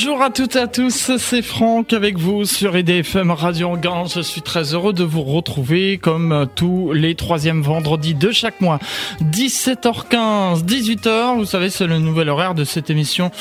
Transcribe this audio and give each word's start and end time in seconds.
Bonjour 0.00 0.22
à 0.22 0.30
toutes 0.30 0.54
et 0.54 0.60
à 0.60 0.68
tous, 0.68 1.16
c'est 1.18 1.42
Franck 1.42 1.92
avec 1.92 2.18
vous 2.18 2.44
sur 2.44 2.76
EDFM 2.76 3.32
Radio 3.32 3.76
Gans. 3.76 4.04
Je 4.04 4.20
suis 4.20 4.42
très 4.42 4.72
heureux 4.72 4.92
de 4.92 5.02
vous 5.02 5.24
retrouver 5.24 5.98
comme 5.98 6.46
tous 6.54 6.92
les 6.92 7.16
troisièmes 7.16 7.62
vendredis 7.62 8.14
de 8.14 8.30
chaque 8.30 8.60
mois. 8.60 8.78
17h15, 9.22 10.64
18h, 10.64 11.38
vous 11.38 11.44
savez 11.44 11.68
c'est 11.68 11.88
le 11.88 11.98
nouvel 11.98 12.28
horaire 12.28 12.54
de 12.54 12.62
cette 12.62 12.90
émission 12.90 13.32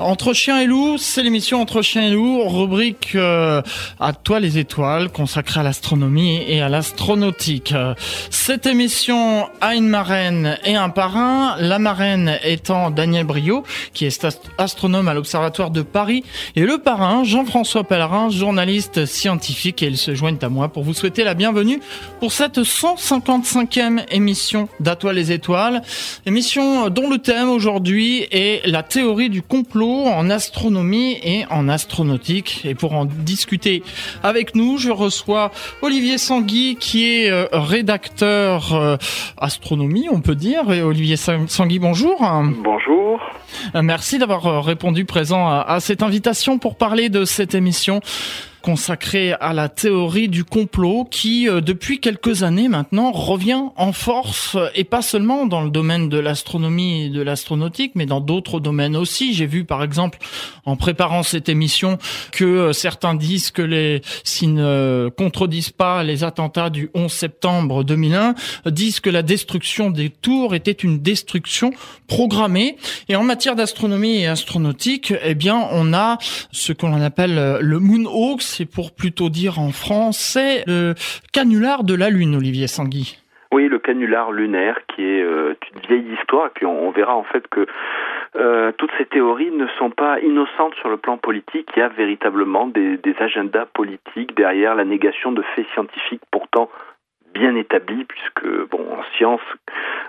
Entre 0.00 0.34
Chiens 0.34 0.60
et 0.60 0.66
Loups. 0.66 0.98
C'est 0.98 1.22
l'émission 1.22 1.62
Entre 1.62 1.80
Chiens 1.80 2.02
et 2.02 2.10
Loups, 2.10 2.46
rubrique 2.46 3.12
euh, 3.14 3.62
à 3.98 4.12
toi 4.12 4.38
les 4.38 4.58
étoiles 4.58 5.08
consacrée 5.08 5.60
à 5.60 5.62
l'astronomie 5.62 6.42
et 6.46 6.60
à 6.60 6.68
l'astronautique. 6.68 7.74
Cette 8.28 8.66
émission 8.66 9.48
a 9.62 9.74
une 9.74 9.88
marraine 9.88 10.58
et 10.66 10.76
un 10.76 10.90
parrain, 10.90 11.56
la 11.58 11.78
marraine 11.78 12.38
étant 12.44 12.90
Daniel 12.90 13.24
Brio 13.24 13.64
qui 13.94 14.04
est 14.04 14.26
astronome 14.58 15.08
à 15.08 15.14
l'Observatoire 15.14 15.70
de 15.70 15.80
Paris 15.80 16.01
et 16.10 16.62
le 16.62 16.78
parrain 16.78 17.22
Jean-François 17.22 17.84
Pellerin, 17.84 18.28
journaliste 18.30 19.06
scientifique. 19.06 19.82
Et 19.82 19.86
ils 19.86 19.96
se 19.96 20.14
joignent 20.14 20.38
à 20.42 20.48
moi 20.48 20.68
pour 20.68 20.82
vous 20.82 20.94
souhaiter 20.94 21.22
la 21.22 21.34
bienvenue 21.34 21.80
pour 22.18 22.32
cette 22.32 22.58
155e 22.58 24.04
émission 24.10 24.68
d'Atoile 24.80 25.16
les 25.16 25.32
étoiles, 25.32 25.82
émission 26.26 26.88
dont 26.88 27.08
le 27.08 27.18
thème 27.18 27.50
aujourd'hui 27.50 28.26
est 28.32 28.66
la 28.66 28.82
théorie 28.82 29.30
du 29.30 29.42
complot 29.42 30.06
en 30.06 30.30
astronomie 30.30 31.18
et 31.22 31.44
en 31.50 31.68
astronautique. 31.68 32.62
Et 32.64 32.74
pour 32.74 32.94
en 32.94 33.04
discuter 33.04 33.82
avec 34.22 34.54
nous, 34.54 34.78
je 34.78 34.90
reçois 34.90 35.52
Olivier 35.82 36.18
Sangui 36.18 36.76
qui 36.80 37.06
est 37.06 37.30
euh, 37.30 37.46
rédacteur 37.52 38.74
euh, 38.74 38.96
astronomie, 39.38 40.08
on 40.10 40.20
peut 40.20 40.34
dire. 40.34 40.72
Et 40.72 40.82
Olivier 40.82 41.16
Sangui, 41.16 41.78
bonjour. 41.78 42.18
Bonjour. 42.64 43.20
Euh, 43.74 43.82
merci 43.82 44.18
d'avoir 44.18 44.64
répondu 44.64 45.04
présent 45.04 45.48
à 45.48 45.78
cette 45.92 46.02
invitation 46.02 46.58
pour 46.58 46.76
parler 46.76 47.10
de 47.10 47.26
cette 47.26 47.54
émission 47.54 48.00
consacré 48.62 49.32
à 49.32 49.52
la 49.52 49.68
théorie 49.68 50.28
du 50.28 50.44
complot 50.44 51.04
qui, 51.10 51.48
euh, 51.48 51.60
depuis 51.60 52.00
quelques 52.00 52.42
années 52.42 52.68
maintenant, 52.68 53.12
revient 53.12 53.64
en 53.76 53.92
force 53.92 54.56
et 54.74 54.84
pas 54.84 55.02
seulement 55.02 55.46
dans 55.46 55.60
le 55.60 55.70
domaine 55.70 56.08
de 56.08 56.18
l'astronomie 56.18 57.04
et 57.04 57.08
de 57.10 57.20
l'astronautique, 57.20 57.92
mais 57.94 58.06
dans 58.06 58.20
d'autres 58.20 58.60
domaines 58.60 58.96
aussi. 58.96 59.34
J'ai 59.34 59.46
vu, 59.46 59.64
par 59.64 59.82
exemple, 59.82 60.18
en 60.64 60.76
préparant 60.76 61.22
cette 61.22 61.48
émission, 61.48 61.98
que 62.30 62.44
euh, 62.44 62.72
certains 62.72 63.14
disent 63.14 63.50
que 63.50 63.62
les, 63.62 64.02
s'ils 64.24 64.54
ne 64.54 65.10
contredisent 65.16 65.70
pas 65.70 66.02
les 66.02 66.24
attentats 66.24 66.70
du 66.70 66.90
11 66.94 67.12
septembre 67.12 67.84
2001, 67.84 68.34
disent 68.66 69.00
que 69.00 69.10
la 69.10 69.22
destruction 69.22 69.90
des 69.90 70.10
tours 70.10 70.54
était 70.54 70.70
une 70.70 71.00
destruction 71.00 71.72
programmée. 72.06 72.76
Et 73.08 73.16
en 73.16 73.24
matière 73.24 73.56
d'astronomie 73.56 74.18
et 74.18 74.26
astronautique, 74.26 75.12
eh 75.24 75.34
bien, 75.34 75.68
on 75.72 75.92
a 75.92 76.18
ce 76.52 76.72
qu'on 76.72 77.00
appelle 77.00 77.38
euh, 77.38 77.58
le 77.60 77.78
Moonhawks, 77.78 78.51
c'est 78.52 78.70
pour 78.70 78.94
plutôt 78.94 79.30
dire 79.30 79.58
en 79.58 79.70
français 79.70 80.62
le 80.66 80.94
canular 81.32 81.84
de 81.84 81.94
la 81.94 82.10
Lune, 82.10 82.36
Olivier 82.36 82.66
Sangui. 82.66 83.18
Oui, 83.50 83.68
le 83.68 83.78
canular 83.78 84.32
lunaire 84.32 84.78
qui 84.88 85.02
est 85.02 85.22
euh, 85.22 85.54
une 85.74 85.80
vieille 85.88 86.14
histoire, 86.18 86.46
et 86.46 86.50
puis 86.54 86.66
on, 86.66 86.90
verra 86.90 87.14
en 87.14 87.24
fait 87.24 87.46
que 87.48 87.66
euh, 88.36 88.72
toutes 88.78 88.90
ces 88.96 89.04
théories 89.04 89.50
ne 89.50 89.66
sont 89.78 89.90
pas 89.90 90.20
innocentes 90.20 90.74
sur 90.76 90.88
le 90.88 90.96
plan 90.96 91.18
politique. 91.18 91.68
Il 91.76 91.80
y 91.80 91.82
a 91.82 91.88
véritablement 91.88 92.66
des 92.66 93.14
agendas 93.18 93.66
politiques 93.74 94.34
derrière 94.36 94.74
la 94.74 94.84
négation 94.84 95.32
de 95.32 95.42
faits 95.54 95.66
scientifiques 95.74 96.22
pourtant 96.30 96.70
bien 97.32 97.56
établi, 97.56 98.04
puisque 98.04 98.46
bon, 98.70 98.86
en 98.92 99.02
science, 99.16 99.40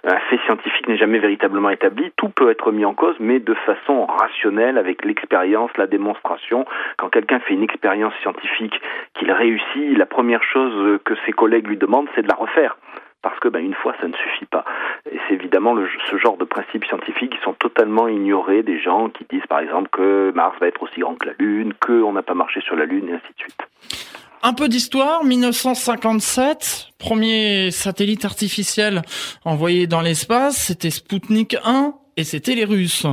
un 0.04 0.20
fait 0.30 0.40
scientifique 0.46 0.88
n'est 0.88 0.98
jamais 0.98 1.20
véritablement 1.20 1.70
établi. 1.70 2.12
Tout 2.16 2.30
peut 2.30 2.52
être 2.52 2.72
mis 2.72 2.86
en 2.86 2.94
cause, 2.94 3.16
mais 3.20 3.40
de 3.40 3.54
façon 3.54 4.06
rationnelle, 4.06 4.78
avec 4.78 5.06
l'expérience, 5.06 5.72
la 5.78 5.88
démonstration. 5.88 6.66
Quand 6.98 7.10
quelqu'un 7.10 7.40
fait 7.40 7.54
une 7.54 7.64
expérience 7.64 8.14
scientifique, 8.22 8.80
qu'il 9.16 9.32
réussit, 9.32 9.98
la 9.98 10.06
première 10.06 10.44
chose 10.44 11.00
que 11.04 11.14
ses 11.26 11.32
collègues 11.32 11.68
lui 11.68 11.78
demandent, 11.78 12.08
c'est 12.16 12.24
de 12.24 12.30
la 12.30 12.36
refaire 12.36 12.78
parce 13.24 13.40
que 13.40 13.48
ben, 13.48 13.64
une 13.64 13.74
fois 13.74 13.96
ça 14.00 14.08
ne 14.08 14.14
suffit 14.14 14.46
pas. 14.46 14.66
Et 15.10 15.18
c'est 15.28 15.36
évidemment 15.36 15.76
ce 16.12 16.18
genre 16.18 16.38
de 16.38 16.44
principes 16.44 16.86
scientifiques 16.86 17.36
qui 17.36 17.44
sont 17.44 17.54
totalement 17.54 18.08
ignorés 18.08 18.62
des 18.62 18.80
gens 18.80 19.10
qui 19.10 19.26
disent 19.30 19.48
par 19.48 19.60
exemple 19.60 19.90
que 19.90 20.32
Mars 20.36 20.56
va 20.60 20.68
être 20.68 20.84
aussi 20.84 21.00
grand 21.00 21.16
que 21.16 21.28
la 21.28 21.34
Lune, 21.40 21.74
qu'on 21.80 22.12
n'a 22.12 22.22
pas 22.22 22.36
marché 22.36 22.62
sur 22.62 22.76
la 22.76 22.86
Lune 22.86 23.10
et 23.10 23.14
ainsi 23.14 23.34
de 23.34 23.40
suite. 23.40 24.23
Un 24.46 24.52
peu 24.52 24.68
d'histoire, 24.68 25.24
1957, 25.24 26.90
premier 26.98 27.72
satellite 27.72 28.26
artificiel 28.26 29.02
envoyé 29.46 29.88
dans 29.88 30.02
l'espace, 30.02 30.58
c'était 30.58 30.90
Sputnik 30.90 31.56
1 31.64 31.94
et 32.18 32.26
c'était 32.26 32.54
les 32.54 32.66
Russes. 32.66 33.06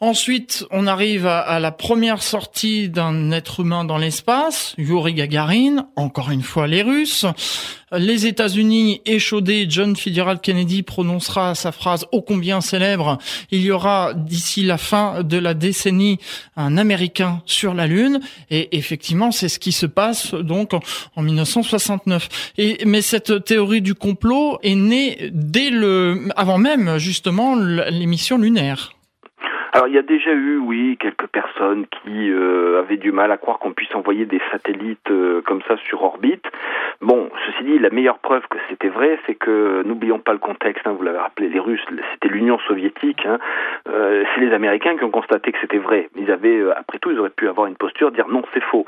Ensuite, 0.00 0.66
on 0.70 0.86
arrive 0.86 1.26
à, 1.26 1.58
la 1.60 1.72
première 1.72 2.22
sortie 2.22 2.90
d'un 2.90 3.30
être 3.30 3.60
humain 3.60 3.86
dans 3.86 3.96
l'espace, 3.96 4.74
Yuri 4.76 5.14
Gagarin, 5.14 5.88
encore 5.96 6.30
une 6.30 6.42
fois 6.42 6.66
les 6.66 6.82
Russes. 6.82 7.24
Les 7.92 8.26
États-Unis 8.26 9.00
échaudés, 9.06 9.66
John 9.68 9.94
Fitzgerald 9.94 10.40
Kennedy 10.40 10.82
prononcera 10.82 11.54
sa 11.54 11.70
phrase 11.70 12.04
ô 12.10 12.20
combien 12.20 12.60
célèbre 12.60 13.18
il 13.52 13.60
y 13.62 13.70
aura 13.70 14.12
d'ici 14.12 14.64
la 14.64 14.76
fin 14.76 15.22
de 15.22 15.36
la 15.36 15.54
décennie 15.54 16.18
un 16.56 16.78
Américain 16.78 17.42
sur 17.46 17.74
la 17.74 17.86
Lune. 17.86 18.18
Et 18.50 18.76
effectivement, 18.76 19.30
c'est 19.30 19.48
ce 19.48 19.60
qui 19.60 19.70
se 19.70 19.86
passe 19.86 20.34
donc 20.34 20.72
en, 20.74 21.22
1969. 21.22 22.52
Et 22.58 22.78
mais 22.84 23.02
cette 23.02 23.44
théorie 23.44 23.82
du 23.82 23.94
complot 23.94 24.58
est 24.64 24.74
née 24.74 25.30
dès 25.32 25.70
le 25.70 26.28
avant 26.34 26.58
même 26.58 26.98
justement 26.98 27.54
l'émission 27.54 28.36
lunaire. 28.36 28.95
Alors 29.76 29.88
il 29.88 29.94
y 29.94 29.98
a 29.98 30.02
déjà 30.02 30.32
eu, 30.32 30.56
oui, 30.56 30.96
quelques 30.98 31.26
personnes 31.26 31.84
qui 31.86 32.30
euh, 32.30 32.78
avaient 32.78 32.96
du 32.96 33.12
mal 33.12 33.30
à 33.30 33.36
croire 33.36 33.58
qu'on 33.58 33.74
puisse 33.74 33.94
envoyer 33.94 34.24
des 34.24 34.40
satellites 34.50 35.10
euh, 35.10 35.42
comme 35.42 35.60
ça 35.68 35.76
sur 35.76 36.02
orbite. 36.02 36.46
Bon, 37.02 37.28
ceci 37.44 37.62
dit, 37.64 37.78
la 37.78 37.90
meilleure 37.90 38.18
preuve 38.20 38.40
que 38.48 38.56
c'était 38.70 38.88
vrai, 38.88 39.18
c'est 39.26 39.34
que 39.34 39.82
n'oublions 39.84 40.18
pas 40.18 40.32
le 40.32 40.38
contexte. 40.38 40.86
Hein, 40.86 40.94
vous 40.96 41.02
l'avez 41.02 41.18
rappelé, 41.18 41.50
les 41.50 41.60
Russes, 41.60 41.84
c'était 42.14 42.32
l'Union 42.32 42.58
soviétique. 42.60 43.26
Hein, 43.26 43.38
euh, 43.90 44.24
c'est 44.34 44.40
les 44.40 44.54
Américains 44.54 44.96
qui 44.96 45.04
ont 45.04 45.10
constaté 45.10 45.52
que 45.52 45.58
c'était 45.60 45.76
vrai. 45.76 46.08
Ils 46.16 46.30
avaient, 46.30 46.58
après 46.74 46.98
tout, 46.98 47.10
ils 47.10 47.18
auraient 47.18 47.28
pu 47.28 47.46
avoir 47.46 47.66
une 47.66 47.76
posture 47.76 48.10
dire 48.12 48.28
non, 48.28 48.44
c'est 48.54 48.62
faux. 48.62 48.86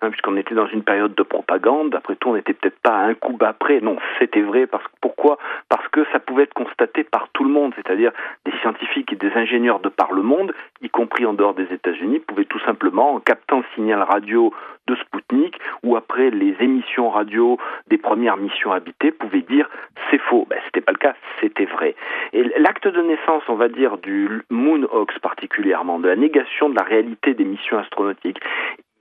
Hein, 0.00 0.10
puisqu'on 0.10 0.36
était 0.36 0.54
dans 0.54 0.68
une 0.68 0.84
période 0.84 1.16
de 1.16 1.22
propagande. 1.24 1.92
Après 1.96 2.14
tout, 2.14 2.28
on 2.28 2.34
n'était 2.34 2.52
peut-être 2.52 2.78
pas 2.78 2.98
un 2.98 3.14
coup 3.14 3.36
bas 3.36 3.52
près. 3.52 3.80
Non, 3.80 3.96
c'était 4.20 4.42
vrai. 4.42 4.68
Parce 4.68 4.84
pourquoi? 5.00 5.38
Parce 5.68 5.88
que 5.88 6.04
ça 6.12 6.20
pouvait 6.20 6.44
être 6.44 6.54
constaté 6.54 7.02
par 7.02 7.28
tout 7.32 7.42
le 7.42 7.50
monde, 7.50 7.72
c'est-à-dire 7.74 8.12
des 8.44 8.52
scientifiques 8.60 9.12
et 9.12 9.16
des 9.16 9.32
ingénieurs 9.32 9.80
de 9.80 9.88
par 9.88 10.12
le 10.12 10.22
monde, 10.22 10.54
y 10.82 10.88
compris 10.88 11.26
en 11.26 11.32
dehors 11.32 11.54
des 11.54 11.66
États-Unis, 11.72 12.20
pouvaient 12.20 12.44
tout 12.44 12.60
simplement, 12.60 13.14
en 13.14 13.20
captant 13.20 13.58
le 13.58 13.64
signal 13.74 14.00
radio 14.02 14.54
de 14.86 14.94
Spoutnik 14.94 15.58
ou 15.82 15.96
après 15.96 16.30
les 16.30 16.54
émissions 16.60 17.10
radio 17.10 17.58
des 17.88 17.98
premières 17.98 18.36
missions 18.36 18.72
habitées, 18.72 19.10
pouvaient 19.10 19.42
dire 19.42 19.68
c'est 20.10 20.20
faux. 20.20 20.46
Ben, 20.48 20.60
c'était 20.66 20.80
pas 20.80 20.92
le 20.92 20.98
cas, 20.98 21.14
c'était 21.40 21.64
vrai. 21.66 21.96
Et 22.32 22.44
l'acte 22.58 22.86
de 22.86 23.02
naissance, 23.02 23.42
on 23.48 23.56
va 23.56 23.68
dire, 23.68 23.98
du 23.98 24.42
Moonhawks 24.48 25.18
particulièrement, 25.18 25.98
de 25.98 26.06
la 26.06 26.16
négation 26.16 26.68
de 26.68 26.76
la 26.76 26.84
réalité 26.84 27.34
des 27.34 27.44
missions 27.44 27.78
astronautiques, 27.78 28.40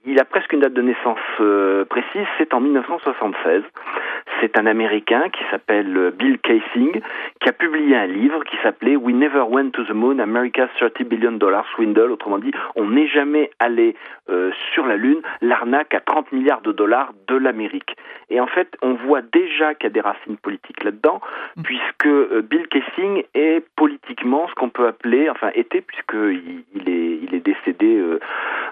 il 0.08 0.20
a 0.20 0.26
presque 0.26 0.54
une 0.54 0.62
date 0.62 0.74
de 0.74 0.82
naissance 0.82 1.20
euh, 1.42 1.86
précise, 1.86 2.26
c'est 2.38 2.54
en 2.54 2.62
1976. 2.62 3.64
C'est 4.42 4.58
un 4.58 4.66
Américain 4.66 5.24
qui 5.32 5.44
s'appelle 5.52 6.12
Bill 6.18 6.40
Casing 6.40 7.02
qui 7.42 7.50
a 7.50 7.52
publié 7.52 7.96
un 7.96 8.06
livre 8.06 8.44
qui 8.44 8.56
s'appelait 8.64 8.96
We 8.96 9.16
Never 9.16 9.44
Went 9.50 9.72
to 9.72 9.84
the 9.84 9.94
Moon, 9.94 10.20
America's 10.20 10.70
30 10.80 11.04
Billion 11.04 11.34
Dollar 11.34 11.66
Swindle. 11.74 12.12
Autrement 12.12 12.38
dit, 12.38 12.52
on 12.76 12.90
n'est 12.90 13.08
jamais 13.08 13.52
allé 13.60 13.96
euh, 14.30 14.52
sur 14.74 14.86
la 14.86 14.98
Lune, 14.98 15.22
l'arnaque 15.42 15.94
à 15.94 16.00
30 16.00 16.32
milliards 16.32 16.62
de 16.62 16.72
dollars 16.72 17.14
de 17.28 17.36
l'Amérique. 17.36 17.96
Et 18.30 18.40
en 18.40 18.48
fait, 18.48 18.76
on 18.82 18.94
voit 18.94 19.22
déjà 19.22 19.74
qu'il 19.74 19.86
y 19.86 19.92
a 19.92 19.94
des 19.94 20.02
racines 20.02 20.38
politiques 20.38 20.84
là-dedans, 20.84 21.22
mm. 21.56 21.62
puisque 21.64 22.06
euh, 22.06 22.42
Bill 22.42 22.68
Casing 22.68 23.24
est 23.34 23.66
politiquement 23.76 24.48
ce 24.50 24.56
qu'on 24.56 24.70
peut 24.70 24.88
appeler, 24.88 25.30
enfin 25.30 25.52
était, 25.56 25.82
puisqu'il 25.82 26.64
il 26.76 26.90
est, 26.90 27.07
il 27.22 27.36
est 27.36 27.46
décédé 27.46 28.02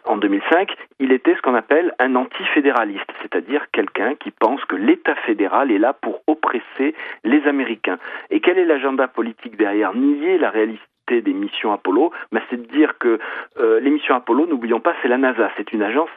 en 0.06 0.18
2005, 0.18 0.72
il 1.00 1.12
était 1.12 1.36
ce 1.36 1.42
qu'on 1.42 1.56
appelle 1.56 1.94
un 2.00 2.16
antifédéraliste, 2.16 3.12
c'est-à-dire 3.22 3.66
quelqu'un 3.72 4.16
qui 4.16 4.32
pense 4.32 4.64
que 4.66 4.76
l'État 4.76 5.16
fédéral 5.26 5.72
est 5.72 5.80
là 5.80 5.94
pour 5.94 6.22
oppresser 6.28 6.94
les 7.24 7.48
Américains. 7.48 7.98
Et 8.30 8.40
quel 8.40 8.58
est 8.58 8.66
l'agenda 8.66 9.08
politique 9.08 9.58
derrière? 9.58 9.94
Nier 9.94 10.38
la 10.38 10.50
réalité 10.50 10.82
des 11.10 11.34
missions 11.34 11.72
Apollo, 11.72 12.12
mais 12.32 12.42
c'est 12.50 12.58
de 12.58 12.72
dire 12.72 12.98
que 12.98 13.20
euh, 13.60 13.80
les 13.80 13.90
missions 13.90 14.16
Apollo, 14.16 14.48
n'oublions 14.48 14.80
pas, 14.80 14.96
c'est 15.02 15.08
la 15.08 15.18
NASA, 15.18 15.50
c'est 15.58 15.72
une 15.74 15.84
agence 15.84 16.10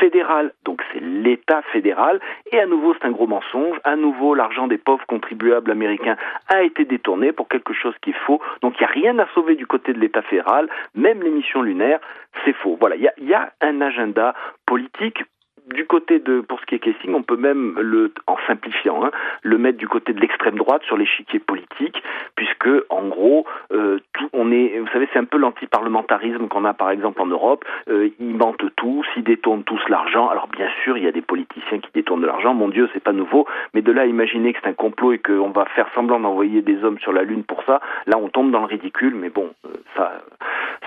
fédérale, 0.00 0.52
donc 0.64 0.82
c'est 0.92 1.00
l'État 1.00 1.62
fédéral, 1.72 2.20
et 2.52 2.60
à 2.60 2.66
nouveau 2.66 2.94
c'est 2.94 3.06
un 3.06 3.10
gros 3.10 3.26
mensonge, 3.26 3.78
à 3.84 3.96
nouveau 3.96 4.34
l'argent 4.34 4.66
des 4.66 4.78
pauvres 4.78 5.06
contribuables 5.06 5.70
américains 5.70 6.16
a 6.48 6.62
été 6.62 6.84
détourné 6.84 7.32
pour 7.32 7.48
quelque 7.48 7.72
chose 7.72 7.94
qui 8.02 8.10
est 8.10 8.24
faux, 8.26 8.40
donc 8.62 8.74
il 8.78 8.82
n'y 8.82 8.86
a 8.86 8.92
rien 8.92 9.18
à 9.18 9.26
sauver 9.34 9.56
du 9.56 9.66
côté 9.66 9.92
de 9.92 10.00
l'État 10.00 10.22
fédéral, 10.22 10.68
même 10.94 11.22
les 11.22 11.30
missions 11.30 11.62
lunaires, 11.62 12.00
c'est 12.44 12.54
faux. 12.54 12.76
Voilà, 12.78 12.96
il 12.96 13.28
y 13.28 13.34
a 13.34 13.52
un 13.60 13.80
agenda 13.80 14.34
politique 14.66 15.24
du 15.72 15.86
côté 15.86 16.18
de, 16.18 16.40
pour 16.40 16.60
ce 16.60 16.66
qui 16.66 16.74
est 16.74 16.78
Kessing, 16.78 17.14
on 17.14 17.22
peut 17.22 17.36
même 17.36 17.78
le, 17.80 18.12
en 18.26 18.36
simplifiant, 18.46 19.04
hein, 19.04 19.10
le 19.42 19.56
mettre 19.58 19.78
du 19.78 19.88
côté 19.88 20.12
de 20.12 20.20
l'extrême 20.20 20.56
droite 20.56 20.82
sur 20.84 20.96
l'échiquier 20.96 21.38
politique, 21.38 22.02
puisque 22.36 22.68
en 22.90 23.08
gros, 23.08 23.46
euh, 23.72 23.98
tout, 24.12 24.28
on 24.32 24.52
est, 24.52 24.78
vous 24.78 24.88
savez, 24.88 25.08
c'est 25.12 25.18
un 25.18 25.24
peu 25.24 25.38
l'antiparlementarisme 25.38 26.48
qu'on 26.48 26.64
a 26.64 26.74
par 26.74 26.90
exemple 26.90 27.20
en 27.20 27.26
Europe. 27.26 27.64
Euh, 27.88 28.10
ils 28.20 28.36
mentent 28.36 28.74
tous, 28.76 29.06
ils 29.16 29.24
détournent 29.24 29.64
tous 29.64 29.80
l'argent. 29.88 30.28
Alors 30.28 30.48
bien 30.48 30.68
sûr, 30.82 30.98
il 30.98 31.04
y 31.04 31.08
a 31.08 31.12
des 31.12 31.22
politiciens 31.22 31.78
qui 31.78 31.90
détournent 31.94 32.22
de 32.22 32.26
l'argent. 32.26 32.54
Mon 32.54 32.68
Dieu, 32.68 32.88
c'est 32.92 33.02
pas 33.02 33.12
nouveau. 33.12 33.46
Mais 33.72 33.82
de 33.82 33.92
là 33.92 34.06
imaginer 34.06 34.52
que 34.52 34.58
c'est 34.62 34.68
un 34.68 34.74
complot 34.74 35.12
et 35.12 35.18
qu'on 35.18 35.50
va 35.50 35.64
faire 35.66 35.88
semblant 35.94 36.20
d'envoyer 36.20 36.62
des 36.62 36.84
hommes 36.84 36.98
sur 36.98 37.12
la 37.12 37.22
Lune 37.22 37.44
pour 37.44 37.62
ça, 37.64 37.80
là, 38.06 38.18
on 38.18 38.28
tombe 38.28 38.50
dans 38.50 38.60
le 38.60 38.66
ridicule. 38.66 39.14
Mais 39.14 39.30
bon, 39.30 39.50
euh, 39.66 39.70
ça, 39.96 40.12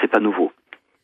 c'est 0.01 0.07
pas 0.07 0.19
nouveau. 0.19 0.51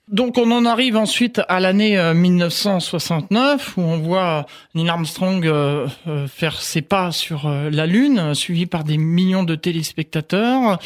Donc 0.10 0.38
on 0.38 0.52
en 0.52 0.66
arrive 0.66 0.98
ensuite 0.98 1.40
à 1.48 1.62
l'année 1.62 1.98
1969 2.14 3.78
où 3.78 3.82
on 3.82 4.00
voit 4.00 4.46
Neil 4.76 4.90
Armstrong 4.90 5.48
euh, 5.48 5.88
euh, 6.08 6.28
faire 6.28 6.62
ses 6.62 6.82
pas 6.82 7.14
sur 7.14 7.48
euh, 7.48 7.70
la 7.70 7.86
Lune, 7.86 8.36
suivi 8.36 8.66
par 8.66 8.84
des 8.84 8.98
millions 8.98 9.44
de 9.44 9.56
téléspectateurs. 9.56 10.78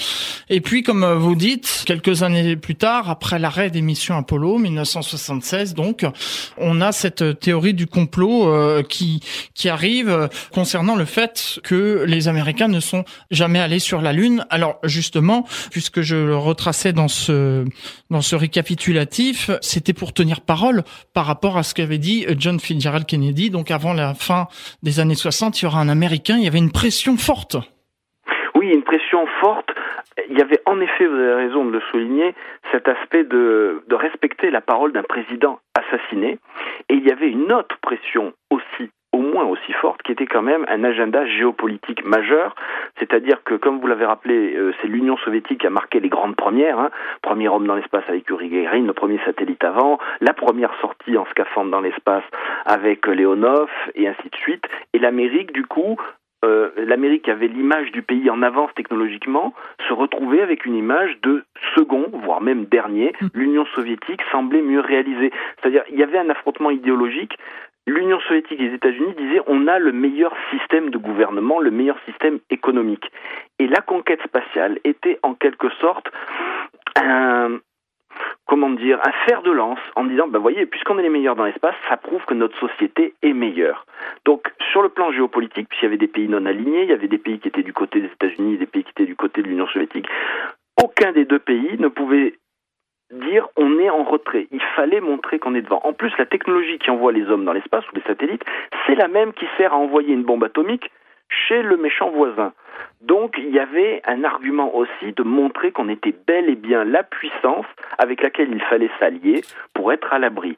Et 0.49 0.61
puis 0.61 0.83
comme 0.83 1.03
vous 1.15 1.33
dites, 1.33 1.83
quelques 1.87 2.21
années 2.21 2.55
plus 2.57 2.75
tard, 2.75 3.09
après 3.09 3.39
l'arrêt 3.39 3.71
des 3.71 3.81
missions 3.81 4.15
Apollo, 4.15 4.59
1976, 4.59 5.73
donc, 5.73 6.05
on 6.59 6.79
a 6.79 6.91
cette 6.91 7.39
théorie 7.39 7.73
du 7.73 7.87
complot 7.87 8.53
qui 8.83 9.21
qui 9.55 9.67
arrive 9.67 10.29
concernant 10.53 10.95
le 10.95 11.05
fait 11.05 11.59
que 11.63 12.03
les 12.05 12.27
Américains 12.27 12.67
ne 12.67 12.79
sont 12.79 13.03
jamais 13.31 13.59
allés 13.59 13.79
sur 13.79 13.99
la 14.01 14.13
Lune. 14.13 14.45
Alors 14.51 14.77
justement, 14.83 15.47
puisque 15.71 16.01
je 16.01 16.15
le 16.15 16.37
retraçais 16.37 16.93
dans 16.93 17.07
ce 17.07 17.65
dans 18.11 18.21
ce 18.21 18.35
récapitulatif 18.35 19.06
c'était 19.11 19.93
pour 19.93 20.13
tenir 20.13 20.41
parole 20.41 20.83
par 21.13 21.25
rapport 21.25 21.57
à 21.57 21.63
ce 21.63 21.73
qu'avait 21.73 21.97
dit 21.97 22.25
John 22.37 22.59
Fitzgerald 22.59 23.05
Kennedy. 23.05 23.49
Donc 23.49 23.71
avant 23.71 23.93
la 23.93 24.13
fin 24.13 24.47
des 24.83 24.99
années 24.99 25.15
60, 25.15 25.61
il 25.61 25.65
y 25.65 25.67
aura 25.67 25.79
un 25.79 25.89
Américain, 25.89 26.35
il 26.37 26.43
y 26.43 26.47
avait 26.47 26.57
une 26.57 26.71
pression 26.71 27.17
forte. 27.17 27.57
Oui, 28.55 28.67
une 28.67 28.83
pression 28.83 29.25
forte. 29.41 29.69
Il 30.29 30.37
y 30.37 30.41
avait 30.41 30.59
en 30.65 30.81
effet, 30.81 31.05
vous 31.05 31.15
avez 31.15 31.45
raison 31.45 31.65
de 31.65 31.71
le 31.71 31.81
souligner, 31.91 32.33
cet 32.71 32.87
aspect 32.87 33.23
de, 33.23 33.83
de 33.87 33.95
respecter 33.95 34.49
la 34.49 34.61
parole 34.61 34.91
d'un 34.91 35.03
président 35.03 35.59
assassiné. 35.75 36.39
Et 36.89 36.95
il 36.95 37.05
y 37.05 37.11
avait 37.11 37.29
une 37.29 37.51
autre 37.51 37.77
pression 37.81 38.33
aussi 38.49 38.89
au 39.17 39.21
moins 39.21 39.45
aussi 39.45 39.73
forte, 39.73 40.03
qui 40.03 40.11
était 40.11 40.27
quand 40.27 40.43
même 40.43 40.63
un 40.69 40.83
agenda 40.83 41.25
géopolitique 41.25 42.05
majeur, 42.05 42.55
c'est-à-dire 42.99 43.43
que, 43.43 43.55
comme 43.55 43.79
vous 43.79 43.87
l'avez 43.87 44.05
rappelé, 44.05 44.55
euh, 44.55 44.73
c'est 44.79 44.87
l'Union 44.87 45.17
soviétique 45.17 45.61
qui 45.61 45.67
a 45.67 45.71
marqué 45.71 45.99
les 45.99 46.09
grandes 46.09 46.35
premières, 46.35 46.79
hein. 46.79 46.91
premier 47.23 47.49
homme 47.49 47.65
dans 47.65 47.75
l'espace 47.75 48.03
avec 48.07 48.29
Yuri 48.29 48.49
Gagarin, 48.49 48.85
le 48.85 48.93
premier 48.93 49.19
satellite 49.25 49.63
avant, 49.63 49.97
la 50.21 50.33
première 50.33 50.73
sortie 50.81 51.17
en 51.17 51.25
scaphandre 51.31 51.71
dans 51.71 51.81
l'espace 51.81 52.23
avec 52.65 53.07
Leonov, 53.07 53.69
et 53.95 54.07
ainsi 54.07 54.29
de 54.29 54.35
suite, 54.35 54.67
et 54.93 54.99
l'Amérique, 54.99 55.51
du 55.51 55.65
coup, 55.65 55.97
euh, 56.45 56.69
l'Amérique 56.77 57.27
avait 57.29 57.47
l'image 57.47 57.91
du 57.91 58.03
pays 58.03 58.29
en 58.29 58.43
avance 58.43 58.69
technologiquement, 58.75 59.55
se 59.87 59.93
retrouvait 59.93 60.41
avec 60.41 60.65
une 60.65 60.75
image 60.75 61.17
de 61.23 61.43
second, 61.75 62.05
voire 62.13 62.41
même 62.41 62.65
dernier. 62.65 63.13
Mmh. 63.19 63.27
L'Union 63.33 63.65
soviétique 63.73 64.21
semblait 64.31 64.61
mieux 64.61 64.79
réalisée. 64.79 65.31
C'est-à-dire, 65.59 65.83
il 65.91 65.97
y 65.97 66.03
avait 66.03 66.19
un 66.19 66.29
affrontement 66.29 66.69
idéologique 66.69 67.37
l'Union 67.87 68.19
soviétique 68.19 68.59
et 68.59 68.67
les 68.67 68.75
États-Unis 68.75 69.13
disaient 69.17 69.41
on 69.47 69.67
a 69.67 69.79
le 69.79 69.91
meilleur 69.91 70.35
système 70.51 70.91
de 70.91 70.97
gouvernement, 70.97 71.59
le 71.59 71.71
meilleur 71.71 71.97
système 72.05 72.39
économique. 72.49 73.11
Et 73.57 73.67
la 73.67 73.81
conquête 73.81 74.21
spatiale 74.23 74.77
était 74.83 75.19
en 75.23 75.33
quelque 75.33 75.69
sorte 75.81 76.11
un, 76.95 77.59
comment 78.45 78.69
dire, 78.69 78.99
un 79.03 79.11
fer 79.25 79.41
de 79.41 79.51
lance 79.51 79.79
en 79.95 80.03
disant, 80.03 80.27
ben 80.27 80.39
voyez, 80.39 80.65
puisqu'on 80.65 80.99
est 80.99 81.03
les 81.03 81.09
meilleurs 81.09 81.35
dans 81.35 81.45
l'espace, 81.45 81.75
ça 81.89 81.97
prouve 81.97 82.23
que 82.25 82.33
notre 82.33 82.57
société 82.59 83.13
est 83.21 83.33
meilleure. 83.33 83.85
Donc, 84.25 84.51
sur 84.71 84.81
le 84.81 84.89
plan 84.89 85.11
géopolitique, 85.11 85.69
puisqu'il 85.69 85.85
y 85.85 85.87
avait 85.87 85.97
des 85.97 86.07
pays 86.07 86.27
non 86.27 86.45
alignés, 86.45 86.83
il 86.83 86.89
y 86.89 86.93
avait 86.93 87.07
des 87.07 87.17
pays 87.17 87.39
qui 87.39 87.47
étaient 87.47 87.63
du 87.63 87.73
côté 87.73 88.01
des 88.01 88.07
États-Unis, 88.07 88.57
des 88.57 88.65
pays 88.65 88.83
qui 88.83 88.91
étaient 88.91 89.05
du 89.05 89.15
côté 89.15 89.41
de 89.41 89.47
l'Union 89.47 89.67
soviétique, 89.67 90.07
aucun 90.81 91.11
des 91.13 91.25
deux 91.25 91.39
pays 91.39 91.77
ne 91.79 91.87
pouvait 91.87 92.35
dire 93.11 93.47
on 93.55 93.79
est 93.79 93.89
en 93.89 94.03
retrait. 94.03 94.47
Il 94.51 94.61
fallait 94.75 95.01
montrer 95.01 95.39
qu'on 95.39 95.55
est 95.55 95.61
devant. 95.61 95.81
En 95.83 95.93
plus, 95.93 96.11
la 96.17 96.25
technologie 96.25 96.77
qui 96.79 96.89
envoie 96.89 97.11
les 97.11 97.25
hommes 97.29 97.45
dans 97.45 97.53
l'espace 97.53 97.85
ou 97.91 97.95
les 97.95 98.01
satellites, 98.01 98.43
c'est 98.85 98.95
la 98.95 99.07
même 99.07 99.33
qui 99.33 99.45
sert 99.57 99.73
à 99.73 99.77
envoyer 99.77 100.13
une 100.13 100.23
bombe 100.23 100.43
atomique 100.43 100.91
chez 101.29 101.61
le 101.61 101.77
méchant 101.77 102.09
voisin. 102.11 102.53
Donc 103.01 103.35
il 103.37 103.49
y 103.49 103.59
avait 103.59 104.01
un 104.05 104.23
argument 104.23 104.75
aussi 104.75 105.13
de 105.15 105.23
montrer 105.23 105.71
qu'on 105.71 105.89
était 105.89 106.15
bel 106.25 106.49
et 106.49 106.55
bien 106.55 106.83
la 106.83 107.03
puissance 107.03 107.65
avec 107.97 108.21
laquelle 108.21 108.49
il 108.51 108.61
fallait 108.61 108.89
s'allier 108.99 109.41
pour 109.73 109.93
être 109.93 110.11
à 110.11 110.19
l'abri. 110.19 110.57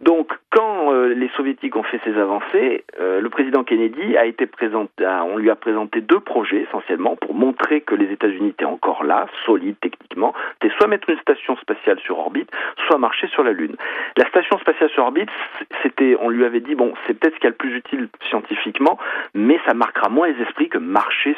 Donc 0.00 0.32
quand 0.50 0.92
euh, 0.92 1.14
les 1.14 1.28
soviétiques 1.36 1.76
ont 1.76 1.82
fait 1.82 2.00
ces 2.04 2.16
avancées, 2.18 2.84
euh, 3.00 3.20
le 3.20 3.28
président 3.28 3.64
Kennedy 3.64 4.16
a 4.16 4.24
été 4.24 4.46
présenté, 4.46 5.06
on 5.06 5.36
lui 5.36 5.50
a 5.50 5.56
présenté 5.56 6.00
deux 6.00 6.20
projets 6.20 6.62
essentiellement 6.62 7.16
pour 7.16 7.34
montrer 7.34 7.80
que 7.80 7.94
les 7.94 8.10
États-Unis 8.12 8.50
étaient 8.50 8.64
encore 8.64 9.04
là, 9.04 9.26
solides 9.44 9.76
techniquement. 9.80 10.34
C'était 10.54 10.74
soit 10.76 10.88
mettre 10.88 11.10
une 11.10 11.18
station 11.18 11.56
spatiale 11.56 11.98
sur 12.00 12.18
orbite, 12.18 12.50
soit 12.86 12.98
marcher 12.98 13.28
sur 13.28 13.42
la 13.42 13.52
Lune. 13.52 13.76
La 14.16 14.26
station 14.28 14.58
spatiale 14.58 14.90
sur 14.90 15.04
orbite, 15.04 15.30
c'était, 15.82 16.16
on 16.20 16.28
lui 16.28 16.44
avait 16.44 16.60
dit 16.60 16.74
bon, 16.74 16.94
c'est 17.06 17.14
peut-être 17.18 17.34
ce 17.34 17.40
qu'il 17.40 17.44
y 17.44 17.48
a 17.48 17.50
le 17.50 17.56
plus 17.56 17.76
utile 17.76 18.08
scientifiquement, 18.28 18.98
mais 19.34 19.58
ça 19.66 19.74
marquera 19.74 20.08
moins 20.08 20.28
les 20.28 20.40
esprits 20.42 20.68
que 20.68 20.78
marcher 20.78 21.36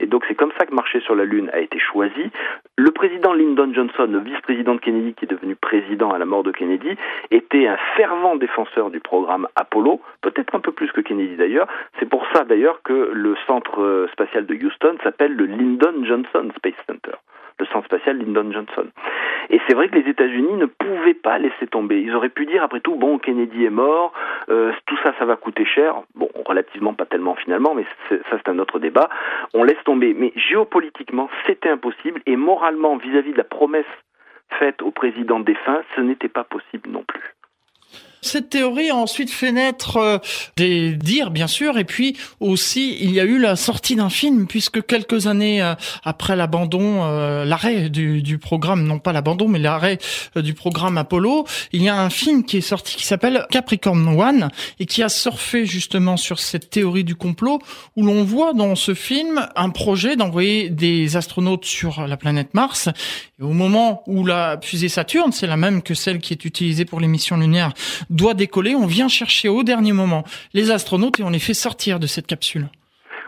Et 0.00 0.06
donc 0.06 0.24
c'est 0.28 0.34
comme 0.34 0.52
ça 0.58 0.66
que 0.66 0.74
marcher 0.74 1.00
sur 1.00 1.14
la 1.14 1.24
Lune 1.24 1.50
a 1.52 1.60
été 1.60 1.78
choisi. 1.78 2.30
Le 2.76 2.90
président 2.90 3.32
Lyndon 3.32 3.72
Johnson, 3.72 4.08
le 4.10 4.20
vice-président 4.20 4.74
de 4.74 4.80
Kennedy, 4.80 5.14
qui 5.14 5.24
est 5.24 5.30
devenu 5.30 5.54
président 5.54 6.10
à 6.10 6.18
la 6.18 6.24
mort 6.24 6.42
de 6.42 6.52
Kennedy, 6.52 6.96
était 7.30 7.66
un 7.66 7.76
fervent 7.96 8.36
défenseur 8.36 8.90
du 8.90 9.00
programme 9.00 9.46
Apollo, 9.56 10.00
peut-être 10.22 10.54
un 10.54 10.60
peu 10.60 10.72
plus 10.72 10.90
que 10.92 11.00
Kennedy 11.00 11.36
d'ailleurs. 11.36 11.68
C'est 11.98 12.08
pour 12.08 12.26
ça 12.32 12.44
d'ailleurs 12.44 12.82
que 12.82 13.10
le 13.12 13.36
centre 13.46 13.82
euh, 13.82 14.08
spatial 14.12 14.46
de 14.46 14.54
Houston 14.54 14.96
s'appelle 15.02 15.34
le 15.34 15.46
Lyndon 15.46 16.04
Johnson 16.04 16.48
Space 16.56 16.74
Center 16.86 17.16
le 17.58 17.66
centre 17.66 17.86
spatial 17.86 18.18
Lyndon 18.18 18.50
Johnson. 18.52 18.86
Et 19.50 19.60
c'est 19.66 19.74
vrai 19.74 19.88
que 19.88 19.96
les 19.96 20.08
États-Unis 20.10 20.54
ne 20.54 20.66
pouvaient 20.66 21.14
pas 21.14 21.38
laisser 21.38 21.66
tomber. 21.66 22.00
Ils 22.00 22.14
auraient 22.14 22.28
pu 22.28 22.46
dire, 22.46 22.62
après 22.62 22.80
tout, 22.80 22.96
bon, 22.96 23.18
Kennedy 23.18 23.64
est 23.64 23.70
mort, 23.70 24.12
euh, 24.48 24.72
tout 24.86 24.96
ça, 25.02 25.14
ça 25.18 25.24
va 25.24 25.36
coûter 25.36 25.64
cher. 25.64 26.02
Bon, 26.14 26.28
relativement 26.44 26.94
pas 26.94 27.06
tellement 27.06 27.34
finalement, 27.36 27.74
mais 27.74 27.84
ça, 28.08 28.16
c'est 28.30 28.48
un 28.48 28.58
autre 28.58 28.78
débat. 28.78 29.08
On 29.54 29.62
laisse 29.62 29.82
tomber. 29.84 30.14
Mais 30.14 30.32
géopolitiquement, 30.34 31.28
c'était 31.46 31.70
impossible. 31.70 32.20
Et 32.26 32.36
moralement, 32.36 32.96
vis-à-vis 32.96 33.30
-vis 33.30 33.32
de 33.32 33.38
la 33.38 33.44
promesse 33.44 33.86
faite 34.58 34.82
au 34.82 34.90
président 34.90 35.40
défunt, 35.40 35.82
ce 35.94 36.00
n'était 36.00 36.28
pas 36.28 36.44
possible 36.44 36.90
non 36.90 37.04
plus. 37.04 37.35
Cette 38.22 38.50
théorie 38.50 38.90
a 38.90 38.96
ensuite 38.96 39.30
fait 39.30 39.52
naître 39.52 39.96
euh, 39.98 40.18
des 40.56 40.94
dires, 40.94 41.30
bien 41.30 41.46
sûr, 41.46 41.78
et 41.78 41.84
puis 41.84 42.16
aussi 42.40 42.96
il 43.00 43.12
y 43.12 43.20
a 43.20 43.24
eu 43.24 43.38
la 43.38 43.56
sortie 43.56 43.94
d'un 43.96 44.10
film, 44.10 44.46
puisque 44.46 44.84
quelques 44.84 45.26
années 45.26 45.62
euh, 45.62 45.74
après 46.04 46.34
l'abandon, 46.34 47.04
euh, 47.04 47.44
l'arrêt 47.44 47.88
du, 47.88 48.22
du, 48.22 48.38
programme, 48.38 48.84
non 48.84 48.98
pas 48.98 49.12
l'abandon, 49.12 49.48
mais 49.48 49.58
l'arrêt 49.58 49.98
du 50.34 50.54
programme 50.54 50.98
Apollo, 50.98 51.46
il 51.72 51.82
y 51.82 51.88
a 51.88 52.00
un 52.00 52.10
film 52.10 52.44
qui 52.44 52.58
est 52.58 52.62
sorti 52.62 52.96
qui 52.96 53.04
s'appelle 53.04 53.46
Capricorn 53.50 54.06
One 54.08 54.48
et 54.80 54.86
qui 54.86 55.02
a 55.02 55.08
surfé 55.08 55.66
justement 55.66 56.16
sur 56.16 56.38
cette 56.38 56.70
théorie 56.70 57.04
du 57.04 57.14
complot, 57.14 57.60
où 57.96 58.02
l'on 58.02 58.24
voit 58.24 58.54
dans 58.54 58.74
ce 58.74 58.94
film 58.94 59.46
un 59.56 59.70
projet 59.70 60.16
d'envoyer 60.16 60.70
des 60.70 61.16
astronautes 61.16 61.64
sur 61.64 62.06
la 62.06 62.16
planète 62.16 62.54
Mars. 62.54 62.88
Et 63.38 63.42
au 63.42 63.52
moment 63.52 64.02
où 64.06 64.24
la 64.24 64.58
fusée 64.62 64.88
Saturne, 64.88 65.32
c'est 65.32 65.46
la 65.46 65.56
même 65.56 65.82
que 65.82 65.94
celle 65.94 66.18
qui 66.18 66.32
est 66.32 66.44
utilisée 66.44 66.84
pour 66.84 67.00
les 67.00 67.08
missions 67.08 67.36
lunaires, 67.36 67.72
doit 68.10 68.34
décoller, 68.34 68.74
on 68.74 68.86
vient 68.86 69.08
chercher 69.08 69.48
au 69.48 69.62
dernier 69.62 69.92
moment 69.92 70.24
les 70.54 70.70
astronautes 70.70 71.20
et 71.20 71.22
on 71.22 71.30
les 71.30 71.38
fait 71.38 71.54
sortir 71.54 71.98
de 71.98 72.06
cette 72.06 72.26
capsule. 72.26 72.68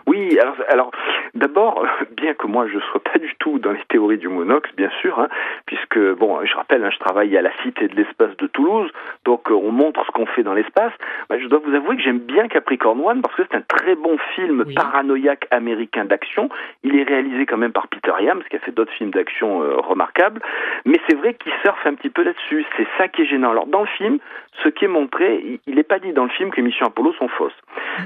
Oui, 0.07 0.37
alors, 0.69 0.91
D'abord, 1.39 1.85
bien 2.17 2.33
que 2.33 2.47
moi 2.47 2.67
je 2.67 2.75
ne 2.75 2.81
sois 2.81 3.01
pas 3.01 3.17
du 3.17 3.33
tout 3.39 3.59
dans 3.59 3.71
les 3.71 3.83
théories 3.87 4.17
du 4.17 4.27
monox, 4.27 4.69
bien 4.75 4.89
sûr, 5.01 5.17
hein, 5.19 5.29
puisque, 5.65 5.97
bon, 5.97 6.43
je 6.43 6.53
rappelle, 6.53 6.83
hein, 6.83 6.89
je 6.91 6.99
travaille 6.99 7.35
à 7.37 7.41
la 7.41 7.51
Cité 7.63 7.87
de 7.87 7.95
l'espace 7.95 8.35
de 8.37 8.47
Toulouse, 8.47 8.91
donc 9.23 9.49
euh, 9.49 9.53
on 9.53 9.71
montre 9.71 10.05
ce 10.05 10.11
qu'on 10.11 10.25
fait 10.25 10.43
dans 10.43 10.53
l'espace. 10.53 10.91
Bah, 11.29 11.37
je 11.39 11.47
dois 11.47 11.61
vous 11.65 11.73
avouer 11.73 11.95
que 11.95 12.01
j'aime 12.01 12.19
bien 12.19 12.49
Capricorn 12.49 12.99
One 12.99 13.21
parce 13.21 13.35
que 13.35 13.43
c'est 13.49 13.55
un 13.55 13.61
très 13.61 13.95
bon 13.95 14.17
film 14.35 14.65
paranoïaque 14.75 15.47
américain 15.51 16.03
d'action. 16.03 16.49
Il 16.83 16.97
est 16.97 17.03
réalisé 17.03 17.45
quand 17.45 17.57
même 17.57 17.71
par 17.71 17.87
Peter 17.87 18.11
Yams, 18.19 18.43
qui 18.49 18.57
a 18.57 18.59
fait 18.59 18.73
d'autres 18.73 18.93
films 18.93 19.11
d'action 19.11 19.63
euh, 19.63 19.77
remarquables, 19.77 20.41
mais 20.85 20.99
c'est 21.07 21.15
vrai 21.15 21.35
qu'il 21.35 21.53
surfe 21.63 21.85
un 21.85 21.93
petit 21.93 22.09
peu 22.09 22.23
là-dessus. 22.23 22.65
C'est 22.75 22.87
ça 22.97 23.07
qui 23.07 23.21
est 23.21 23.25
gênant. 23.25 23.51
Alors 23.51 23.67
dans 23.67 23.81
le 23.81 23.87
film, 23.87 24.19
ce 24.63 24.67
qui 24.67 24.85
est 24.85 24.89
montré, 24.89 25.59
il 25.67 25.75
n'est 25.75 25.83
pas 25.83 25.99
dit 25.99 26.11
dans 26.11 26.23
le 26.23 26.29
film 26.31 26.51
que 26.51 26.57
les 26.57 26.63
missions 26.63 26.87
Apollo 26.87 27.13
sont 27.13 27.29
fausses. 27.29 27.53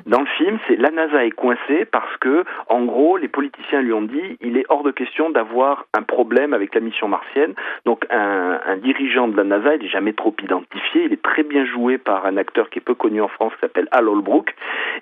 Dans 0.05 0.19
le 0.21 0.27
film, 0.37 0.59
c'est 0.67 0.75
la 0.75 0.91
NASA 0.91 1.25
est 1.25 1.31
coincée 1.31 1.85
parce 1.85 2.15
que, 2.17 2.43
en 2.69 2.83
gros, 2.85 3.17
les 3.23 3.29
politiciens 3.29 3.81
lui 3.81 3.93
ont 3.93 4.01
dit, 4.01 4.37
il 4.41 4.57
est 4.57 4.65
hors 4.67 4.83
de 4.83 4.91
question 4.91 5.29
d'avoir 5.29 5.85
un 5.97 6.03
problème 6.03 6.53
avec 6.53 6.75
la 6.75 6.81
mission 6.81 7.07
martienne. 7.07 7.53
Donc 7.85 8.05
un, 8.09 8.77
dirigeant 8.77 9.29
de 9.29 9.37
la 9.37 9.45
NASA, 9.45 9.75
il 9.75 9.85
est 9.85 9.89
jamais 9.89 10.11
trop 10.11 10.35
identifié, 10.43 11.05
il 11.05 11.13
est 11.13 11.21
très 11.21 11.43
bien 11.43 11.65
joué 11.65 11.97
par 11.97 12.25
un 12.25 12.35
acteur 12.35 12.69
qui 12.69 12.79
est 12.79 12.81
peu 12.81 12.95
connu 12.95 13.21
en 13.21 13.29
France, 13.29 13.53
qui 13.53 13.61
s'appelle 13.61 13.87
Al 13.91 14.09
Holbrook, 14.09 14.53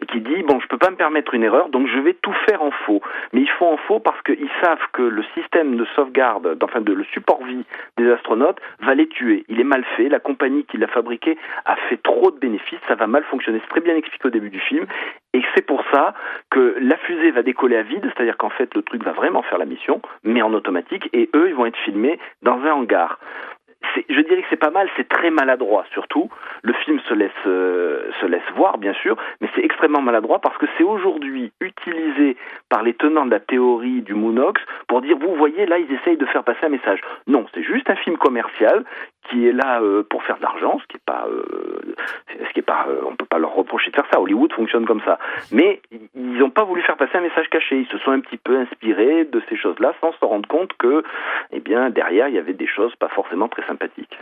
et 0.02 0.06
qui 0.06 0.22
dit, 0.22 0.44
bon, 0.44 0.60
je 0.60 0.68
peux 0.68 0.78
pas 0.78 0.92
me 0.92 0.96
permettre 0.96 1.34
une 1.34 1.44
erreur, 1.44 1.70
donc 1.70 1.88
je 1.88 1.98
vais 1.98 2.14
tout 2.14 2.34
faire 2.48 2.62
en 2.62 2.70
faux. 2.86 3.02
Mais 3.34 3.42
ils 3.42 3.50
font 3.50 3.74
en 3.74 3.78
faux 3.78 4.00
parce 4.00 4.22
qu'ils 4.22 4.50
savent 4.64 4.86
que 4.94 5.02
le 5.02 5.24
système 5.34 5.76
de 5.76 5.86
sauvegarde, 5.96 6.58
enfin 6.62 6.82
de 6.82 6.94
le 6.94 7.04
support 7.06 7.44
vie 7.44 7.66
des 7.98 8.10
astronautes, 8.12 8.60
va 8.82 8.94
les 8.94 9.08
tuer. 9.08 9.46
Il 9.50 9.60
est 9.60 9.66
mal 9.66 9.84
fait, 9.98 10.10
la 10.10 10.20
compagnie 10.20 10.64
qui 10.66 10.78
l'a 10.78 10.88
fabriqué 10.88 11.40
a 11.66 11.76
fait 11.90 11.98
trop 11.98 12.30
de 12.30 12.38
bénéfices, 12.38 12.80
ça 12.88 12.94
va 12.94 13.08
mal 13.08 13.24
fonctionner. 13.24 13.60
C'est 13.64 13.70
très 13.72 13.82
bien 13.82 13.96
expliqué 13.96 14.28
au 14.28 14.32
début 14.32 14.52
du 14.52 14.60
film, 14.60 14.86
et 15.34 15.42
c'est 15.56 15.66
pour 15.66 15.84
ça 15.92 16.14
que 16.50 16.76
la 16.80 16.98
fusée 16.98 17.32
va 17.32 17.42
décoller 17.42 17.78
à 17.78 17.84
vide, 17.84 18.04
c'est-à-dire 18.04 18.38
qu'en 18.38 18.50
fait 18.50 18.74
le 18.76 18.82
truc 18.82 19.04
va 19.04 19.14
vraiment 19.14 19.44
faire 19.44 19.58
la 19.58 19.66
mission, 19.66 20.02
mais 20.24 20.42
en 20.42 20.54
automatique, 20.54 21.10
et 21.14 21.30
eux 21.36 21.50
ils 21.50 21.56
vont 21.56 21.66
être 21.66 21.78
filmés 21.86 22.20
dans 22.42 22.60
un 22.60 22.72
hangar 22.74 23.20
je 24.10 24.22
dirais 24.22 24.42
que 24.42 24.48
c'est 24.50 24.58
pas 24.58 24.70
mal, 24.70 24.90
c'est 24.96 25.08
très 25.08 25.32
maladroit 25.32 25.86
surtout. 25.92 26.30
Le 26.64 26.74
film 26.74 27.00
se 27.08 27.14
laisse 27.14 27.32
euh, 27.46 28.12
se 28.20 28.26
laisse 28.26 28.44
voir 28.56 28.78
bien 28.78 28.94
sûr, 28.94 29.18
mais 29.40 29.50
c'est 29.56 29.64
extrêmement 29.64 30.02
maladroit 30.02 30.40
parce 30.40 30.58
que 30.58 30.66
c'est 30.78 30.84
aujourd'hui 30.84 31.52
utilisé 31.60 32.38
par 32.70 32.84
les 32.84 32.94
tenants 32.94 33.26
de 33.26 33.32
la 33.32 33.40
théorie 33.40 34.02
du 34.02 34.14
Moonox 34.14 34.62
pour 34.88 35.02
dire 35.02 35.18
vous 35.18 35.36
voyez 35.36 35.66
là 35.66 35.80
ils 35.80 35.92
essayent 35.94 36.18
de 36.18 36.26
faire 36.26 36.44
passer 36.44 36.66
un 36.66 36.70
message. 36.70 37.02
Non, 37.28 37.46
c'est 37.54 37.64
juste 37.64 37.90
un 37.90 37.96
film 37.96 38.18
commercial 38.18 38.84
qui 39.30 39.48
est 39.48 39.54
là 39.54 39.82
euh, 39.82 40.04
pour 40.10 40.24
faire 40.24 40.38
de 40.38 40.44
l'argent, 40.44 40.80
ce 40.82 40.88
qui 40.88 40.98
est 40.98 41.06
pas 41.06 41.28
euh, 41.28 41.96
ce 42.48 42.54
qui 42.54 42.60
est 42.60 42.64
pas 42.64 42.88
on 43.06 43.16
peut 43.16 43.26
pas 43.26 43.40
leur 43.40 43.54
reprocher 43.54 43.92
de 43.92 43.96
faire 43.96 44.08
ça. 44.12 44.20
Hollywood 44.20 44.54
fonctionne 44.54 44.86
comme 44.86 45.02
ça. 45.02 45.18
Mais 45.52 45.82
ils 46.16 46.38
n'ont 46.38 46.50
pas 46.50 46.64
voulu 46.64 46.82
faire 46.82 46.98
ils 47.76 47.88
se 47.88 47.98
sont 48.00 48.12
un 48.12 48.20
petit 48.20 48.38
peu 48.38 48.58
inspirés 48.58 49.26
de 49.26 49.42
ces 49.50 49.56
choses-là 49.56 49.94
sans 50.02 50.12
se 50.14 50.26
rendre 50.26 50.48
compte 50.48 50.74
que 50.78 51.04
eh 51.52 51.60
derrière 51.60 52.28
il 52.28 52.36
y 52.36 52.40
avait 52.40 52.54
des 52.54 52.68
choses 52.68 52.96
pas 52.96 53.10
forcément 53.10 53.48
très 53.48 53.66
sympathique. 53.66 54.18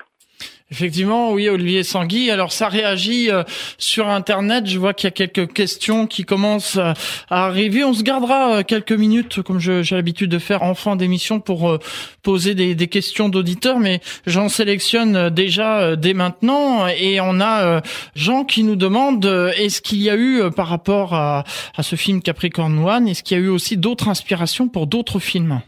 Effectivement, 0.72 1.34
oui, 1.34 1.50
Olivier 1.50 1.82
Sangui. 1.82 2.30
Alors 2.30 2.52
ça 2.52 2.68
réagit 2.68 3.32
euh, 3.32 3.44
sur 3.80 4.08
Internet. 4.08 4.68
Je 4.68 4.78
vois 4.78 4.94
qu'il 4.94 5.08
y 5.08 5.14
a 5.14 5.28
quelques 5.28 5.52
questions 5.52 6.06
qui 6.06 6.26
commencent 6.26 6.78
euh, 6.78 6.94
à 7.32 7.48
arriver. 7.48 7.84
On 7.84 7.94
se 7.94 8.04
gardera 8.04 8.58
euh, 8.58 8.64
quelques 8.64 8.92
minutes, 8.92 9.42
comme 9.42 9.60
j'ai 9.60 9.84
l'habitude 9.96 10.30
de 10.30 10.38
faire 10.38 10.62
en 10.62 10.76
fin 10.76 10.96
d'émission, 10.96 11.40
pour 11.40 11.80
poser 12.22 12.54
des, 12.54 12.76
des 12.76 12.88
questions 12.88 13.30
d'auditeurs. 13.30 13.80
Mais 13.80 14.00
j'en 14.28 14.48
sélectionne 14.48 15.32
déjà 15.32 15.96
dès 15.96 16.14
maintenant. 16.14 16.88
Et 16.88 17.20
on 17.20 17.42
a 17.42 17.82
Jean 18.16 18.44
qui 18.44 18.64
nous 18.64 18.76
demande 18.76 19.26
est-ce 19.58 19.82
qu'il 19.82 20.02
y 20.02 20.10
a 20.10 20.16
eu, 20.16 20.52
par 20.56 20.68
rapport 20.68 21.16
à, 21.16 21.46
à 21.76 21.84
ce 21.84 21.96
film 21.96 22.22
Capricorn 22.22 22.78
One, 22.78 23.08
est-ce 23.08 23.24
qu'il 23.24 23.38
y 23.38 23.42
a 23.42 23.44
eu 23.44 23.50
aussi 23.50 23.78
d'autres 23.78 24.08
inspirations 24.08 24.68
pour 24.68 24.86
d'autres 24.86 25.20
films? 25.20 25.62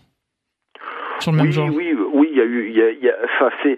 Sur 1.20 1.32
le 1.32 1.38
même 1.38 1.52
genre 1.52 1.70
Oui, 1.74 1.94
oui, 2.14 2.30
il 2.32 2.38
y 2.38 2.42
a 2.42 2.46
eu. 2.46 2.70
Il 2.70 2.78
y 2.78 2.82
a, 2.82 2.92
il 2.92 3.04
y 3.04 3.10
a, 3.10 3.14
enfin, 3.26 3.50
c'est 3.64 3.78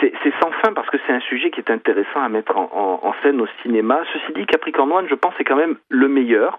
c'est 0.00 0.34
sans 0.40 0.50
fin 0.62 0.72
parce 0.72 0.88
que 0.90 0.96
c'est 1.06 1.12
un 1.12 1.20
sujet 1.20 1.50
qui 1.50 1.60
est 1.60 1.70
intéressant 1.70 2.22
à 2.22 2.28
mettre 2.28 2.56
en, 2.56 3.14
scène 3.22 3.40
au 3.40 3.46
cinéma. 3.62 4.00
Ceci 4.12 4.32
dit, 4.34 4.46
Capricorn 4.46 4.90
One, 4.90 5.08
je 5.08 5.14
pense, 5.14 5.34
c'est 5.38 5.44
quand 5.44 5.56
même 5.56 5.76
le 5.88 6.08
meilleur 6.08 6.58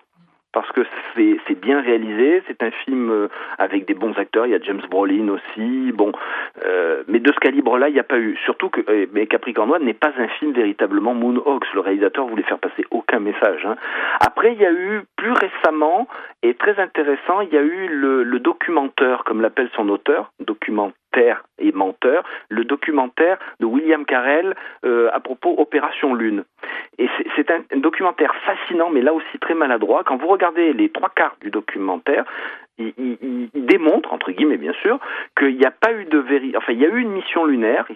parce 0.54 0.72
que 0.72 0.82
c'est 1.16 1.60
bien 1.60 1.82
réalisé, 1.82 2.44
c'est 2.48 2.64
un 2.64 2.72
film 2.72 3.10
euh, 3.10 3.28
avec 3.58 3.86
des 3.86 3.94
bons 3.96 4.14
acteurs, 4.18 4.46
il 4.46 4.52
y 4.52 4.56
a 4.56 4.60
James 4.62 4.82
Brolin 4.90 5.28
aussi, 5.30 5.92
bon, 5.92 6.12
euh, 6.66 7.04
mais 7.08 7.20
de 7.20 7.32
ce 7.32 7.40
calibre-là, 7.40 7.90
il 7.90 7.94
n'y 7.94 8.00
a 8.00 8.04
pas 8.04 8.20
eu. 8.20 8.38
Surtout 8.46 8.70
que 8.70 8.82
euh, 8.88 9.08
mais 9.14 9.28
Capricorn 9.28 9.72
One 9.72 9.84
n'est 9.84 9.94
pas 9.94 10.14
un 10.18 10.28
film 10.28 10.54
véritablement 10.54 11.14
Moonhawks, 11.14 11.74
le 11.74 11.80
réalisateur 11.82 12.28
voulait 12.28 12.44
faire 12.44 12.60
passer 12.60 12.86
aucun 12.92 13.20
message. 13.20 13.66
Hein. 13.66 13.76
Après, 14.22 14.54
il 14.54 14.62
y 14.62 14.66
a 14.66 14.72
eu 14.72 15.02
plus 15.18 15.34
récemment, 15.34 16.08
et 16.44 16.54
très 16.54 16.80
intéressant, 16.80 17.42
il 17.42 17.50
y 17.50 17.58
a 17.58 17.62
eu 17.62 17.88
le, 17.88 18.24
le 18.24 18.40
documentaire, 18.40 19.24
comme 19.24 19.42
l'appelle 19.42 19.70
son 19.76 19.90
auteur, 19.90 20.32
documentaire 20.40 20.94
et 21.60 21.72
menteur, 21.72 22.24
le 22.50 22.66
documentaire 22.66 23.38
de 23.60 23.66
William 23.66 24.06
Carell 24.06 24.56
euh, 24.86 25.10
à 25.14 25.20
propos 25.20 25.56
Opération 25.58 26.14
Lune. 26.14 26.44
Et 27.00 27.08
c'est 27.36 27.50
un, 27.50 27.64
documentaire 27.78 28.34
fascinant, 28.46 28.90
mais 28.90 29.02
là 29.02 29.14
aussi 29.14 29.40
très 29.40 29.56
maladroit. 29.56 30.04
Quand 30.06 30.18
vous 30.18 30.28
regardez 30.28 30.74
les 30.74 30.90
trois 30.90 31.10
quarts 31.10 31.36
du 31.42 31.50
documentaire, 31.50 32.26
il, 32.78 33.50
démontre, 33.54 34.14
entre 34.14 34.32
guillemets 34.32 34.58
bien 34.58 34.74
sûr, 34.82 35.00
qu'il 35.38 35.56
n'y 35.58 35.66
a 35.66 35.72
pas 35.72 35.94
eu 35.94 36.06
de 36.06 36.18
véri... 36.18 36.54
Enfin, 36.58 36.74
il 36.74 36.80
y 36.80 36.86
a 36.86 36.90
eu 36.90 37.00
une 37.00 37.12
mission 37.12 37.46
lunaire, 37.46 37.88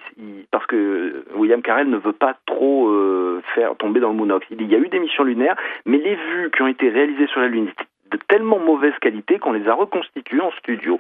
parce 0.52 0.66
que 0.66 1.26
William 1.36 1.62
Carell 1.62 1.90
ne 1.90 1.98
veut 1.98 2.14
pas 2.14 2.36
trop 2.46 2.90
euh, 2.90 3.42
faire 3.56 3.76
tomber 3.76 4.00
dans 4.00 4.10
le 4.10 4.16
monox. 4.16 4.46
Il 4.52 4.68
y 4.68 4.76
a 4.76 4.80
eu 4.80 4.88
des 4.90 5.00
missions 5.00 5.24
lunaires, 5.24 5.56
mais 5.86 5.98
les 5.98 6.16
vues 6.16 6.52
qui 6.52 6.62
ont 6.62 6.68
été 6.68 6.90
réalisées 6.90 7.28
sur 7.28 7.42
la 7.42 7.48
Lune 7.48 7.68
étaient 7.68 7.86
de 8.12 8.18
tellement 8.28 8.60
mauvaise 8.60 8.94
qualité 9.02 9.40
qu'on 9.40 9.52
les 9.52 9.68
a 9.68 9.74
reconstituées 9.74 10.42
en 10.42 10.52
studio. 10.52 11.00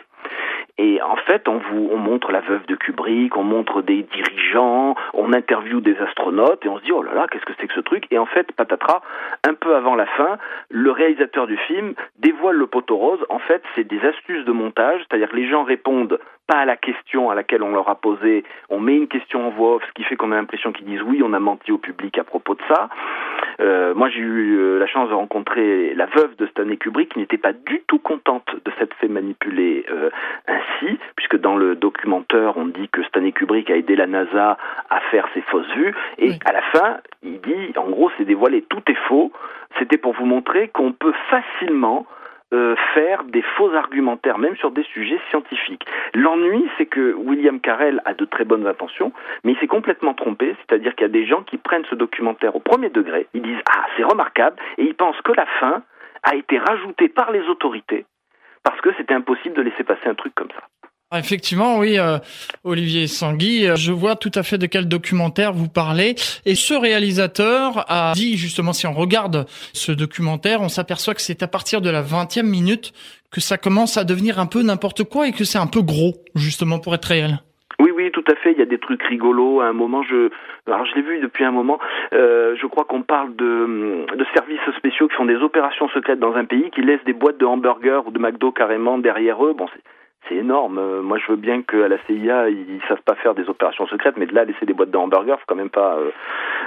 Et 0.77 1.01
en 1.01 1.15
fait, 1.15 1.47
on 1.47 1.57
vous 1.57 1.89
on 1.91 1.97
montre 1.97 2.31
la 2.31 2.41
veuve 2.41 2.65
de 2.67 2.75
Kubrick, 2.75 3.35
on 3.35 3.43
montre 3.43 3.81
des 3.81 4.03
dirigeants, 4.03 4.95
on 5.13 5.33
interviewe 5.33 5.81
des 5.81 5.97
astronautes 5.97 6.63
et 6.65 6.69
on 6.69 6.77
se 6.77 6.83
dit 6.83 6.91
oh 6.91 7.01
là 7.01 7.13
là, 7.13 7.27
qu'est-ce 7.31 7.45
que 7.45 7.53
c'est 7.59 7.67
que 7.67 7.73
ce 7.73 7.79
truc? 7.79 8.05
Et 8.11 8.17
en 8.17 8.25
fait, 8.25 8.51
patatras, 8.51 9.01
un 9.47 9.53
peu 9.53 9.75
avant 9.75 9.95
la 9.95 10.05
fin, 10.05 10.37
le 10.69 10.91
réalisateur 10.91 11.47
du 11.47 11.57
film 11.57 11.93
dévoile 12.19 12.57
le 12.57 12.67
poteau 12.67 12.97
rose. 12.97 13.19
En 13.29 13.39
fait, 13.39 13.63
c'est 13.75 13.85
des 13.85 13.99
astuces 14.05 14.45
de 14.45 14.51
montage, 14.51 15.01
c'est-à-dire 15.07 15.29
que 15.29 15.35
les 15.35 15.49
gens 15.49 15.63
répondent 15.63 16.19
pas 16.47 16.59
à 16.59 16.65
la 16.65 16.77
question 16.77 17.29
à 17.29 17.35
laquelle 17.35 17.61
on 17.61 17.71
leur 17.71 17.89
a 17.89 17.95
posé, 17.95 18.43
on 18.69 18.79
met 18.79 18.95
une 18.95 19.07
question 19.07 19.47
en 19.47 19.49
voix 19.49 19.75
off, 19.75 19.83
ce 19.85 19.93
qui 19.93 20.03
fait 20.03 20.15
qu'on 20.15 20.31
a 20.31 20.35
l'impression 20.35 20.71
qu'ils 20.71 20.85
disent 20.85 21.01
oui, 21.01 21.21
on 21.23 21.33
a 21.33 21.39
menti 21.39 21.71
au 21.71 21.77
public 21.77 22.17
à 22.17 22.23
propos 22.23 22.55
de 22.55 22.61
ça. 22.69 22.89
Euh, 23.59 23.93
moi, 23.95 24.09
j'ai 24.09 24.19
eu 24.19 24.57
euh, 24.57 24.79
la 24.79 24.87
chance 24.87 25.09
de 25.09 25.13
rencontrer 25.13 25.93
la 25.95 26.05
veuve 26.05 26.35
de 26.37 26.45
Stanley 26.47 26.77
Kubrick, 26.77 27.13
qui 27.13 27.19
n'était 27.19 27.37
pas 27.37 27.53
du 27.53 27.81
tout 27.87 27.99
contente 27.99 28.47
de 28.63 28.71
s'être 28.79 28.95
fait 28.97 29.07
manipuler 29.07 29.85
euh, 29.89 30.09
puisque 31.15 31.37
dans 31.37 31.55
le 31.55 31.75
documentaire, 31.75 32.57
on 32.57 32.65
dit 32.65 32.89
que 32.89 33.03
Stanley 33.03 33.31
Kubrick 33.31 33.69
a 33.69 33.75
aidé 33.75 33.95
la 33.95 34.07
NASA 34.07 34.57
à 34.89 34.99
faire 35.11 35.27
ses 35.33 35.41
fausses 35.41 35.71
vues, 35.75 35.93
et 36.17 36.31
à 36.45 36.51
la 36.51 36.61
fin, 36.61 36.97
il 37.23 37.41
dit, 37.41 37.73
en 37.77 37.89
gros, 37.89 38.11
c'est 38.17 38.25
dévoilé, 38.25 38.61
tout 38.61 38.81
est 38.87 39.07
faux. 39.07 39.31
C'était 39.79 39.97
pour 39.97 40.13
vous 40.13 40.25
montrer 40.25 40.69
qu'on 40.69 40.93
peut 40.93 41.13
facilement 41.29 42.05
euh, 42.53 42.75
faire 42.93 43.25
des 43.25 43.41
faux 43.41 43.73
argumentaires, 43.73 44.37
même 44.37 44.55
sur 44.55 44.71
des 44.71 44.83
sujets 44.83 45.19
scientifiques. 45.29 45.85
L'ennui, 46.13 46.65
c'est 46.77 46.85
que 46.85 47.13
William 47.13 47.59
Carell 47.59 48.01
a 48.05 48.13
de 48.13 48.23
très 48.23 48.45
bonnes 48.45 48.65
intentions, 48.65 49.11
mais 49.43 49.51
il 49.51 49.57
s'est 49.59 49.67
complètement 49.67 50.13
trompé, 50.13 50.55
c'est-à-dire 50.59 50.95
qu'il 50.95 51.03
y 51.03 51.09
a 51.09 51.11
des 51.11 51.25
gens 51.25 51.41
qui 51.41 51.57
prennent 51.57 51.83
ce 51.89 51.95
documentaire 51.95 52.55
au 52.55 52.59
premier 52.59 52.89
degré, 52.89 53.27
ils 53.33 53.41
disent 53.41 53.61
Ah, 53.69 53.85
c'est 53.97 54.05
remarquable, 54.05 54.55
et 54.77 54.83
ils 54.83 54.95
pensent 54.95 55.21
que 55.23 55.33
la 55.33 55.45
fin 55.59 55.83
a 56.23 56.35
été 56.35 56.57
rajoutée 56.57 57.09
par 57.09 57.31
les 57.31 57.41
autorités, 57.49 58.05
parce 58.67 58.81
que 58.81 58.89
c'était 58.97 59.13
impossible 59.13 59.55
de 59.55 59.61
laisser 59.61 59.85
passer 59.85 60.07
un 60.07 60.13
truc 60.13 60.35
comme 60.35 60.49
ça. 60.49 61.17
Effectivement, 61.17 61.77
oui, 61.77 61.97
euh, 61.97 62.19
Olivier 62.65 63.07
Sangui, 63.07 63.65
euh, 63.65 63.77
je 63.77 63.93
vois 63.93 64.17
tout 64.17 64.31
à 64.35 64.43
fait 64.43 64.57
de 64.57 64.65
quel 64.65 64.89
documentaire 64.89 65.53
vous 65.53 65.69
parlez. 65.69 66.15
Et 66.45 66.53
ce 66.53 66.73
réalisateur 66.73 67.85
a 67.89 68.11
dit, 68.13 68.35
justement, 68.35 68.73
si 68.73 68.85
on 68.85 68.91
regarde 68.91 69.45
ce 69.71 69.93
documentaire, 69.93 70.59
on 70.61 70.67
s'aperçoit 70.67 71.13
que 71.13 71.21
c'est 71.21 71.43
à 71.43 71.47
partir 71.47 71.79
de 71.79 71.89
la 71.89 72.03
20e 72.03 72.43
minute 72.43 72.91
que 73.31 73.39
ça 73.39 73.57
commence 73.57 73.95
à 73.95 74.03
devenir 74.03 74.37
un 74.37 74.47
peu 74.47 74.61
n'importe 74.63 75.05
quoi 75.05 75.29
et 75.29 75.31
que 75.31 75.45
c'est 75.45 75.57
un 75.57 75.67
peu 75.67 75.81
gros, 75.81 76.15
justement, 76.35 76.79
pour 76.79 76.93
être 76.93 77.05
réel. 77.05 77.39
Oui, 77.79 77.91
oui, 77.95 78.11
tout 78.11 78.23
à 78.27 78.35
fait. 78.35 78.53
Il 78.53 78.57
y 78.57 78.61
a 78.63 78.65
des 78.65 78.79
trucs 78.79 79.03
rigolos. 79.03 79.61
À 79.61 79.67
un 79.67 79.73
moment, 79.73 80.01
je, 80.01 80.29
alors 80.65 80.85
je 80.85 80.95
l'ai 80.95 81.01
vu 81.01 81.19
depuis 81.19 81.43
un 81.43 81.51
moment. 81.51 81.79
Euh, 82.13 82.55
je 82.59 82.65
crois 82.65 82.85
qu'on 82.85 83.03
parle 83.03 83.35
de, 83.35 84.05
de 84.15 84.25
services 84.33 84.59
spéciaux 84.77 85.07
qui 85.07 85.15
font 85.15 85.25
des 85.25 85.35
opérations 85.35 85.87
secrètes 85.89 86.19
dans 86.19 86.35
un 86.35 86.45
pays, 86.45 86.71
qui 86.71 86.81
laissent 86.81 87.03
des 87.05 87.13
boîtes 87.13 87.37
de 87.37 87.45
hamburgers 87.45 88.01
ou 88.05 88.11
de 88.11 88.19
McDo 88.19 88.51
carrément 88.51 88.97
derrière 88.97 89.45
eux. 89.45 89.53
Bon, 89.53 89.67
c'est 90.27 90.35
énorme. 90.35 90.77
Euh, 90.77 91.01
moi, 91.01 91.17
je 91.17 91.31
veux 91.31 91.37
bien 91.37 91.61
qu'à 91.61 91.87
la 91.87 91.97
CIA, 92.05 92.49
ils 92.49 92.81
savent 92.87 93.01
pas 93.03 93.15
faire 93.15 93.35
des 93.35 93.49
opérations 93.49 93.87
secrètes, 93.87 94.17
mais 94.17 94.25
de 94.25 94.33
là, 94.33 94.45
laisser 94.45 94.65
des 94.65 94.73
boîtes 94.73 94.91
de 94.91 94.97
hamburgers, 94.97 95.35
faut 95.39 95.45
quand 95.47 95.55
même 95.55 95.69
pas. 95.69 95.97
Euh, 95.97 96.11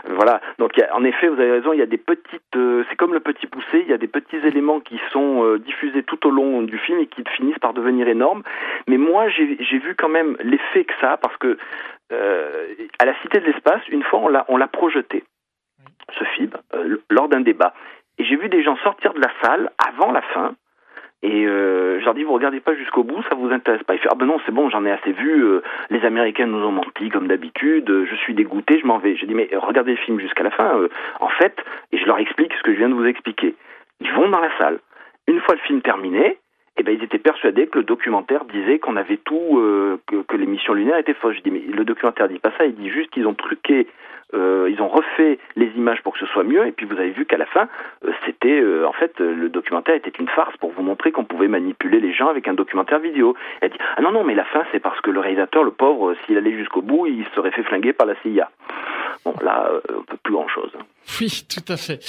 voilà. 0.08 0.40
Donc, 0.58 0.78
a, 0.78 0.94
en 0.94 1.04
effet, 1.04 1.28
vous 1.28 1.40
avez 1.40 1.52
raison. 1.52 1.72
Il 1.72 1.78
y 1.78 1.82
a 1.82 1.86
des 1.86 1.98
petites. 1.98 2.56
Euh, 2.56 2.84
c'est 2.88 2.96
comme 2.96 3.14
le 3.14 3.20
petit 3.20 3.46
poussé. 3.46 3.80
Il 3.80 3.88
y 3.88 3.92
a 3.92 3.98
des 3.98 4.08
petits 4.08 4.36
éléments 4.36 4.80
qui 4.80 5.00
sont 5.12 5.56
diffusés 5.56 6.02
tout 6.02 6.26
au 6.26 6.30
long 6.30 6.62
du 6.62 6.78
film 6.78 6.98
et 6.98 7.06
qui 7.06 7.22
finissent 7.36 7.58
par 7.58 7.72
devenir 7.74 8.08
énormes. 8.08 8.42
Mais 8.88 8.96
moi, 8.96 9.28
j'ai 9.28 9.78
vu 9.78 9.94
quand 9.96 10.08
même 10.08 10.36
l'effet 10.40 10.84
que 10.84 10.94
ça, 11.00 11.16
parce 11.16 11.36
que 11.38 11.58
à 12.10 13.04
la 13.04 13.14
Cité 13.22 13.40
de 13.40 13.46
l'Espace, 13.46 13.82
une 13.88 14.02
fois, 14.02 14.20
on 14.48 14.56
l'a 14.56 14.68
projeté, 14.68 15.24
ce 16.18 16.24
film, 16.24 16.52
lors 17.08 17.28
d'un 17.28 17.40
débat. 17.40 17.72
Et 18.18 18.24
j'ai 18.24 18.36
vu 18.36 18.48
des 18.48 18.62
gens 18.62 18.76
sortir 18.78 19.14
de 19.14 19.20
la 19.20 19.30
salle 19.42 19.70
avant 19.78 20.12
la 20.12 20.22
fin 20.22 20.54
et 21.22 21.46
euh, 21.46 22.00
je 22.00 22.04
leur 22.04 22.14
dis, 22.14 22.24
vous 22.24 22.32
regardez 22.32 22.60
pas 22.60 22.74
jusqu'au 22.74 23.04
bout, 23.04 23.22
ça 23.28 23.34
vous 23.34 23.50
intéresse 23.50 23.82
pas. 23.82 23.94
Il 23.94 24.00
fait, 24.00 24.08
ah 24.10 24.14
ben 24.14 24.26
non, 24.26 24.38
c'est 24.46 24.52
bon, 24.52 24.70
j'en 24.70 24.86
ai 24.86 24.90
assez 24.90 25.12
vu, 25.12 25.44
euh, 25.44 25.62
les 25.90 26.02
Américains 26.04 26.46
nous 26.46 26.64
ont 26.64 26.72
menti 26.72 27.10
comme 27.10 27.28
d'habitude, 27.28 27.90
euh, 27.90 28.06
je 28.06 28.14
suis 28.16 28.34
dégoûté, 28.34 28.78
je 28.80 28.86
m'en 28.86 28.98
vais. 28.98 29.16
Je 29.16 29.26
dis, 29.26 29.34
mais 29.34 29.50
regardez 29.52 29.92
le 29.92 29.98
film 29.98 30.18
jusqu'à 30.18 30.44
la 30.44 30.50
fin, 30.50 30.78
euh, 30.78 30.88
en 31.20 31.28
fait, 31.28 31.54
et 31.92 31.98
je 31.98 32.06
leur 32.06 32.18
explique 32.18 32.54
ce 32.54 32.62
que 32.62 32.72
je 32.72 32.78
viens 32.78 32.88
de 32.88 32.94
vous 32.94 33.04
expliquer. 33.04 33.54
Ils 34.00 34.12
vont 34.12 34.30
dans 34.30 34.40
la 34.40 34.56
salle. 34.56 34.78
Une 35.26 35.40
fois 35.40 35.54
le 35.54 35.60
film 35.60 35.82
terminé, 35.82 36.38
eh 36.78 36.82
ben, 36.82 36.96
ils 36.96 37.04
étaient 37.04 37.18
persuadés 37.18 37.66
que 37.66 37.78
le 37.78 37.84
documentaire 37.84 38.46
disait 38.46 38.78
qu'on 38.78 38.96
avait 38.96 39.18
tout, 39.18 39.60
que, 40.06 40.22
que 40.22 40.36
l'émission 40.36 40.72
lunaire 40.72 40.96
était 40.96 41.12
fausse. 41.12 41.36
Je 41.36 41.42
dis, 41.42 41.50
mais 41.50 41.60
le 41.60 41.84
documentaire 41.84 42.28
dit 42.28 42.38
pas 42.38 42.52
ça, 42.56 42.64
il 42.64 42.74
dit 42.74 42.88
juste 42.88 43.10
qu'ils 43.10 43.26
ont 43.26 43.34
truqué 43.34 43.80
euh, 43.80 43.86
ils 44.32 44.80
ont 44.80 44.88
refait 44.88 45.38
les 45.56 45.70
images 45.76 46.02
pour 46.02 46.14
que 46.14 46.18
ce 46.18 46.26
soit 46.26 46.44
mieux, 46.44 46.66
et 46.66 46.72
puis 46.72 46.86
vous 46.86 46.96
avez 46.96 47.10
vu 47.10 47.26
qu'à 47.26 47.36
la 47.36 47.46
fin, 47.46 47.68
euh, 48.04 48.12
c'était 48.26 48.60
euh, 48.60 48.86
en 48.86 48.92
fait 48.92 49.18
le 49.18 49.48
documentaire 49.48 49.94
était 49.94 50.12
une 50.18 50.28
farce 50.28 50.56
pour 50.58 50.70
vous 50.72 50.82
montrer 50.82 51.12
qu'on 51.12 51.24
pouvait 51.24 51.48
manipuler 51.48 52.00
les 52.00 52.12
gens 52.12 52.28
avec 52.28 52.48
un 52.48 52.54
documentaire 52.54 52.98
vidéo. 52.98 53.36
Elle 53.60 53.70
dit 53.70 53.78
ah 53.96 54.02
non 54.02 54.12
non 54.12 54.24
mais 54.24 54.34
la 54.34 54.44
fin 54.44 54.62
c'est 54.72 54.80
parce 54.80 55.00
que 55.00 55.10
le 55.10 55.20
réalisateur, 55.20 55.64
le 55.64 55.70
pauvre, 55.70 56.14
s'il 56.24 56.36
allait 56.36 56.56
jusqu'au 56.56 56.82
bout, 56.82 57.06
il 57.06 57.24
serait 57.34 57.50
fait 57.50 57.62
flinguer 57.62 57.92
par 57.92 58.06
la 58.06 58.14
CIA. 58.22 58.50
Bon 59.24 59.34
là, 59.42 59.68
on 59.88 60.02
peut 60.04 60.16
plus 60.22 60.32
grand 60.32 60.48
chose. 60.48 60.70
Oui, 61.20 61.44
tout 61.48 61.72
à 61.72 61.76
fait. 61.76 62.00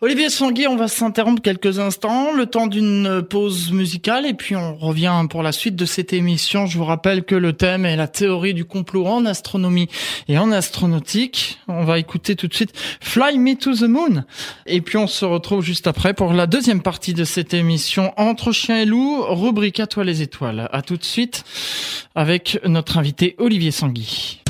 Olivier 0.00 0.30
Sanguy, 0.30 0.66
on 0.66 0.76
va 0.76 0.88
s'interrompre 0.88 1.42
quelques 1.42 1.78
instants, 1.78 2.32
le 2.32 2.46
temps 2.46 2.66
d'une 2.66 3.22
pause 3.22 3.70
musicale, 3.70 4.24
et 4.24 4.34
puis 4.34 4.56
on 4.56 4.76
revient 4.76 5.12
pour 5.28 5.42
la 5.42 5.52
suite 5.52 5.76
de 5.76 5.84
cette 5.84 6.12
émission. 6.12 6.66
Je 6.66 6.78
vous 6.78 6.84
rappelle 6.84 7.24
que 7.24 7.34
le 7.34 7.52
thème 7.52 7.84
est 7.84 7.96
la 7.96 8.08
théorie 8.08 8.54
du 8.54 8.64
complot 8.64 9.06
en 9.06 9.26
astronomie 9.26 9.88
et 10.28 10.38
en 10.38 10.52
astronautique. 10.52 11.58
On 11.68 11.84
va 11.84 11.98
écouter 11.98 12.34
tout 12.34 12.48
de 12.48 12.54
suite 12.54 12.72
Fly 13.00 13.38
Me 13.38 13.56
to 13.56 13.74
the 13.74 13.88
Moon, 13.88 14.24
et 14.66 14.80
puis 14.80 14.96
on 14.96 15.06
se 15.06 15.24
retrouve 15.24 15.62
juste 15.62 15.86
après 15.86 16.14
pour 16.14 16.32
la 16.32 16.46
deuxième 16.46 16.82
partie 16.82 17.14
de 17.14 17.24
cette 17.24 17.52
émission 17.52 18.12
Entre 18.16 18.52
chien 18.52 18.78
et 18.78 18.86
loup, 18.86 19.22
rubrique 19.28 19.80
à 19.80 19.86
toi 19.86 20.02
les 20.02 20.22
étoiles. 20.22 20.68
À 20.72 20.82
tout 20.82 20.96
de 20.96 21.04
suite 21.04 21.44
avec 22.14 22.58
notre 22.64 22.96
invité 22.96 23.34
Olivier 23.38 23.70
Sanguy. 23.70 24.40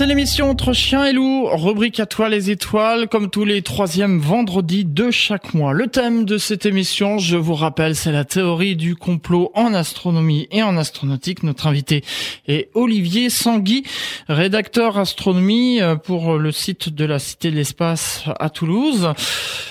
C'est 0.00 0.06
l'émission 0.06 0.48
Entre 0.48 0.72
Chien 0.72 1.04
et 1.04 1.12
Loup, 1.12 1.44
rubrique 1.52 2.00
à 2.00 2.06
toi 2.06 2.30
les 2.30 2.48
étoiles, 2.48 3.06
comme 3.06 3.28
tous 3.28 3.44
les 3.44 3.60
troisièmes 3.60 4.18
vendredis 4.18 4.86
de 4.86 5.10
chaque 5.10 5.52
mois. 5.52 5.74
Le 5.74 5.88
thème 5.88 6.24
de 6.24 6.38
cette 6.38 6.64
émission, 6.64 7.18
je 7.18 7.36
vous 7.36 7.52
rappelle, 7.52 7.94
c'est 7.94 8.10
la 8.10 8.24
théorie 8.24 8.76
du 8.76 8.96
complot 8.96 9.50
en 9.54 9.74
astronomie 9.74 10.48
et 10.52 10.62
en 10.62 10.78
astronautique. 10.78 11.42
Notre 11.42 11.66
invité 11.66 12.02
est 12.48 12.70
Olivier 12.72 13.28
Sanguy, 13.28 13.82
rédacteur 14.26 14.96
astronomie 14.96 15.82
euh, 15.82 15.96
pour 15.96 16.38
le 16.38 16.50
site 16.50 16.88
de 16.88 17.04
la 17.04 17.18
Cité 17.18 17.50
de 17.50 17.56
l'Espace 17.56 18.24
à 18.38 18.48
Toulouse. 18.48 19.12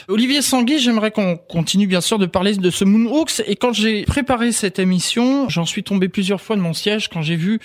Olivier 0.09 0.43
Sanguy, 0.43 0.77
j'aimerais 0.77 1.09
qu'on 1.09 1.37
continue 1.37 1.87
bien 1.87 2.01
sûr 2.01 2.19
de 2.19 2.27
parler 2.27 2.55
de 2.55 2.69
ce 2.69 2.85
Moonhawks. 2.85 3.41
Et 3.47 3.55
quand 3.55 3.73
j'ai 3.73 4.03
préparé 4.03 4.51
cette 4.51 4.77
émission, 4.77 5.49
j'en 5.49 5.65
suis 5.65 5.83
tombé 5.83 6.07
plusieurs 6.07 6.39
fois 6.39 6.55
de 6.55 6.61
mon 6.61 6.73
siège 6.73 7.07
quand 7.07 7.23
j'ai 7.23 7.35
vu 7.35 7.59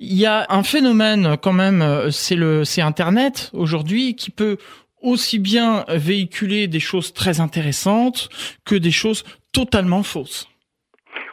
il 0.00 0.18
y 0.18 0.26
a 0.26 0.46
un 0.48 0.62
phénomène 0.62 1.36
quand 1.42 1.52
même, 1.52 1.82
euh, 1.82 2.10
c'est 2.10 2.36
le, 2.36 2.64
c'est 2.64 2.82
Internet 2.82 3.50
aujourd'hui 3.54 4.16
qui 4.16 4.30
peut 4.30 4.56
aussi 5.02 5.38
bien 5.38 5.84
véhiculer 5.88 6.66
des 6.66 6.80
choses 6.80 7.12
très 7.12 7.40
intéressantes 7.40 8.28
que 8.64 8.74
des 8.74 8.90
choses 8.90 9.24
totalement 9.52 10.02
fausses. 10.02 10.48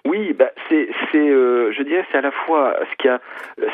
Oui, 0.06 0.34
bah 0.34 0.52
c'est, 0.68 0.90
c'est, 1.12 1.18
euh, 1.18 1.72
je 1.78 1.84
dirais, 1.84 2.06
c'est 2.12 2.18
à 2.18 2.22
la 2.22 2.32
fois 2.32 2.76
ce 2.92 2.96
qu'il 2.98 3.10
y 3.10 3.14
a, 3.14 3.22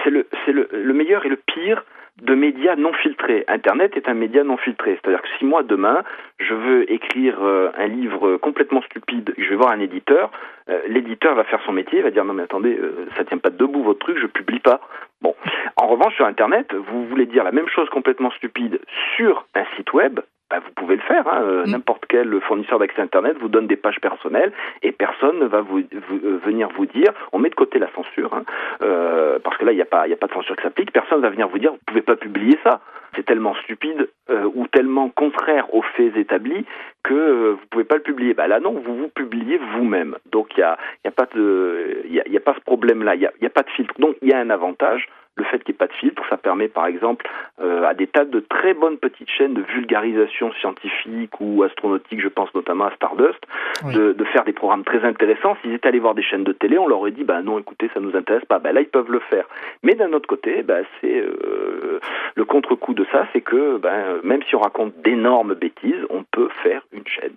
c'est 0.04 0.10
le, 0.10 0.28
c'est 0.46 0.52
le, 0.52 0.70
le 0.72 0.94
meilleur 0.94 1.26
et 1.26 1.30
le 1.30 1.38
pire 1.38 1.84
de 2.22 2.34
médias 2.34 2.76
non 2.76 2.94
filtrés. 2.94 3.44
Internet 3.48 3.96
est 3.96 4.10
un 4.10 4.14
média 4.14 4.44
non 4.44 4.58
filtré. 4.58 4.98
C'est-à-dire 5.00 5.22
que 5.22 5.28
si 5.38 5.46
moi, 5.46 5.64
demain, 5.64 6.04
je 6.40 6.54
veux 6.54 6.92
écrire 6.92 7.38
euh, 7.42 7.70
un 7.78 7.88
livre 7.88 8.38
complètement 8.38 8.82
stupide, 8.82 9.34
je 9.38 9.50
vais 9.50 9.56
voir 9.56 9.72
un 9.72 9.80
éditeur, 9.80 10.32
euh, 10.70 10.80
l'éditeur 10.88 11.36
va 11.36 11.44
faire 11.44 11.62
son 11.66 11.72
métier, 11.72 12.00
il 12.00 12.04
va 12.04 12.12
dire 12.12 12.26
non 12.26 12.34
mais 12.34 12.44
attendez, 12.44 12.76
euh, 12.76 13.08
ça 13.16 13.24
tient 13.24 13.38
pas 13.38 13.50
debout 13.50 13.84
votre 13.84 14.00
truc, 14.00 14.18
je 14.20 14.28
publie 14.28 14.60
pas. 14.60 14.82
Bon. 15.22 15.36
En 15.76 15.88
revanche, 15.88 16.16
sur 16.16 16.26
Internet, 16.26 16.74
vous 16.74 17.06
voulez 17.06 17.26
dire 17.26 17.44
la 17.44 17.52
même 17.52 17.68
chose 17.68 17.90
complètement 17.90 18.32
stupide 18.32 18.80
sur 19.16 19.46
un 19.56 19.64
site 19.76 19.94
web, 19.94 20.20
bah, 20.50 20.60
vous 20.64 20.72
pouvez 20.76 20.96
le 20.96 21.02
faire. 21.02 21.28
Hein. 21.28 21.42
Euh, 21.44 21.66
mm. 21.66 21.72
N'importe 21.72 22.06
quel 22.08 22.40
fournisseur 22.42 22.80
d'accès 22.80 23.02
Internet 23.02 23.38
vous 23.40 23.50
donne 23.50 23.68
des 23.68 23.76
pages 23.76 24.00
personnelles 24.00 24.54
et 24.82 24.92
personne 24.92 25.40
ne 25.40 25.46
va 25.46 25.62
vous, 25.62 25.80
euh, 25.80 26.40
venir 26.46 26.70
vous 26.76 26.86
dire, 26.86 27.12
on 27.34 27.40
met 27.40 27.50
de 27.50 27.56
côté 27.56 27.80
la 27.80 27.92
censure, 27.94 28.34
hein, 28.34 28.44
euh, 28.82 29.40
parce 29.40 29.58
que 29.58 29.66
là, 29.66 29.72
il 29.72 29.76
n'y 29.76 29.82
a, 29.82 29.86
pas, 29.86 30.04
a 30.04 30.16
pas 30.16 30.28
de 30.28 30.34
censure 30.34 30.56
qui 30.56 30.64
s'applique, 30.64 30.92
personne 30.92 31.18
ne 31.20 31.24
va 31.24 31.30
venir 31.30 31.48
vous 31.48 31.60
dire, 31.60 31.72
vous 31.72 31.80
pouvez 31.86 32.02
pas 32.02 32.16
publier 32.16 32.58
ça. 32.64 32.80
C'est 33.16 33.26
tellement 33.26 33.56
stupide 33.56 34.10
ou 34.30 34.68
tellement 34.68 35.10
contraire 35.10 35.74
aux 35.74 35.82
faits 35.82 36.16
établis 36.18 36.66
que 37.04 37.52
vous 37.52 37.66
pouvez 37.72 37.86
pas 37.86 37.96
le 37.96 38.02
publier. 38.02 38.36
Bah 38.36 38.48
là, 38.48 38.60
non, 38.60 38.74
vous 38.74 38.96
vous 38.96 39.08
publiez 39.08 39.58
vous-même. 39.58 40.18
Donc, 40.32 40.50
il 40.56 40.60
n'y 40.60 40.64
a, 40.64 40.78
y 41.04 41.08
a, 41.08 41.12
pas 41.12 41.26
de, 41.34 42.04
y 42.10 42.20
a, 42.20 42.28
y 42.28 42.38
a 42.38 42.42
pas 42.42 42.54
ce 42.54 42.60
problème-là, 42.60 43.16
il 43.16 43.28
n'y 43.42 43.48
a 43.48 43.50
pas 43.50 43.64
de 43.64 43.70
filtre. 43.70 43.96
Donc, 43.98 44.18
il 44.22 44.30
y 44.30 44.34
a 44.34 44.40
un 44.40 44.52
avantage 44.52 45.08
le 45.38 45.44
fait 45.46 45.64
qu'il 45.64 45.74
n'y 45.74 45.76
ait 45.76 45.86
pas 45.86 45.88
de 45.88 45.94
filtre, 45.94 46.24
ça 46.30 46.38
permet 46.38 46.68
par 46.68 46.88
exemple 46.88 47.28
euh, 47.62 47.86
à 47.86 47.94
des 47.94 48.08
tas 48.08 48.26
de 48.26 48.40
très 48.40 48.74
bonnes 48.74 48.98
petites 48.98 49.30
chaînes 49.30 49.54
de 49.54 49.62
vulgarisation 49.62 50.52
scientifique 50.54 51.40
ou 51.40 51.64
astronautique, 51.64 52.22
je 52.22 52.28
pense 52.28 52.54
notamment 52.54 52.86
à 52.86 52.96
Stardust, 52.96 53.40
de, 53.84 54.16
faire 54.34 54.44
des 54.44 54.54
programmes 54.54 54.84
très 54.84 55.06
intéressants. 55.06 55.56
S'ils 55.62 55.74
étaient 55.74 55.88
allés 55.88 56.00
voir 56.00 56.16
des 56.16 56.24
chaînes 56.24 56.44
de 56.44 56.52
télé, 56.52 56.78
on 56.78 56.88
leur 56.88 57.00
aurait 57.00 57.12
dit 57.12 57.24
bah 57.24 57.42
non, 57.42 57.60
écoutez, 57.60 57.90
ça 57.94 58.00
nous 58.00 58.16
intéresse 58.16 58.46
pas. 58.46 58.60
Bah 58.60 58.74
là, 58.74 58.82
ils 58.82 58.90
peuvent 58.90 59.12
le 59.12 59.20
faire. 59.20 59.46
Mais 59.84 59.96
d'un 59.96 60.12
autre 60.14 60.28
côté, 60.28 60.64
bah, 60.64 60.80
c'est 61.00 61.20
euh, 61.20 62.00
le 62.36 62.46
contre-coup 62.46 62.94
de 62.94 63.06
ça, 63.12 63.28
c'est 63.32 63.42
que 63.42 63.78
bah, 63.78 64.22
même 64.24 64.42
si 64.44 64.56
on 64.56 64.60
raconte 64.60 64.98
d'énormes 65.02 65.54
bêtises, 65.54 66.06
on 66.10 66.24
peut 66.24 66.50
faire 66.64 66.82
une 66.92 67.08
chaîne, 67.08 67.36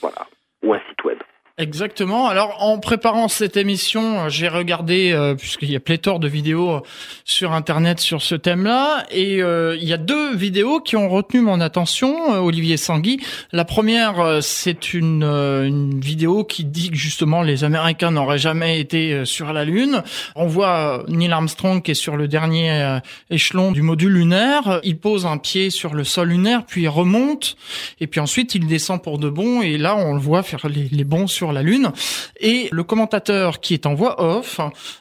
voilà, 0.00 0.26
ou 0.62 0.74
un 0.74 0.80
site 0.88 1.04
web. 1.04 1.18
Exactement. 1.58 2.28
Alors, 2.28 2.62
en 2.62 2.78
préparant 2.78 3.28
cette 3.28 3.56
émission, 3.56 4.28
j'ai 4.28 4.46
regardé, 4.46 5.12
euh, 5.12 5.34
puisqu'il 5.34 5.70
y 5.70 5.76
a 5.76 5.80
pléthore 5.80 6.20
de 6.20 6.28
vidéos 6.28 6.82
sur 7.24 7.54
Internet 7.54 7.98
sur 7.98 8.20
ce 8.20 8.34
thème-là, 8.34 9.06
et 9.10 9.42
euh, 9.42 9.74
il 9.80 9.88
y 9.88 9.94
a 9.94 9.96
deux 9.96 10.36
vidéos 10.36 10.80
qui 10.80 10.96
ont 10.96 11.08
retenu 11.08 11.40
mon 11.40 11.62
attention, 11.62 12.34
euh, 12.34 12.40
Olivier 12.40 12.76
Sangui. 12.76 13.20
La 13.52 13.64
première, 13.64 14.42
c'est 14.42 14.92
une, 14.92 15.22
une, 15.22 15.98
vidéo 15.98 16.44
qui 16.44 16.66
dit 16.66 16.90
que 16.90 16.96
justement 16.96 17.40
les 17.40 17.64
Américains 17.64 18.10
n'auraient 18.10 18.36
jamais 18.36 18.78
été 18.78 19.24
sur 19.24 19.54
la 19.54 19.64
Lune. 19.64 20.02
On 20.34 20.46
voit 20.46 21.04
Neil 21.08 21.32
Armstrong 21.32 21.80
qui 21.80 21.92
est 21.92 21.94
sur 21.94 22.18
le 22.18 22.28
dernier 22.28 22.98
échelon 23.30 23.72
du 23.72 23.80
module 23.80 24.12
lunaire. 24.12 24.80
Il 24.82 24.98
pose 24.98 25.24
un 25.24 25.38
pied 25.38 25.70
sur 25.70 25.94
le 25.94 26.04
sol 26.04 26.28
lunaire, 26.28 26.66
puis 26.66 26.82
il 26.82 26.88
remonte, 26.88 27.56
et 28.00 28.06
puis 28.06 28.20
ensuite 28.20 28.54
il 28.54 28.66
descend 28.66 29.02
pour 29.02 29.18
de 29.18 29.30
bon, 29.30 29.62
et 29.62 29.78
là 29.78 29.96
on 29.96 30.12
le 30.12 30.20
voit 30.20 30.42
faire 30.42 30.68
les, 30.68 30.88
les 30.90 31.04
bons 31.04 31.26
sur 31.26 31.45
la 31.52 31.62
Lune. 31.62 31.92
Et 32.40 32.68
le 32.70 32.84
commentateur 32.84 33.60
qui 33.60 33.74
est 33.74 33.86
en 33.86 33.94
voix 33.94 34.22
off 34.22 34.60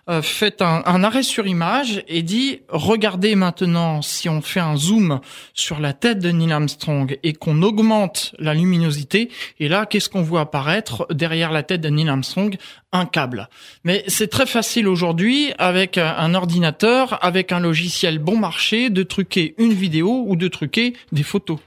euh, 0.10 0.22
fait 0.22 0.62
un, 0.62 0.84
un, 0.86 1.04
arrêt 1.04 1.24
sur 1.24 1.48
image 1.48 2.04
et 2.08 2.24
dit 2.24 2.62
regardez 2.70 3.36
maintenant 3.36 4.02
si 4.02 4.30
on 4.30 4.42
fait 4.42 4.60
un 4.60 4.78
zoom 4.78 5.20
sur 5.54 5.80
la 5.80 5.94
tête 5.94 6.20
de 6.20 6.32
Neil 6.32 6.52
Armstrong 6.52 7.18
et 7.24 7.34
qu'on 7.34 7.62
augmente 7.62 8.34
la 8.40 8.54
luminosité. 8.54 9.30
Et 9.60 9.68
là, 9.68 9.86
qu'est-ce 9.86 10.10
qu'on 10.10 10.22
voit 10.22 10.42
apparaître 10.42 11.08
derrière 11.12 11.52
la 11.52 11.64
tête 11.64 11.82
de 11.82 11.90
Neil 11.90 12.10
Armstrong? 12.10 12.58
Un 12.92 13.06
câble. 13.06 13.50
Mais 13.84 14.04
c'est 14.08 14.30
très 14.30 14.46
facile 14.46 14.88
aujourd'hui 14.88 15.52
avec 15.58 15.98
un 15.98 16.34
ordinateur, 16.34 17.20
avec 17.24 17.52
un 17.52 17.60
logiciel 17.60 18.20
bon 18.20 18.38
marché, 18.38 18.90
de 18.90 19.04
truquer 19.04 19.54
une 19.58 19.74
vidéo 19.74 20.24
ou 20.28 20.36
de 20.38 20.48
truquer 20.48 20.94
des 21.12 21.24
photos. 21.24 21.60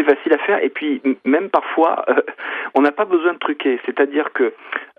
C'est 0.00 0.16
facile 0.16 0.32
à 0.32 0.38
faire. 0.38 0.64
Et 0.64 0.70
puis, 0.70 1.02
même 1.26 1.50
parfois, 1.50 2.04
euh, 2.08 2.22
on 2.74 2.80
n'a 2.80 2.92
pas 2.92 3.04
besoin 3.04 3.34
de 3.34 3.38
truquer. 3.38 3.78
C'est-à-dire 3.84 4.32
que 4.32 4.54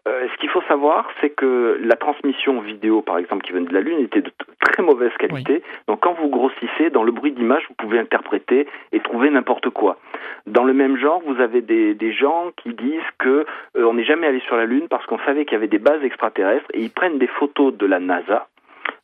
euh, 0.07 0.27
ce 0.31 0.37
qu'il 0.39 0.49
faut 0.49 0.61
savoir, 0.67 1.09
c'est 1.19 1.31
que 1.31 1.79
la 1.83 1.95
transmission 1.95 2.61
vidéo, 2.61 3.01
par 3.01 3.17
exemple, 3.17 3.43
qui 3.43 3.51
venait 3.51 3.67
de 3.67 3.73
la 3.73 3.81
Lune, 3.81 3.99
était 3.99 4.21
de 4.21 4.31
très 4.59 4.83
mauvaise 4.83 5.11
qualité. 5.17 5.63
Donc, 5.87 6.01
quand 6.01 6.13
vous 6.13 6.27
grossissez, 6.27 6.91
dans 6.91 7.03
le 7.03 7.11
bruit 7.11 7.31
d'image, 7.31 7.63
vous 7.67 7.75
pouvez 7.75 7.97
interpréter 7.97 8.67
et 8.91 8.99
trouver 8.99 9.31
n'importe 9.31 9.69
quoi. 9.71 9.97
Dans 10.45 10.63
le 10.63 10.73
même 10.73 10.97
genre, 10.97 11.21
vous 11.25 11.41
avez 11.41 11.61
des, 11.61 11.95
des 11.95 12.13
gens 12.13 12.51
qui 12.57 12.73
disent 12.73 13.01
que 13.17 13.45
euh, 13.77 13.85
on 13.85 13.95
n'est 13.95 14.03
jamais 14.03 14.27
allé 14.27 14.39
sur 14.41 14.55
la 14.55 14.65
Lune 14.65 14.87
parce 14.87 15.05
qu'on 15.07 15.19
savait 15.19 15.45
qu'il 15.45 15.53
y 15.53 15.57
avait 15.57 15.67
des 15.67 15.79
bases 15.79 16.03
extraterrestres 16.03 16.69
et 16.73 16.81
ils 16.81 16.91
prennent 16.91 17.17
des 17.17 17.27
photos 17.27 17.75
de 17.75 17.85
la 17.87 17.99
NASA, 17.99 18.47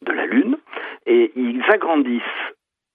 de 0.04 0.12
la 0.12 0.28
Lune, 0.28 0.58
et 1.08 1.32
ils 1.36 1.64
agrandissent 1.72 2.24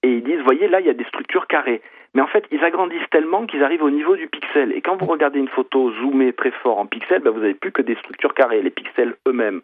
et 0.02 0.14
ils 0.14 0.24
disent, 0.24 0.40
voyez, 0.44 0.68
là, 0.68 0.80
il 0.80 0.86
y 0.86 0.90
a 0.90 0.94
des 0.94 1.04
structures 1.04 1.46
carrées. 1.46 1.80
Mais 2.14 2.20
en 2.20 2.26
fait, 2.26 2.44
ils 2.50 2.62
agrandissent 2.62 3.08
tellement 3.10 3.46
qu'ils 3.46 3.64
arrivent 3.64 3.82
au 3.82 3.90
niveau 3.90 4.16
du 4.16 4.28
pixel. 4.28 4.72
Et 4.72 4.82
quand 4.82 4.96
vous 4.96 5.06
regardez 5.06 5.38
une 5.38 5.48
photo 5.48 5.90
zoomée 5.92 6.32
très 6.32 6.50
fort 6.50 6.78
en 6.78 6.86
pixels, 6.86 7.22
ben 7.22 7.30
vous 7.30 7.40
n'avez 7.40 7.54
plus 7.54 7.72
que 7.72 7.80
des 7.80 7.94
structures 7.96 8.34
carrées, 8.34 8.60
les 8.60 8.70
pixels 8.70 9.16
eux-mêmes. 9.26 9.62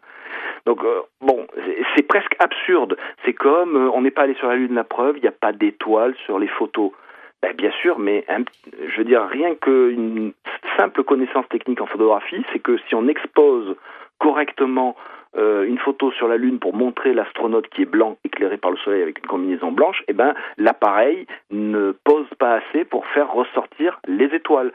Donc, 0.65 0.83
euh, 0.83 1.01
bon, 1.21 1.45
c'est 1.95 2.07
presque 2.07 2.35
absurde. 2.39 2.97
C'est 3.23 3.33
comme, 3.33 3.75
euh, 3.75 3.91
on 3.93 4.01
n'est 4.01 4.11
pas 4.11 4.23
allé 4.23 4.33
sur 4.35 4.47
la 4.47 4.55
Lune, 4.55 4.73
la 4.73 4.83
preuve, 4.83 5.17
il 5.17 5.21
n'y 5.21 5.27
a 5.27 5.31
pas 5.33 5.51
d'étoiles 5.51 6.15
sur 6.25 6.39
les 6.39 6.47
photos. 6.47 6.91
Ben, 7.41 7.53
bien 7.55 7.71
sûr, 7.81 7.99
mais 7.99 8.25
je 8.87 8.97
veux 8.97 9.05
dire, 9.05 9.25
rien 9.25 9.55
qu'une 9.55 10.33
simple 10.77 11.03
connaissance 11.03 11.47
technique 11.49 11.81
en 11.81 11.85
photographie, 11.85 12.43
c'est 12.51 12.59
que 12.59 12.77
si 12.87 12.95
on 12.95 13.07
expose 13.07 13.75
correctement 14.17 14.97
euh, 15.37 15.63
une 15.63 15.77
photo 15.77 16.11
sur 16.11 16.27
la 16.27 16.37
Lune 16.37 16.59
pour 16.59 16.75
montrer 16.75 17.13
l'astronaute 17.13 17.67
qui 17.69 17.83
est 17.83 17.85
blanc 17.85 18.17
éclairé 18.23 18.57
par 18.57 18.71
le 18.71 18.77
Soleil 18.77 19.03
avec 19.03 19.19
une 19.19 19.27
combinaison 19.27 19.71
blanche, 19.71 20.03
eh 20.07 20.13
ben 20.13 20.33
l'appareil 20.57 21.27
ne 21.51 21.91
pose 21.91 22.27
pas 22.39 22.55
assez 22.55 22.83
pour 22.83 23.05
faire 23.07 23.31
ressortir 23.31 23.99
les 24.07 24.25
étoiles. 24.25 24.71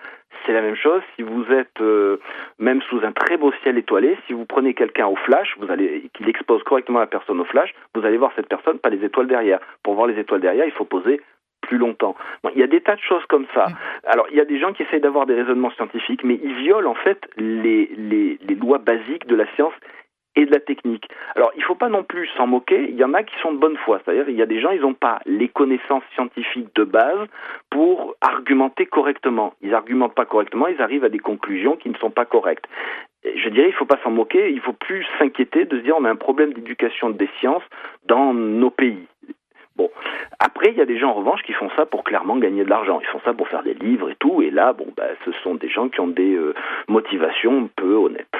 C'est 0.46 0.52
la 0.52 0.62
même 0.62 0.76
chose 0.76 1.02
si 1.16 1.22
vous 1.22 1.44
êtes 1.50 1.80
euh, 1.80 2.18
même 2.58 2.82
sous 2.82 3.04
un 3.04 3.12
très 3.12 3.36
beau 3.36 3.52
ciel 3.62 3.78
étoilé, 3.78 4.16
si 4.26 4.32
vous 4.32 4.44
prenez 4.44 4.74
quelqu'un 4.74 5.06
au 5.06 5.16
flash, 5.16 5.56
vous 5.58 5.70
allez 5.70 6.08
qu'il 6.14 6.28
expose 6.28 6.62
correctement 6.62 7.00
la 7.00 7.06
personne 7.06 7.40
au 7.40 7.44
flash, 7.44 7.74
vous 7.94 8.04
allez 8.04 8.16
voir 8.16 8.32
cette 8.36 8.48
personne, 8.48 8.78
pas 8.78 8.90
les 8.90 9.04
étoiles 9.04 9.26
derrière. 9.26 9.58
Pour 9.82 9.94
voir 9.94 10.06
les 10.06 10.18
étoiles 10.20 10.40
derrière, 10.40 10.66
il 10.66 10.72
faut 10.72 10.84
poser 10.84 11.20
plus 11.62 11.78
longtemps. 11.78 12.14
il 12.54 12.60
y 12.60 12.62
a 12.62 12.66
des 12.66 12.82
tas 12.82 12.94
de 12.94 13.00
choses 13.00 13.24
comme 13.26 13.46
ça. 13.54 13.68
Alors, 14.04 14.26
il 14.30 14.36
y 14.36 14.40
a 14.40 14.44
des 14.44 14.58
gens 14.58 14.72
qui 14.72 14.82
essayent 14.82 15.00
d'avoir 15.00 15.26
des 15.26 15.34
raisonnements 15.34 15.70
scientifiques, 15.70 16.22
mais 16.22 16.38
ils 16.42 16.54
violent 16.54 16.90
en 16.90 16.94
fait 16.94 17.26
les, 17.36 17.90
les, 17.96 18.38
les 18.46 18.54
lois 18.54 18.78
basiques 18.78 19.26
de 19.26 19.34
la 19.34 19.46
science 19.54 19.72
et 20.36 20.46
de 20.46 20.50
la 20.50 20.60
technique. 20.60 21.08
Alors, 21.36 21.50
il 21.54 21.60
ne 21.60 21.64
faut 21.64 21.74
pas 21.74 21.88
non 21.88 22.02
plus 22.02 22.28
s'en 22.36 22.46
moquer, 22.46 22.88
il 22.88 22.96
y 22.96 23.04
en 23.04 23.14
a 23.14 23.22
qui 23.22 23.34
sont 23.40 23.52
de 23.52 23.58
bonne 23.58 23.76
foi, 23.78 24.00
c'est-à-dire 24.04 24.28
il 24.28 24.36
y 24.36 24.42
a 24.42 24.46
des 24.46 24.60
gens, 24.60 24.70
ils 24.70 24.80
n'ont 24.80 24.94
pas 24.94 25.20
les 25.26 25.48
connaissances 25.48 26.02
scientifiques 26.14 26.74
de 26.74 26.84
base 26.84 27.28
pour 27.70 28.14
argumenter 28.20 28.86
correctement. 28.86 29.54
Ils 29.62 29.74
argumentent 29.74 30.14
pas 30.14 30.26
correctement, 30.26 30.66
ils 30.66 30.82
arrivent 30.82 31.04
à 31.04 31.08
des 31.08 31.18
conclusions 31.18 31.76
qui 31.76 31.88
ne 31.88 31.96
sont 31.96 32.10
pas 32.10 32.24
correctes. 32.24 32.66
Je 33.24 33.48
dirais, 33.48 33.68
il 33.68 33.72
ne 33.72 33.76
faut 33.76 33.86
pas 33.86 33.98
s'en 34.02 34.10
moquer, 34.10 34.50
il 34.50 34.60
faut 34.60 34.74
plus 34.74 35.06
s'inquiéter 35.18 35.64
de 35.64 35.78
se 35.78 35.82
dire 35.82 35.94
on 35.96 36.04
a 36.04 36.10
un 36.10 36.16
problème 36.16 36.52
d'éducation 36.52 37.10
des 37.10 37.28
sciences 37.38 37.62
dans 38.06 38.34
nos 38.34 38.70
pays. 38.70 39.06
Bon, 39.76 39.90
après, 40.38 40.70
il 40.70 40.76
y 40.76 40.80
a 40.80 40.86
des 40.86 40.98
gens 40.98 41.10
en 41.10 41.14
revanche 41.14 41.42
qui 41.42 41.52
font 41.52 41.70
ça 41.76 41.84
pour 41.84 42.04
clairement 42.04 42.36
gagner 42.36 42.64
de 42.64 42.70
l'argent. 42.70 43.00
Ils 43.00 43.08
font 43.08 43.20
ça 43.24 43.32
pour 43.32 43.48
faire 43.48 43.64
des 43.64 43.74
livres 43.74 44.10
et 44.10 44.16
tout. 44.16 44.40
Et 44.40 44.50
là, 44.50 44.72
bon, 44.72 44.86
bah, 44.96 45.08
ce 45.24 45.32
sont 45.42 45.56
des 45.56 45.68
gens 45.68 45.88
qui 45.88 46.00
ont 46.00 46.06
des 46.06 46.34
euh, 46.34 46.54
motivations 46.86 47.68
peu 47.74 47.94
honnêtes. 47.94 48.36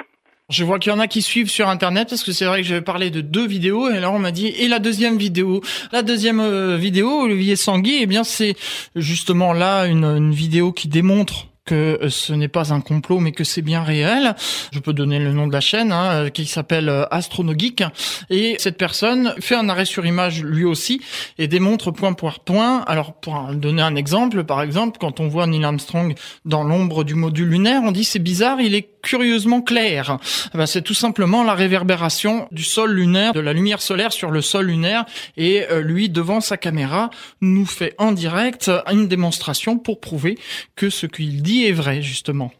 Je 0.51 0.63
vois 0.63 0.79
qu'il 0.79 0.93
y 0.93 0.95
en 0.95 0.99
a 0.99 1.07
qui 1.07 1.23
suivent 1.23 1.49
sur 1.49 1.71
internet 1.71 2.11
parce 2.11 2.23
que 2.23 2.33
c'est 2.33 2.45
vrai 2.45 2.61
que 2.61 2.69
j'avais 2.69 2.83
parlé 2.83 3.11
de 3.11 3.23
deux 3.23 3.47
vidéos 3.47 3.89
et 3.89 3.99
là 3.99 4.11
on 4.11 4.19
m'a 4.19 4.31
dit 4.31 4.49
et 4.49 4.69
la 4.69 4.79
deuxième 4.79 5.17
vidéo? 5.17 5.63
La 5.91 6.03
deuxième 6.03 6.39
euh, 6.41 6.77
vidéo, 6.77 7.23
Olivier 7.23 7.57
Sangui, 7.57 7.97
eh 8.03 8.07
bien 8.07 8.25
c'est 8.25 8.55
justement 8.95 9.55
là 9.55 9.87
une, 9.87 10.05
une 10.05 10.35
vidéo 10.35 10.73
qui 10.73 10.89
démontre 10.89 11.47
que 11.65 11.99
euh, 12.03 12.11
ce 12.11 12.33
n'est 12.33 12.49
pas 12.49 12.73
un 12.73 12.81
complot, 12.81 13.21
mais 13.21 13.33
que 13.33 13.45
c'est 13.45 13.63
bien 13.63 13.83
réel. 13.83 14.35
Je 14.73 14.79
peux 14.81 14.93
donner 14.93 15.19
le 15.19 15.33
nom 15.33 15.47
de 15.47 15.53
la 15.53 15.61
chaîne, 15.61 15.93
hein, 15.93 16.29
qui 16.31 16.47
s'appelle 16.47 16.89
euh, 16.89 17.07
Astronogeek. 17.11 17.85
Et 18.31 18.57
cette 18.59 18.77
personne 18.77 19.35
fait 19.41 19.55
un 19.55 19.69
arrêt 19.69 19.85
sur 19.85 20.05
image 20.05 20.43
lui 20.43 20.65
aussi 20.65 21.01
et 21.39 21.49
démontre 21.49 21.91
point 21.91 22.13
par 22.13 22.41
point. 22.41 22.81
Alors, 22.87 23.15
pour 23.15 23.49
donner 23.55 23.83
un 23.83 23.97
exemple, 23.97 24.45
par 24.45 24.63
exemple, 24.63 24.99
quand 25.01 25.21
on 25.21 25.29
voit 25.29 25.47
Neil 25.47 25.65
Armstrong 25.65 26.15
dans 26.45 26.65
l'ombre 26.65 27.05
du 27.05 27.15
module 27.15 27.49
lunaire, 27.49 27.81
on 27.85 27.93
dit 27.93 28.05
c'est 28.05 28.19
bizarre, 28.19 28.61
il 28.61 28.75
est 28.75 28.91
curieusement 29.05 29.63
clair. 29.63 30.19
Eh 30.53 30.59
ben, 30.59 30.67
c'est 30.67 30.83
tout 30.83 30.95
simplement 30.95 31.45
la 31.45 31.55
réverbération 31.55 32.49
du 32.51 32.65
sol 32.65 32.93
lunaire, 32.93 33.33
de 33.33 33.41
la 33.41 33.53
lumière 33.53 33.81
solaire 33.81 34.13
sur 34.13 34.31
le 34.31 34.41
sol 34.41 34.67
lunaire. 34.67 35.05
Et 35.37 35.65
euh, 35.71 35.81
lui, 35.81 36.09
devant 36.09 36.41
sa 36.41 36.57
caméra, 36.57 37.11
nous 37.41 37.67
fait 37.67 37.95
en 37.99 38.11
direct 38.11 38.71
une 38.91 39.07
démonstration 39.07 39.79
pour 39.79 40.01
prouver 40.01 40.37
que 40.75 40.91
ce 40.91 41.07
qu'il 41.07 41.43
dit 41.43 41.67
est 41.67 41.73
vrai, 41.73 42.03
justement. 42.03 42.51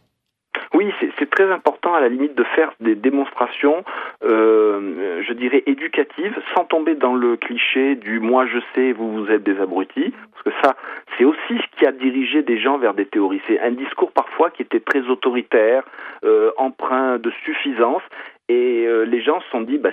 Très 1.35 1.51
important 1.51 1.93
à 1.93 1.99
la 1.99 2.07
limite 2.07 2.33
de 2.35 2.45
faire 2.55 2.71
des 2.79 2.95
démonstrations, 2.95 3.83
euh, 4.23 5.21
je 5.21 5.33
dirais, 5.33 5.63
éducatives, 5.65 6.33
sans 6.55 6.63
tomber 6.63 6.95
dans 6.95 7.13
le 7.13 7.35
cliché 7.35 7.95
du 7.95 8.21
moi 8.21 8.45
je 8.45 8.59
sais, 8.73 8.93
vous 8.93 9.11
vous 9.11 9.29
êtes 9.29 9.43
des 9.43 9.59
abrutis, 9.59 10.13
parce 10.31 10.43
que 10.45 10.61
ça, 10.63 10.77
c'est 11.17 11.25
aussi 11.25 11.57
ce 11.57 11.77
qui 11.77 11.85
a 11.85 11.91
dirigé 11.91 12.41
des 12.41 12.57
gens 12.57 12.77
vers 12.77 12.93
des 12.93 13.05
théories. 13.05 13.41
C'est 13.47 13.59
un 13.59 13.71
discours 13.71 14.13
parfois 14.13 14.49
qui 14.49 14.61
était 14.61 14.79
très 14.79 15.01
autoritaire, 15.09 15.83
euh, 16.23 16.51
empreint 16.55 17.17
de 17.17 17.29
suffisance, 17.43 18.03
et 18.47 18.85
euh, 18.87 19.03
les 19.03 19.21
gens 19.21 19.41
se 19.41 19.49
sont 19.49 19.61
dit, 19.61 19.77
bah, 19.77 19.89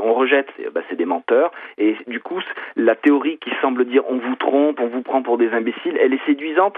on 0.00 0.14
rejette, 0.14 0.50
bah, 0.72 0.82
c'est 0.88 0.96
des 0.96 1.04
menteurs. 1.04 1.50
Et 1.78 1.96
du 2.06 2.20
coup, 2.20 2.38
la 2.76 2.94
théorie 2.94 3.38
qui 3.38 3.50
semble 3.60 3.86
dire 3.86 4.04
on 4.08 4.18
vous 4.18 4.36
trompe, 4.36 4.78
on 4.78 4.86
vous 4.86 5.02
prend 5.02 5.22
pour 5.22 5.36
des 5.36 5.48
imbéciles, 5.48 5.98
elle 6.00 6.14
est 6.14 6.24
séduisante 6.26 6.76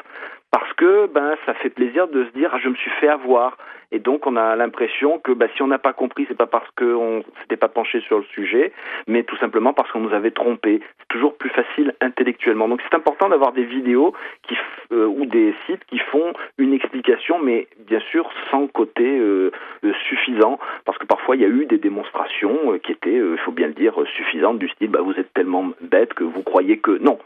parce 0.50 0.72
que 0.74 1.06
ben 1.06 1.34
ça 1.46 1.54
fait 1.54 1.70
plaisir 1.70 2.08
de 2.08 2.24
se 2.24 2.30
dire 2.30 2.50
ah, 2.54 2.58
je 2.62 2.68
me 2.68 2.74
suis 2.74 2.90
fait 3.00 3.08
avoir. 3.08 3.56
Et 3.90 4.00
donc 4.00 4.26
on 4.26 4.36
a 4.36 4.54
l'impression 4.54 5.18
que 5.18 5.32
ben, 5.32 5.48
si 5.56 5.62
on 5.62 5.66
n'a 5.66 5.78
pas 5.78 5.94
compris 5.94 6.26
c'est 6.28 6.36
pas 6.36 6.46
parce 6.46 6.68
qu'on 6.76 7.24
s'était 7.40 7.56
pas 7.56 7.68
penché 7.68 8.00
sur 8.00 8.18
le 8.18 8.24
sujet 8.24 8.72
mais 9.06 9.22
tout 9.22 9.36
simplement 9.38 9.72
parce 9.72 9.90
qu'on 9.90 10.00
nous 10.00 10.12
avait 10.12 10.30
trompé 10.30 10.80
c'est 10.98 11.08
toujours 11.08 11.36
plus 11.36 11.50
facile 11.50 11.94
intellectuellement. 12.00 12.68
Donc 12.68 12.82
c'est 12.82 12.96
important 12.96 13.28
d'avoir 13.28 13.52
des 13.52 13.64
vidéos 13.64 14.14
qui 14.42 14.56
euh, 14.92 15.06
ou 15.06 15.26
des 15.26 15.54
sites 15.66 15.84
qui 15.86 15.98
font 15.98 16.32
une 16.58 16.74
explication 16.74 17.38
mais 17.38 17.66
bien 17.86 18.00
sûr 18.10 18.28
sans 18.50 18.66
côté 18.66 19.18
euh, 19.18 19.50
euh, 19.84 19.92
suffisant. 20.08 20.58
Parce 20.84 20.98
que 20.98 21.06
parfois 21.06 21.36
il 21.36 21.42
y 21.42 21.46
a 21.46 21.48
eu 21.48 21.66
des 21.66 21.78
démonstrations 21.78 22.78
qui 22.82 22.92
étaient 22.92 23.16
il 23.16 23.38
faut 23.38 23.52
bien 23.52 23.68
le 23.68 23.74
dire 23.74 23.94
suffisantes 24.16 24.58
du 24.58 24.68
style 24.68 24.90
bah, 24.90 25.00
vous 25.02 25.14
êtes 25.14 25.32
tellement 25.32 25.70
bête 25.80 26.14
que 26.14 26.24
vous 26.24 26.42
croyez 26.42 26.78
que 26.78 26.98
non. 26.98 27.18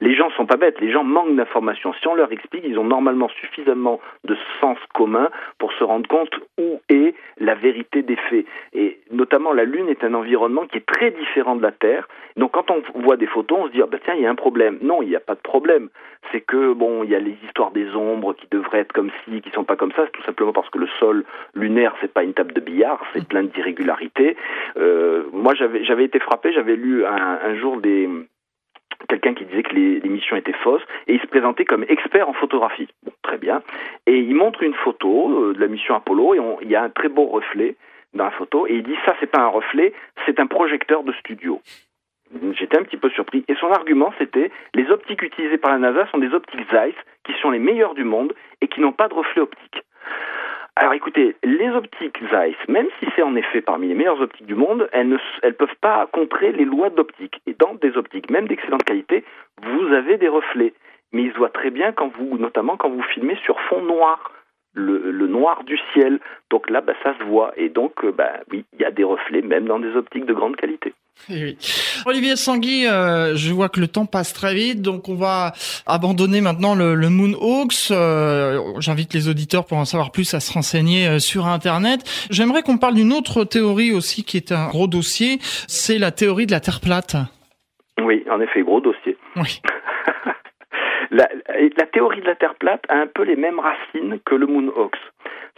Les 0.00 0.14
gens 0.14 0.30
sont 0.30 0.46
pas 0.46 0.56
bêtes, 0.56 0.80
les 0.80 0.90
gens 0.90 1.04
manquent 1.04 1.36
d'informations. 1.36 1.92
Si 1.94 2.08
leur 2.20 2.32
explique, 2.32 2.64
ils 2.66 2.78
ont 2.78 2.84
normalement 2.84 3.28
suffisamment 3.28 4.00
de 4.24 4.36
sens 4.60 4.78
commun 4.94 5.30
pour 5.58 5.72
se 5.72 5.84
rendre 5.84 6.08
compte 6.08 6.34
où 6.58 6.80
est 6.88 7.14
la 7.38 7.54
vérité 7.54 8.02
des 8.02 8.16
faits. 8.16 8.44
Et 8.72 9.00
notamment, 9.10 9.52
la 9.52 9.64
Lune 9.64 9.88
est 9.88 10.04
un 10.04 10.14
environnement 10.14 10.66
qui 10.66 10.78
est 10.78 10.86
très 10.86 11.10
différent 11.10 11.56
de 11.56 11.62
la 11.62 11.72
Terre. 11.72 12.08
Donc, 12.36 12.52
quand 12.52 12.70
on 12.70 12.82
voit 13.00 13.16
des 13.16 13.26
photos, 13.26 13.58
on 13.60 13.66
se 13.68 13.72
dit, 13.72 13.82
ah, 13.82 13.86
bah, 13.90 13.98
tiens, 14.04 14.14
il 14.14 14.22
y 14.22 14.26
a 14.26 14.30
un 14.30 14.34
problème. 14.34 14.78
Non, 14.82 15.02
il 15.02 15.08
n'y 15.08 15.16
a 15.16 15.20
pas 15.20 15.34
de 15.34 15.40
problème. 15.40 15.88
C'est 16.30 16.42
que, 16.42 16.74
bon, 16.74 17.02
il 17.04 17.10
y 17.10 17.14
a 17.14 17.18
les 17.18 17.36
histoires 17.44 17.70
des 17.70 17.94
ombres 17.94 18.34
qui 18.34 18.46
devraient 18.50 18.80
être 18.80 18.92
comme 18.92 19.10
ci, 19.24 19.40
qui 19.40 19.50
sont 19.50 19.64
pas 19.64 19.76
comme 19.76 19.92
ça. 19.92 20.04
C'est 20.04 20.12
tout 20.12 20.22
simplement 20.24 20.52
parce 20.52 20.68
que 20.68 20.78
le 20.78 20.88
sol 20.98 21.24
lunaire, 21.54 21.94
c'est 22.00 22.12
pas 22.12 22.22
une 22.22 22.34
table 22.34 22.52
de 22.52 22.60
billard, 22.60 23.00
c'est 23.12 23.26
plein 23.26 23.44
d'irrégularités. 23.44 24.36
Euh, 24.76 25.24
moi, 25.32 25.54
j'avais 25.54 26.04
été 26.04 26.18
frappé, 26.18 26.52
j'avais 26.52 26.76
lu 26.76 27.06
un 27.06 27.54
jour 27.56 27.78
des 27.78 28.08
quelqu'un 29.08 29.34
qui 29.34 29.44
disait 29.44 29.62
que 29.62 29.74
l'émission 29.74 30.36
était 30.36 30.52
fausse, 30.52 30.82
et 31.06 31.14
il 31.14 31.20
se 31.20 31.26
présentait 31.26 31.64
comme 31.64 31.84
expert 31.88 32.28
en 32.28 32.32
photographie. 32.32 32.88
Bon, 33.04 33.12
très 33.22 33.38
bien. 33.38 33.62
Et 34.06 34.18
il 34.18 34.34
montre 34.34 34.62
une 34.62 34.74
photo 34.74 35.30
euh, 35.30 35.54
de 35.54 35.60
la 35.60 35.68
mission 35.68 35.94
Apollo, 35.94 36.34
et 36.34 36.40
il 36.62 36.70
y 36.70 36.76
a 36.76 36.82
un 36.82 36.90
très 36.90 37.08
beau 37.08 37.26
reflet 37.26 37.76
dans 38.14 38.24
la 38.24 38.30
photo, 38.30 38.66
et 38.66 38.74
il 38.74 38.82
dit 38.82 38.96
ça, 39.04 39.14
c'est 39.20 39.30
pas 39.30 39.40
un 39.40 39.48
reflet, 39.48 39.92
c'est 40.26 40.40
un 40.40 40.46
projecteur 40.46 41.02
de 41.04 41.12
studio. 41.12 41.60
J'étais 42.52 42.78
un 42.78 42.84
petit 42.84 42.96
peu 42.96 43.10
surpris. 43.10 43.44
Et 43.48 43.54
son 43.56 43.72
argument, 43.72 44.12
c'était 44.18 44.52
les 44.74 44.88
optiques 44.90 45.22
utilisées 45.22 45.58
par 45.58 45.72
la 45.72 45.78
NASA 45.78 46.06
sont 46.12 46.18
des 46.18 46.32
optiques 46.32 46.70
Zeiss, 46.70 46.94
qui 47.24 47.32
sont 47.40 47.50
les 47.50 47.58
meilleures 47.58 47.94
du 47.94 48.04
monde 48.04 48.34
et 48.60 48.68
qui 48.68 48.80
n'ont 48.80 48.92
pas 48.92 49.08
de 49.08 49.14
reflet 49.14 49.42
optique. 49.42 49.82
Alors 50.80 50.94
écoutez, 50.94 51.36
les 51.42 51.68
optiques 51.68 52.18
Zeiss, 52.30 52.56
même 52.66 52.88
si 52.98 53.06
c'est 53.14 53.20
en 53.20 53.36
effet 53.36 53.60
parmi 53.60 53.88
les 53.88 53.94
meilleures 53.94 54.22
optiques 54.22 54.46
du 54.46 54.54
monde, 54.54 54.88
elles 54.92 55.10
ne 55.10 55.18
elles 55.42 55.54
peuvent 55.54 55.76
pas 55.82 56.06
contrer 56.06 56.52
les 56.52 56.64
lois 56.64 56.88
d'optique. 56.88 57.42
Et 57.46 57.52
dans 57.52 57.74
des 57.74 57.98
optiques, 57.98 58.30
même 58.30 58.48
d'excellente 58.48 58.84
qualité, 58.84 59.22
vous 59.62 59.92
avez 59.92 60.16
des 60.16 60.28
reflets. 60.28 60.72
Mais 61.12 61.24
ils 61.24 61.32
se 61.32 61.36
voient 61.36 61.50
très 61.50 61.68
bien 61.68 61.92
quand 61.92 62.10
vous, 62.16 62.38
notamment 62.38 62.78
quand 62.78 62.88
vous 62.88 63.02
filmez 63.02 63.36
sur 63.44 63.60
fond 63.68 63.82
noir. 63.82 64.32
Le, 64.72 65.26
noir 65.26 65.64
du 65.64 65.78
ciel. 65.92 66.18
Donc 66.48 66.70
là, 66.70 66.80
bah, 66.80 66.94
ça 67.02 67.12
se 67.18 67.24
voit. 67.24 67.52
Et 67.56 67.68
donc, 67.68 68.02
euh, 68.02 68.12
bah, 68.12 68.40
oui, 68.50 68.64
il 68.72 68.80
y 68.80 68.84
a 68.84 68.90
des 68.90 69.04
reflets 69.04 69.42
même 69.42 69.66
dans 69.66 69.80
des 69.80 69.94
optiques 69.96 70.24
de 70.24 70.32
grande 70.32 70.56
qualité. 70.56 70.94
Eh 71.28 71.56
Olivier 72.06 72.36
Sangui, 72.36 72.86
euh, 72.86 73.36
je 73.36 73.52
vois 73.52 73.68
que 73.68 73.80
le 73.80 73.88
temps 73.88 74.06
passe 74.06 74.32
très 74.32 74.54
vite, 74.54 74.82
donc 74.82 75.08
on 75.08 75.14
va 75.14 75.52
abandonner 75.86 76.40
maintenant 76.40 76.74
le, 76.74 76.94
le 76.94 77.10
Moonhawks. 77.10 77.90
Euh, 77.90 78.60
J'invite 78.78 79.12
les 79.14 79.28
auditeurs 79.28 79.66
pour 79.66 79.78
en 79.78 79.84
savoir 79.84 80.10
plus 80.10 80.32
à 80.34 80.40
se 80.40 80.52
renseigner 80.52 81.06
euh, 81.06 81.18
sur 81.18 81.46
Internet. 81.46 82.00
J'aimerais 82.30 82.62
qu'on 82.62 82.78
parle 82.78 82.94
d'une 82.94 83.12
autre 83.12 83.44
théorie 83.44 83.92
aussi 83.92 84.24
qui 84.24 84.36
est 84.36 84.52
un 84.52 84.68
gros 84.68 84.86
dossier, 84.86 85.38
c'est 85.68 85.98
la 85.98 86.10
théorie 86.10 86.46
de 86.46 86.52
la 86.52 86.60
Terre 86.60 86.80
plate. 86.80 87.16
Oui, 88.02 88.24
en 88.30 88.40
effet, 88.40 88.62
gros 88.62 88.80
dossier. 88.80 89.16
Oui. 89.36 89.60
la, 91.10 91.26
théorie 91.92 92.20
de 92.20 92.26
la 92.26 92.34
Terre 92.34 92.54
plate 92.54 92.84
a 92.88 92.96
un 92.96 93.06
peu 93.06 93.22
les 93.22 93.36
mêmes 93.36 93.58
racines 93.58 94.18
que 94.24 94.34
le 94.34 94.46
Moonhawks. 94.46 94.96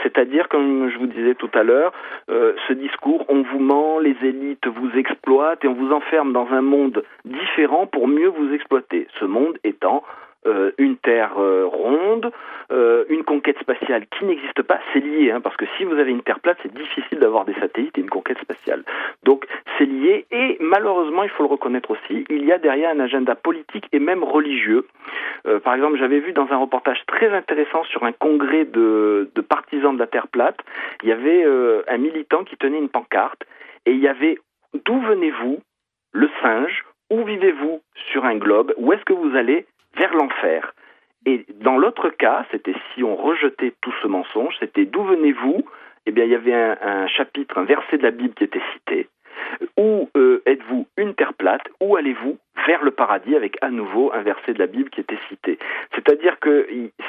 C'est-à-dire, 0.03 0.49
comme 0.49 0.91
je 0.91 0.99
vous 0.99 1.07
disais 1.07 1.35
tout 1.35 1.51
à 1.55 1.63
l'heure, 1.63 1.93
euh, 2.31 2.55
ce 2.67 2.73
discours, 2.73 3.25
on 3.29 3.43
vous 3.43 3.59
ment, 3.59 3.99
les 3.99 4.17
élites 4.23 4.67
vous 4.67 4.91
exploitent 4.97 5.65
et 5.65 5.69
on 5.69 5.75
vous 5.75 5.93
enferme 5.93 6.33
dans 6.33 6.49
un 6.51 6.63
monde 6.63 7.05
différent 7.25 7.87
pour 7.87 8.09
mieux 8.09 8.29
vous 8.29 8.53
exploiter. 8.53 9.07
Ce 9.21 9.25
monde 9.25 9.59
étant 9.63 10.03
euh, 10.45 10.73
une 10.79 10.97
Terre 10.97 11.39
euh, 11.39 11.65
ronde, 11.67 12.33
une 13.23 13.25
conquête 13.25 13.59
spatiale 13.61 14.07
qui 14.07 14.25
n'existe 14.25 14.63
pas, 14.63 14.81
c'est 14.93 15.01
lié, 15.01 15.31
hein, 15.31 15.41
parce 15.41 15.57
que 15.57 15.65
si 15.77 15.85
vous 15.85 15.95
avez 15.95 16.11
une 16.11 16.23
Terre 16.23 16.41
plate, 16.41 16.59
c'est 16.63 16.75
difficile 16.75 17.21
d'avoir 17.21 17.45
des 17.45 17.55
satellites 17.55 17.97
et 17.97 18.01
une 18.01 18.11
conquête 18.11 18.39
spatiale. 18.41 18.83
Donc 19.23 19.47
c'est 19.79 19.87
lié, 19.87 20.27
et 20.33 20.57
malheureusement, 20.61 21.23
il 21.23 21.31
faut 21.31 21.45
le 21.45 21.49
reconnaître 21.49 21.93
aussi, 21.93 22.25
il 22.29 22.45
y 22.45 22.53
a 22.53 22.59
derrière 22.59 22.91
un 22.91 22.99
agenda 22.99 23.37
politique 23.37 23.87
et 23.93 24.01
même 24.01 24.25
religieux. 24.25 24.87
par 25.63 25.75
exemple, 25.75 25.99
j'avais 25.99 26.19
vu 26.19 26.33
dans 26.33 26.49
un 26.51 26.57
reportage 26.57 27.01
très 27.07 27.33
intéressant 27.33 27.85
sur 27.85 28.03
un 28.03 28.13
congrès 28.13 28.65
de, 28.65 29.31
de 29.35 29.41
partisans 29.41 29.95
de 29.95 30.01
la 30.01 30.07
Terre 30.09 30.29
plate, 30.29 30.59
il 31.03 31.09
y 31.09 31.13
avait 31.13 31.45
un 31.89 31.99
militant 31.99 32.43
qui 32.45 32.57
tenait 32.57 32.79
une 32.79 32.89
pancarte, 32.89 33.45
et 33.87 33.93
il 33.93 34.01
y 34.01 34.09
avait 34.09 34.39
D'où 34.75 34.99
venez-vous, 35.01 35.61
le 36.13 36.31
singe 36.41 36.85
Où 37.11 37.25
vivez-vous 37.25 37.83
sur 38.11 38.25
un 38.25 38.37
globe 38.37 38.73
Où 38.79 38.93
est-ce 38.93 39.05
que 39.05 39.13
vous 39.13 39.37
allez 39.37 39.67
vers 39.97 40.15
l'enfer? 40.15 40.75
Et 41.27 41.47
dans 41.61 41.79
l'autre 41.79 42.09
cas, 42.09 42.45
c'était 42.51 42.75
si 42.95 43.05
on 43.05 43.17
rejetait 43.17 43.75
tout 43.81 43.93
ce 44.03 44.09
mensonge, 44.09 44.55
c'était 44.59 44.85
d'où 44.85 45.03
venez-vous? 45.05 45.65
Eh 46.07 46.11
bien, 46.11 46.25
il 46.25 46.31
y 46.31 46.35
avait 46.35 46.55
un, 46.55 47.07
chapitre, 47.07 47.59
un 47.59 47.65
verset 47.65 47.99
de 47.99 48.03
la 48.03 48.11
Bible 48.11 48.35
qui 48.35 48.45
était 48.45 48.63
cité. 48.73 49.09
Où 49.77 50.09
euh, 50.17 50.43
êtes-vous 50.47 50.87
une 50.97 51.15
terre 51.15 51.35
plate? 51.35 51.63
Où 51.81 51.97
allez-vous 51.97 52.39
vers 52.67 52.83
le 52.83 52.91
paradis? 52.91 53.37
Avec 53.37 53.57
à 53.61 53.71
nouveau 53.71 54.13
un 54.13 54.23
verset 54.23 54.55
de 54.55 54.59
la 54.59 54.67
Bible 54.67 54.91
qui 54.91 55.01
était 55.01 55.19
cité 55.29 55.59
C'est-à-dire 55.95 56.41
que 56.41 56.67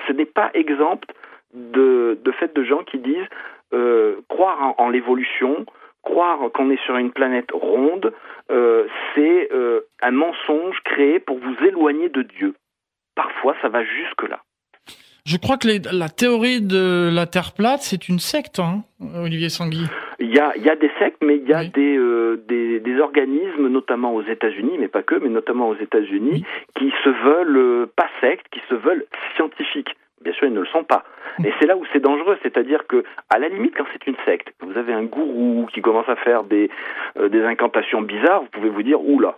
ce 0.08 0.14
n'est 0.14 0.26
pas 0.26 0.52
exemple 0.54 1.08
de, 1.54 2.20
de 2.24 2.32
fait 2.34 2.56
de 2.56 2.64
gens 2.64 2.84
qui 2.84 3.00
disent 3.00 3.28
euh, 3.74 4.18
croire 4.30 4.76
en 4.78 4.90
l'évolution, 4.90 5.66
croire 6.04 6.52
qu'on 6.54 6.70
est 6.70 6.84
sur 6.84 6.96
une 6.98 7.12
planète 7.12 7.50
ronde, 7.52 8.14
euh, 8.52 8.86
c'est 9.16 9.50
un 10.02 10.12
mensonge 10.12 10.80
créé 10.84 11.20
pour 11.20 11.40
vous 11.40 11.66
éloigner 11.66 12.10
de 12.10 12.22
Dieu. 12.22 12.54
Parfois, 13.16 13.56
ça 13.62 13.70
va 13.70 13.84
jusque-là. 13.84 14.42
Je 15.26 15.38
crois 15.38 15.56
que 15.56 15.68
la 15.96 16.10
théorie 16.10 16.62
de 16.62 17.10
la 17.10 17.26
Terre 17.26 17.54
plate, 17.56 17.80
c'est 17.80 18.10
une 18.10 18.20
secte, 18.20 18.60
hein, 18.60 18.84
Olivier 19.16 19.48
Sangui. 19.48 19.88
Il 20.20 20.36
y 20.36 20.40
a, 20.40 20.52
il 20.58 20.64
y 20.64 20.70
a 20.70 20.76
des 20.76 20.92
sectes, 21.00 21.24
mais 21.24 21.38
il 21.38 21.48
y 21.48 21.54
a 21.54 21.64
des, 21.64 21.96
euh, 21.96 22.44
des, 22.46 22.82
des, 22.82 23.00
organismes, 23.00 23.70
notamment 23.70 24.14
aux 24.14 24.22
États-Unis, 24.22 24.74
mais 24.80 24.90
pas 24.90 25.02
que, 25.02 25.16
mais 25.16 25.30
notamment 25.30 25.70
aux 25.70 25.78
États-Unis, 25.78 26.44
qui 26.76 26.92
se 27.06 27.10
veulent 27.10 27.58
euh, 27.58 27.86
pas 27.96 28.10
sectes, 28.20 28.48
qui 28.52 28.60
se 28.68 28.76
veulent 28.76 29.06
scientifiques. 29.38 29.96
Bien 30.22 30.34
sûr, 30.34 30.48
ils 30.48 30.54
ne 30.54 30.60
le 30.60 30.66
sont 30.66 30.84
pas. 30.84 31.06
Et 31.44 31.54
c'est 31.60 31.68
là 31.68 31.78
où 31.78 31.84
c'est 31.94 32.02
dangereux, 32.02 32.38
c'est-à-dire 32.44 32.86
que, 32.88 33.06
à 33.30 33.40
la 33.40 33.48
limite, 33.48 33.76
quand 33.78 33.86
c'est 33.94 34.06
une 34.08 34.18
secte, 34.26 34.54
vous 34.60 34.78
avez 34.78 34.92
un 34.92 35.04
gourou 35.04 35.68
qui 35.74 35.82
commence 35.82 36.08
à 36.10 36.18
faire 36.18 36.44
des, 36.44 36.70
euh, 37.18 37.30
des 37.30 37.44
incantations 37.44 38.02
bizarres, 38.02 38.42
vous 38.42 38.50
pouvez 38.50 38.70
vous 38.70 38.84
dire, 38.84 39.02
oula. 39.02 39.38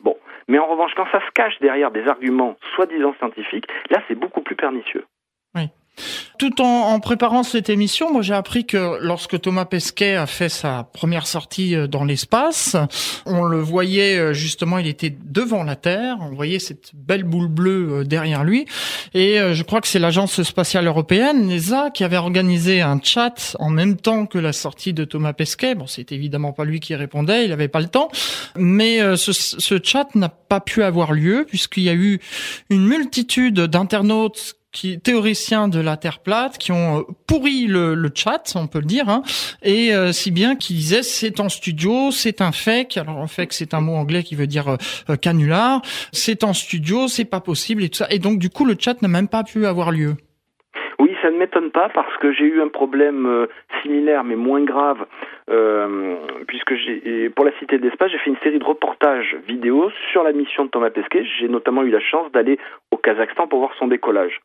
Bon. 0.00 0.16
Mais 0.48 0.58
en 0.58 0.66
revanche, 0.66 0.92
quand 0.96 1.06
ça 1.12 1.20
se 1.20 1.30
cache 1.32 1.58
derrière 1.60 1.90
des 1.90 2.06
arguments 2.08 2.56
soi-disant 2.74 3.14
scientifiques, 3.18 3.66
là, 3.90 4.02
c'est 4.08 4.14
beaucoup 4.14 4.40
plus 4.40 4.56
pernicieux. 4.56 5.04
Tout 6.38 6.60
en, 6.60 6.92
en, 6.92 7.00
préparant 7.00 7.42
cette 7.42 7.68
émission, 7.68 8.12
moi 8.12 8.22
j'ai 8.22 8.34
appris 8.34 8.64
que 8.64 8.98
lorsque 9.00 9.40
Thomas 9.40 9.64
Pesquet 9.64 10.14
a 10.14 10.26
fait 10.26 10.48
sa 10.48 10.84
première 10.84 11.26
sortie 11.26 11.74
euh, 11.74 11.86
dans 11.88 12.04
l'espace, 12.04 12.76
on 13.26 13.42
le 13.42 13.60
voyait 13.60 14.16
euh, 14.16 14.32
justement, 14.32 14.78
il 14.78 14.86
était 14.86 15.16
devant 15.24 15.64
la 15.64 15.74
Terre, 15.74 16.16
on 16.20 16.34
voyait 16.34 16.60
cette 16.60 16.92
belle 16.94 17.24
boule 17.24 17.48
bleue 17.48 17.88
euh, 17.90 18.04
derrière 18.04 18.44
lui, 18.44 18.66
et 19.14 19.38
je 19.52 19.62
crois 19.62 19.80
que 19.80 19.88
c'est 19.88 19.98
l'agence 19.98 20.42
spatiale 20.42 20.86
européenne, 20.86 21.48
l'ESA, 21.48 21.90
qui 21.90 22.04
avait 22.04 22.16
organisé 22.16 22.82
un 22.82 23.00
chat 23.02 23.56
en 23.58 23.70
même 23.70 23.96
temps 23.96 24.26
que 24.26 24.38
la 24.38 24.52
sortie 24.52 24.92
de 24.92 25.04
Thomas 25.04 25.32
Pesquet. 25.32 25.74
Bon, 25.74 25.86
c'est 25.86 26.12
évidemment 26.12 26.52
pas 26.52 26.64
lui 26.64 26.80
qui 26.80 26.94
répondait, 26.94 27.46
il 27.46 27.52
avait 27.52 27.68
pas 27.68 27.80
le 27.80 27.88
temps, 27.88 28.10
mais 28.56 28.98
ce, 29.16 29.32
ce 29.32 29.80
chat 29.82 30.14
n'a 30.14 30.28
pas 30.28 30.60
pu 30.60 30.82
avoir 30.82 31.12
lieu 31.12 31.46
puisqu'il 31.48 31.84
y 31.84 31.88
a 31.88 31.94
eu 31.94 32.20
une 32.70 32.86
multitude 32.86 33.60
d'internautes 33.60 34.57
qui 34.72 35.00
théoriciens 35.00 35.68
de 35.68 35.80
la 35.80 35.96
Terre 35.96 36.20
plate 36.20 36.58
qui 36.58 36.72
ont 36.72 36.98
euh, 36.98 37.02
pourri 37.26 37.66
le, 37.66 37.94
le 37.94 38.10
chat, 38.14 38.52
on 38.54 38.66
peut 38.66 38.80
le 38.80 38.84
dire, 38.84 39.08
hein, 39.08 39.22
et 39.62 39.94
euh, 39.94 40.12
si 40.12 40.30
bien 40.30 40.56
qu'ils 40.56 40.76
disaient 40.76 41.02
c'est 41.02 41.40
en 41.40 41.48
studio, 41.48 42.10
c'est 42.10 42.40
un 42.40 42.52
fake. 42.52 42.96
Alors 42.96 43.18
un 43.18 43.26
fake 43.26 43.52
c'est 43.52 43.74
un 43.74 43.80
mot 43.80 43.94
anglais 43.94 44.22
qui 44.22 44.34
veut 44.34 44.46
dire 44.46 44.76
euh, 45.08 45.16
canular. 45.16 45.80
C'est 46.12 46.44
en 46.44 46.52
studio, 46.52 47.08
c'est 47.08 47.24
pas 47.24 47.40
possible 47.40 47.82
et 47.82 47.88
tout 47.88 47.98
ça. 47.98 48.06
Et 48.10 48.18
donc 48.18 48.38
du 48.38 48.50
coup 48.50 48.64
le 48.64 48.76
chat 48.78 49.00
n'a 49.02 49.08
même 49.08 49.28
pas 49.28 49.44
pu 49.44 49.66
avoir 49.66 49.90
lieu. 49.90 50.14
Oui, 50.98 51.14
ça 51.22 51.30
ne 51.30 51.38
m'étonne 51.38 51.70
pas 51.70 51.88
parce 51.90 52.16
que 52.18 52.32
j'ai 52.32 52.44
eu 52.44 52.60
un 52.60 52.68
problème 52.68 53.46
similaire 53.82 54.24
mais 54.24 54.34
moins 54.34 54.64
grave 54.64 55.06
euh, 55.50 56.16
puisque 56.46 56.74
j'ai 56.74 57.30
pour 57.30 57.44
la 57.44 57.52
Cité 57.58 57.78
de 57.78 57.82
l'Espace, 57.82 58.10
j'ai 58.10 58.18
fait 58.18 58.30
une 58.30 58.36
série 58.38 58.58
de 58.58 58.64
reportages 58.64 59.36
vidéo 59.46 59.90
sur 60.12 60.22
la 60.22 60.32
mission 60.32 60.64
de 60.64 60.70
Thomas 60.70 60.90
Pesquet. 60.90 61.24
J'ai 61.38 61.48
notamment 61.48 61.82
eu 61.82 61.90
la 61.90 62.00
chance 62.00 62.30
d'aller 62.32 62.58
au 62.90 62.96
Kazakhstan 62.96 63.46
pour 63.46 63.60
voir 63.60 63.72
son 63.78 63.88
décollage. 63.88 64.40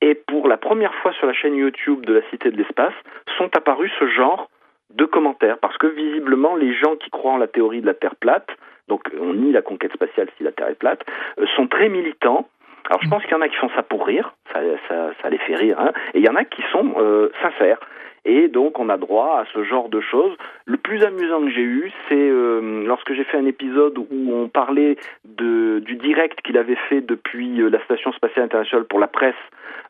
Et 0.00 0.14
pour 0.14 0.48
la 0.48 0.56
première 0.56 0.94
fois 0.96 1.12
sur 1.12 1.26
la 1.26 1.34
chaîne 1.34 1.54
YouTube 1.54 2.06
de 2.06 2.14
la 2.14 2.22
Cité 2.30 2.50
de 2.50 2.56
l'Espace, 2.56 2.94
sont 3.36 3.54
apparus 3.54 3.92
ce 3.98 4.06
genre 4.08 4.48
de 4.94 5.04
commentaires, 5.04 5.58
parce 5.58 5.76
que 5.78 5.86
visiblement, 5.86 6.56
les 6.56 6.74
gens 6.74 6.96
qui 6.96 7.10
croient 7.10 7.32
en 7.32 7.38
la 7.38 7.46
théorie 7.46 7.80
de 7.80 7.86
la 7.86 7.94
Terre 7.94 8.16
plate, 8.16 8.48
donc 8.88 9.02
on 9.20 9.34
nie 9.34 9.52
la 9.52 9.62
conquête 9.62 9.92
spatiale 9.92 10.28
si 10.36 10.42
la 10.42 10.52
Terre 10.52 10.68
est 10.68 10.74
plate, 10.78 11.04
euh, 11.38 11.46
sont 11.54 11.68
très 11.68 11.88
militants. 11.88 12.48
Alors 12.88 13.02
je 13.02 13.08
pense 13.08 13.22
qu'il 13.22 13.32
y 13.32 13.34
en 13.34 13.40
a 13.40 13.48
qui 13.48 13.56
font 13.56 13.70
ça 13.76 13.82
pour 13.82 14.04
rire, 14.04 14.34
ça, 14.52 15.30
les 15.30 15.38
fait 15.38 15.54
rire, 15.54 15.78
hein, 15.78 15.92
et 16.14 16.18
il 16.18 16.24
y 16.24 16.28
en 16.28 16.34
a 16.34 16.44
qui 16.44 16.62
sont 16.72 16.94
euh, 16.98 17.30
sincères. 17.40 17.78
Et 18.24 18.48
donc 18.48 18.78
on 18.78 18.88
a 18.88 18.96
droit 18.96 19.40
à 19.40 19.44
ce 19.52 19.64
genre 19.64 19.88
de 19.88 20.00
choses. 20.00 20.36
Le 20.66 20.76
plus 20.76 21.02
amusant 21.04 21.40
que 21.40 21.50
j'ai 21.50 21.62
eu, 21.62 21.92
c'est 22.08 22.14
euh, 22.16 22.84
lorsque 22.86 23.12
j'ai 23.12 23.24
fait 23.24 23.38
un 23.38 23.46
épisode 23.46 23.98
où 23.98 24.32
on 24.32 24.48
parlait 24.48 24.96
de, 25.24 25.80
du 25.80 25.96
direct 25.96 26.40
qu'il 26.42 26.58
avait 26.58 26.78
fait 26.88 27.00
depuis 27.00 27.60
euh, 27.60 27.70
la 27.70 27.82
station 27.84 28.12
spatiale 28.12 28.44
internationale 28.44 28.86
pour 28.86 28.98
la 28.98 29.06
presse 29.06 29.34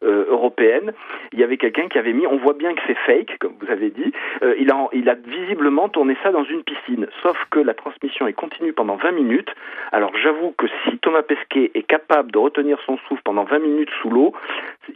euh, 0.02 0.26
européenne. 0.28 0.92
Il 1.32 1.38
y 1.38 1.44
avait 1.44 1.56
quelqu'un 1.56 1.88
qui 1.88 1.98
avait 1.98 2.12
mis, 2.12 2.26
on 2.26 2.38
voit 2.38 2.54
bien 2.54 2.74
que 2.74 2.80
c'est 2.86 2.96
fake, 3.06 3.38
comme 3.38 3.54
vous 3.60 3.70
avez 3.70 3.90
dit. 3.90 4.12
Il, 4.58 4.70
a, 4.70 4.88
il 4.92 5.08
a 5.08 5.14
visiblement 5.14 5.88
tourné 5.88 6.16
ça 6.22 6.30
dans 6.30 6.44
une 6.44 6.62
piscine. 6.62 7.06
Sauf 7.22 7.36
que 7.50 7.60
la 7.60 7.74
transmission 7.74 8.26
est 8.26 8.32
continue 8.32 8.72
pendant 8.72 8.96
20 8.96 9.12
minutes. 9.12 9.50
Alors 9.92 10.12
j'avoue 10.16 10.54
que 10.56 10.66
si 10.84 10.98
Thomas 10.98 11.22
Pesquet 11.22 11.70
est 11.74 11.82
capable 11.82 12.30
de 12.32 12.38
retenir 12.38 12.78
son 12.86 12.96
souffle 13.08 13.22
pendant 13.24 13.44
20 13.44 13.58
minutes 13.58 13.90
sous 14.00 14.08
l'eau, 14.08 14.32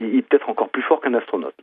il 0.00 0.16
est 0.18 0.22
peut-être 0.22 0.48
encore 0.48 0.68
plus 0.68 0.82
fort 0.82 1.00
qu'un 1.00 1.14
astronaute. 1.14 1.54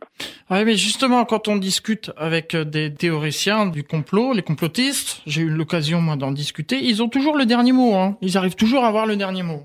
Oui, 0.50 0.64
mais 0.64 0.74
justement, 0.74 1.24
quand 1.24 1.48
on 1.48 1.56
discute 1.62 2.10
avec 2.16 2.54
des 2.56 2.92
théoriciens 2.92 3.66
du 3.66 3.84
complot, 3.84 4.34
les 4.34 4.42
complotistes, 4.42 5.22
j'ai 5.26 5.42
eu 5.42 5.48
l'occasion 5.48 6.00
moi 6.00 6.16
d'en 6.16 6.32
discuter, 6.32 6.76
ils 6.76 7.02
ont 7.02 7.08
toujours 7.08 7.36
le 7.36 7.46
dernier 7.46 7.72
mot. 7.72 7.94
Hein. 7.94 8.18
Ils 8.20 8.36
arrivent 8.36 8.56
toujours 8.56 8.84
à 8.84 8.88
avoir 8.88 9.06
le 9.06 9.16
dernier 9.16 9.42
mot. 9.42 9.62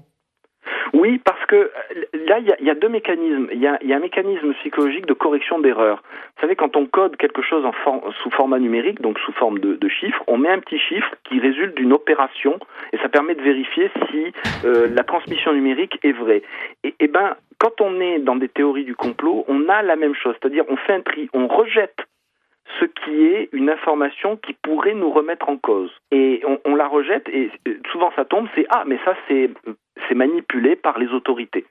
Oui, 0.93 1.19
parce 1.23 1.43
que 1.45 1.55
euh, 1.55 1.69
là, 2.27 2.39
il 2.39 2.65
y, 2.65 2.69
a, 2.69 2.75
deux 2.75 2.89
mécanismes. 2.89 3.47
Il 3.51 3.59
y 3.59 3.67
a, 3.67 3.77
un 3.95 3.99
mécanisme 3.99 4.53
psychologique 4.61 5.05
de 5.05 5.13
correction 5.13 5.59
d'erreur. 5.59 6.01
Vous 6.35 6.41
savez, 6.41 6.55
quand 6.55 6.75
on 6.75 6.85
code 6.85 7.17
quelque 7.17 7.41
chose 7.41 7.63
sous 8.21 8.29
format 8.31 8.59
numérique, 8.59 9.01
donc 9.01 9.19
sous 9.19 9.31
forme 9.33 9.59
de, 9.59 9.89
chiffres, 9.89 10.23
on 10.27 10.37
met 10.37 10.49
un 10.49 10.59
petit 10.59 10.79
chiffre 10.79 11.13
qui 11.27 11.39
résulte 11.39 11.75
d'une 11.75 11.93
opération 11.93 12.59
et 12.93 12.97
ça 12.97 13.09
permet 13.09 13.35
de 13.35 13.41
vérifier 13.41 13.89
si 14.09 14.33
euh, 14.65 14.87
la 14.93 15.03
transmission 15.03 15.53
numérique 15.53 15.99
est 16.03 16.13
vraie. 16.13 16.43
Et, 16.83 16.95
et 16.99 17.07
ben, 17.07 17.35
quand 17.59 17.81
on 17.81 17.99
est 17.99 18.19
dans 18.19 18.35
des 18.35 18.49
théories 18.49 18.85
du 18.85 18.95
complot, 18.95 19.45
on 19.47 19.67
a 19.69 19.81
la 19.81 19.95
même 19.95 20.15
chose, 20.15 20.35
c'est-à-dire 20.39 20.65
on 20.69 20.77
fait 20.77 20.93
un 20.93 21.01
tri, 21.01 21.29
on 21.33 21.47
rejette 21.47 21.97
ce 22.79 22.85
qui 22.85 23.25
est 23.25 23.49
une 23.53 23.69
information 23.69 24.37
qui 24.37 24.53
pourrait 24.53 24.93
nous 24.93 25.09
remettre 25.09 25.49
en 25.49 25.57
cause. 25.57 25.91
Et 26.11 26.43
on, 26.65 26.75
la 26.75 26.87
rejette 26.87 27.27
et 27.29 27.49
souvent 27.91 28.11
ça 28.15 28.25
tombe, 28.25 28.47
c'est 28.55 28.65
ah 28.69 28.83
mais 28.85 28.99
ça 29.05 29.15
c'est 29.27 29.49
c'est 30.07 30.15
manipulé 30.15 30.75
par 30.75 30.99
les 30.99 31.07
autorités. 31.09 31.65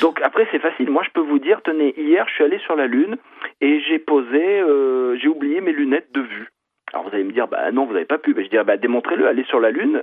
Donc 0.00 0.20
après 0.22 0.48
c'est 0.50 0.58
facile. 0.58 0.90
Moi 0.90 1.02
je 1.04 1.10
peux 1.10 1.20
vous 1.20 1.38
dire, 1.38 1.60
tenez, 1.62 1.94
hier 2.00 2.26
je 2.28 2.34
suis 2.34 2.44
allé 2.44 2.58
sur 2.58 2.76
la 2.76 2.86
lune 2.86 3.16
et 3.60 3.80
j'ai 3.80 3.98
posé, 3.98 4.60
euh, 4.60 5.16
j'ai 5.18 5.28
oublié 5.28 5.60
mes 5.60 5.72
lunettes 5.72 6.12
de 6.12 6.22
vue. 6.22 6.48
Alors 6.92 7.08
vous 7.08 7.14
allez 7.14 7.24
me 7.24 7.32
dire, 7.32 7.46
bah 7.46 7.70
non 7.70 7.84
vous 7.84 7.92
n'avez 7.92 8.06
pas 8.06 8.18
pu. 8.18 8.34
Ben, 8.34 8.44
je 8.44 8.50
dis, 8.50 8.56
bah 8.64 8.76
démontrez-le, 8.76 9.26
allez 9.26 9.44
sur 9.44 9.60
la 9.60 9.70
lune 9.70 10.02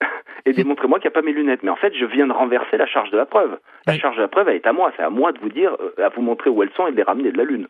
et 0.46 0.52
démontrez-moi 0.52 0.98
qu'il 0.98 1.08
n'y 1.08 1.14
a 1.14 1.18
pas 1.20 1.22
mes 1.22 1.32
lunettes. 1.32 1.62
Mais 1.62 1.70
en 1.70 1.76
fait, 1.76 1.92
je 1.98 2.04
viens 2.04 2.26
de 2.26 2.32
renverser 2.32 2.76
la 2.76 2.86
charge 2.86 3.10
de 3.10 3.16
la 3.16 3.26
preuve. 3.26 3.58
La 3.86 3.98
charge 3.98 4.16
de 4.16 4.22
la 4.22 4.28
preuve, 4.28 4.48
elle 4.48 4.56
est 4.56 4.66
à 4.66 4.72
moi. 4.72 4.92
C'est 4.96 5.02
à 5.02 5.10
moi 5.10 5.32
de 5.32 5.38
vous 5.38 5.48
dire, 5.48 5.76
euh, 5.80 6.04
à 6.04 6.08
vous 6.08 6.22
montrer 6.22 6.50
où 6.50 6.62
elles 6.62 6.72
sont 6.76 6.86
et 6.86 6.92
de 6.92 6.96
les 6.96 7.02
ramener 7.02 7.32
de 7.32 7.38
la 7.38 7.44
Lune. 7.44 7.68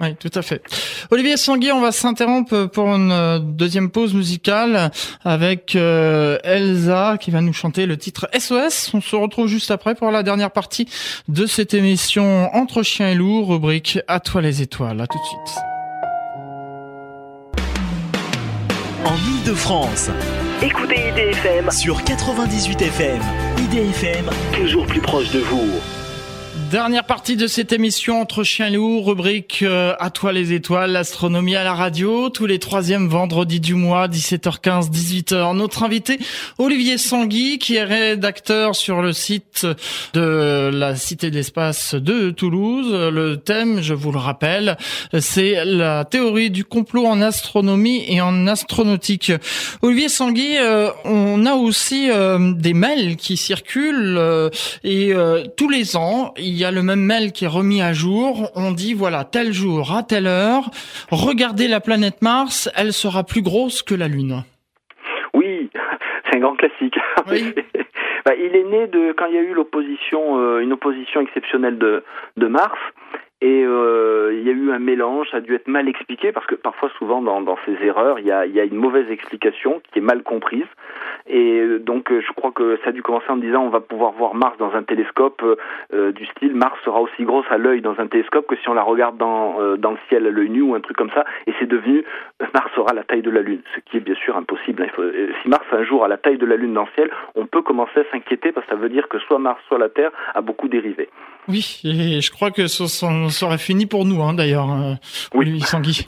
Oui, 0.00 0.16
tout 0.16 0.30
à 0.34 0.42
fait. 0.42 0.62
Olivier 1.10 1.36
Sanguier, 1.36 1.72
on 1.72 1.80
va 1.80 1.92
s'interrompre 1.92 2.66
pour 2.66 2.88
une 2.88 3.12
euh, 3.12 3.38
deuxième 3.38 3.90
pause 3.90 4.14
musicale 4.14 4.90
avec 5.24 5.76
euh, 5.76 6.38
Elsa 6.42 7.16
qui 7.20 7.30
va 7.30 7.40
nous 7.40 7.52
chanter 7.52 7.86
le 7.86 7.96
titre 7.96 8.28
SOS. 8.36 8.92
On 8.94 9.00
se 9.00 9.14
retrouve 9.14 9.46
juste 9.46 9.70
après 9.70 9.94
pour 9.94 10.10
la 10.10 10.22
dernière 10.24 10.50
partie 10.50 10.86
de 11.28 11.46
cette 11.46 11.72
émission 11.72 12.48
Entre 12.52 12.82
chiens 12.82 13.10
et 13.10 13.14
loups, 13.14 13.44
rubrique 13.44 14.00
À 14.08 14.18
toi 14.18 14.42
les 14.42 14.60
étoiles. 14.60 15.00
À 15.00 15.06
tout 15.06 15.18
de 15.18 15.24
suite. 15.24 15.58
En 19.04 19.14
Ile-de-France, 19.14 20.10
écoutez 20.62 21.08
IDFM 21.08 21.70
sur 21.70 22.02
98 22.02 22.82
FM. 22.82 23.20
IDFM, 23.58 24.30
toujours 24.52 24.86
plus 24.86 25.00
proche 25.00 25.30
de 25.30 25.40
vous. 25.40 25.80
Dernière 26.70 27.04
partie 27.04 27.36
de 27.36 27.46
cette 27.46 27.72
émission 27.72 28.20
entre 28.20 28.42
chien 28.42 28.66
et 28.66 28.70
loup, 28.70 29.00
rubrique 29.00 29.60
euh, 29.62 29.94
à 30.00 30.10
toi 30.10 30.32
les 30.32 30.52
étoiles, 30.52 30.90
l'astronomie 30.90 31.54
à 31.54 31.62
la 31.62 31.74
radio, 31.74 32.28
tous 32.28 32.46
les 32.46 32.58
troisièmes 32.58 33.06
vendredis 33.06 33.60
du 33.60 33.74
mois, 33.74 34.08
17h15, 34.08 34.90
18h. 34.90 35.56
Notre 35.56 35.84
invité, 35.84 36.18
Olivier 36.58 36.98
Sangui, 36.98 37.58
qui 37.60 37.76
est 37.76 37.84
rédacteur 37.84 38.74
sur 38.74 39.00
le 39.00 39.12
site 39.12 39.64
de 40.14 40.70
la 40.72 40.96
Cité 40.96 41.30
de 41.30 41.36
l'Espace 41.36 41.94
de 41.94 42.30
Toulouse. 42.30 42.92
Le 42.92 43.36
thème, 43.36 43.80
je 43.80 43.94
vous 43.94 44.10
le 44.10 44.18
rappelle, 44.18 44.76
c'est 45.20 45.64
la 45.64 46.04
théorie 46.04 46.50
du 46.50 46.64
complot 46.64 47.06
en 47.06 47.22
astronomie 47.22 48.04
et 48.08 48.20
en 48.20 48.48
astronautique. 48.48 49.30
Olivier 49.82 50.08
Sangui, 50.08 50.56
euh, 50.58 50.90
on 51.04 51.46
a 51.46 51.54
aussi 51.54 52.10
euh, 52.10 52.54
des 52.54 52.74
mails 52.74 53.16
qui 53.16 53.36
circulent 53.36 54.20
et 54.82 55.12
tous 55.56 55.68
les 55.68 55.96
ans, 55.96 56.34
il 56.38 56.56
y 56.56 56.64
a 56.64 56.65
le 56.70 56.82
même 56.82 57.00
mail 57.00 57.32
qui 57.32 57.44
est 57.44 57.48
remis 57.48 57.82
à 57.82 57.92
jour. 57.92 58.50
On 58.54 58.72
dit 58.72 58.94
voilà, 58.94 59.24
tel 59.24 59.52
jour, 59.52 59.94
à 59.96 60.02
telle 60.02 60.26
heure, 60.26 60.70
regardez 61.10 61.68
la 61.68 61.80
planète 61.80 62.22
Mars, 62.22 62.70
elle 62.76 62.92
sera 62.92 63.24
plus 63.24 63.42
grosse 63.42 63.82
que 63.82 63.94
la 63.94 64.08
Lune. 64.08 64.42
Oui, 65.34 65.70
c'est 66.30 66.36
un 66.36 66.40
grand 66.40 66.56
classique. 66.56 66.96
bah, 68.24 68.32
il 68.38 68.56
est 68.56 68.64
né 68.64 68.86
de 68.86 69.12
quand 69.12 69.26
il 69.26 69.34
y 69.34 69.38
a 69.38 69.42
eu 69.42 69.54
l'opposition, 69.54 70.38
euh, 70.38 70.60
une 70.60 70.72
opposition 70.72 71.20
exceptionnelle 71.20 71.78
de, 71.78 72.04
de 72.36 72.46
Mars. 72.46 72.78
Et 73.42 73.64
euh, 73.64 74.32
il 74.34 74.46
y 74.46 74.48
a 74.48 74.52
eu 74.52 74.70
un 74.72 74.78
mélange, 74.78 75.28
ça 75.30 75.38
a 75.38 75.40
dû 75.40 75.54
être 75.54 75.68
mal 75.68 75.88
expliqué 75.88 76.32
parce 76.32 76.46
que 76.46 76.54
parfois, 76.54 76.90
souvent, 76.98 77.20
dans, 77.20 77.58
ces 77.66 77.76
erreurs, 77.84 78.18
il 78.18 78.26
y, 78.26 78.32
a, 78.32 78.64
une 78.64 78.76
mauvaise 78.76 79.10
explication 79.10 79.82
qui 79.92 79.98
est 79.98 80.02
mal 80.02 80.22
comprise. 80.22 80.66
Et 81.28 81.78
donc 81.80 82.10
je 82.10 82.32
crois 82.32 82.52
que 82.52 82.78
ça 82.84 82.90
a 82.90 82.92
dû 82.92 83.02
commencer 83.02 83.28
en 83.28 83.36
disant 83.36 83.62
on 83.62 83.68
va 83.68 83.80
pouvoir 83.80 84.12
voir 84.12 84.34
Mars 84.34 84.56
dans 84.58 84.72
un 84.74 84.84
télescope 84.84 85.42
du 85.92 86.26
style 86.26 86.54
Mars 86.54 86.78
sera 86.84 87.00
aussi 87.00 87.24
grosse 87.24 87.46
à 87.50 87.58
l'œil 87.58 87.80
dans 87.80 87.98
un 87.98 88.06
télescope 88.06 88.46
que 88.46 88.54
si 88.56 88.68
on 88.68 88.74
la 88.74 88.82
regarde 88.82 89.16
dans, 89.16 89.76
dans 89.76 89.90
le 89.90 89.98
ciel 90.08 90.26
à 90.26 90.30
l'œil 90.30 90.50
nu 90.50 90.62
ou 90.62 90.74
un 90.74 90.80
truc 90.80 90.96
comme 90.96 91.10
ça. 91.10 91.24
Et 91.48 91.52
c'est 91.58 91.66
devenu 91.66 92.04
Mars 92.54 92.70
aura 92.76 92.94
la 92.94 93.02
taille 93.02 93.22
de 93.22 93.30
la 93.30 93.42
Lune, 93.42 93.62
ce 93.74 93.80
qui 93.90 93.96
est 93.96 94.00
bien 94.00 94.14
sûr 94.14 94.36
impossible. 94.36 94.84
Hein. 94.84 95.02
si 95.42 95.48
Mars 95.48 95.64
un 95.72 95.84
jour 95.84 96.04
a 96.04 96.08
la 96.08 96.16
taille 96.16 96.38
de 96.38 96.46
la 96.46 96.56
Lune 96.56 96.74
dans 96.74 96.82
le 96.82 96.90
ciel, 96.94 97.10
on 97.34 97.46
peut 97.46 97.62
commencer 97.62 98.00
à 98.00 98.04
s'inquiéter 98.12 98.52
parce 98.52 98.66
que 98.66 98.72
ça 98.72 98.78
veut 98.78 98.88
dire 98.88 99.08
que 99.08 99.18
soit 99.18 99.38
Mars, 99.38 99.60
soit 99.68 99.78
la 99.78 99.88
Terre 99.88 100.10
a 100.34 100.40
beaucoup 100.40 100.68
dérivé. 100.68 101.08
Oui, 101.48 101.80
et 101.84 102.20
je 102.20 102.30
crois 102.32 102.50
que 102.50 102.66
ça, 103.30 103.46
serait 103.46 103.58
fini 103.58 103.86
pour 103.86 104.04
nous, 104.04 104.22
hein, 104.22 104.34
d'ailleurs. 104.34 104.70
Euh, 104.70 104.94
oui, 105.34 105.60
Sanguy. 105.60 106.06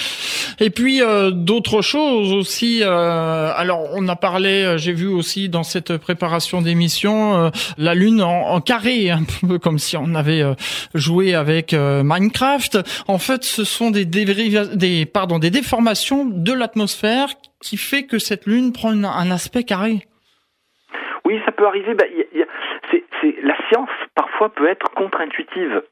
et 0.60 0.70
puis 0.70 1.02
euh, 1.02 1.30
d'autres 1.30 1.82
choses 1.82 2.32
aussi. 2.32 2.80
Euh, 2.82 3.52
alors, 3.56 3.88
on 3.94 4.06
a 4.08 4.16
parlé, 4.16 4.76
j'ai 4.78 4.92
vu 4.92 5.06
aussi 5.06 5.48
dans 5.48 5.62
cette 5.62 5.96
préparation 5.96 6.62
d'émission, 6.62 7.50
la 7.78 7.94
Lune 7.94 8.22
en, 8.22 8.60
carré, 8.60 9.10
un 9.10 9.24
peu 9.40 9.58
comme 9.58 9.78
si 9.78 9.96
on 9.96 10.14
avait 10.14 10.42
joué 10.94 11.34
avec 11.34 11.74
Minecraft. 11.74 12.78
En 13.08 13.18
fait, 13.18 13.44
ce 13.44 13.64
sont 13.64 13.90
des, 13.90 14.04
des, 14.04 15.06
pardon, 15.06 15.38
des 15.38 15.50
déformations 15.50 16.24
de 16.24 16.52
l'atmosphère 16.52 17.28
qui 17.60 17.76
fait 17.76 18.04
que 18.04 18.18
cette 18.18 18.46
Lune 18.46 18.72
prend 18.72 18.90
un 18.90 19.30
aspect 19.30 19.64
carré. 19.64 20.06
Oui, 21.26 21.40
ça 21.44 21.50
peut 21.50 21.66
arriver. 21.66 21.94
Bah, 21.94 22.04
c'est, 22.90 23.34
la 23.42 23.56
science 23.68 23.88
peut 24.44 24.68
être 24.68 24.90
contre-intuitive. 24.94 25.82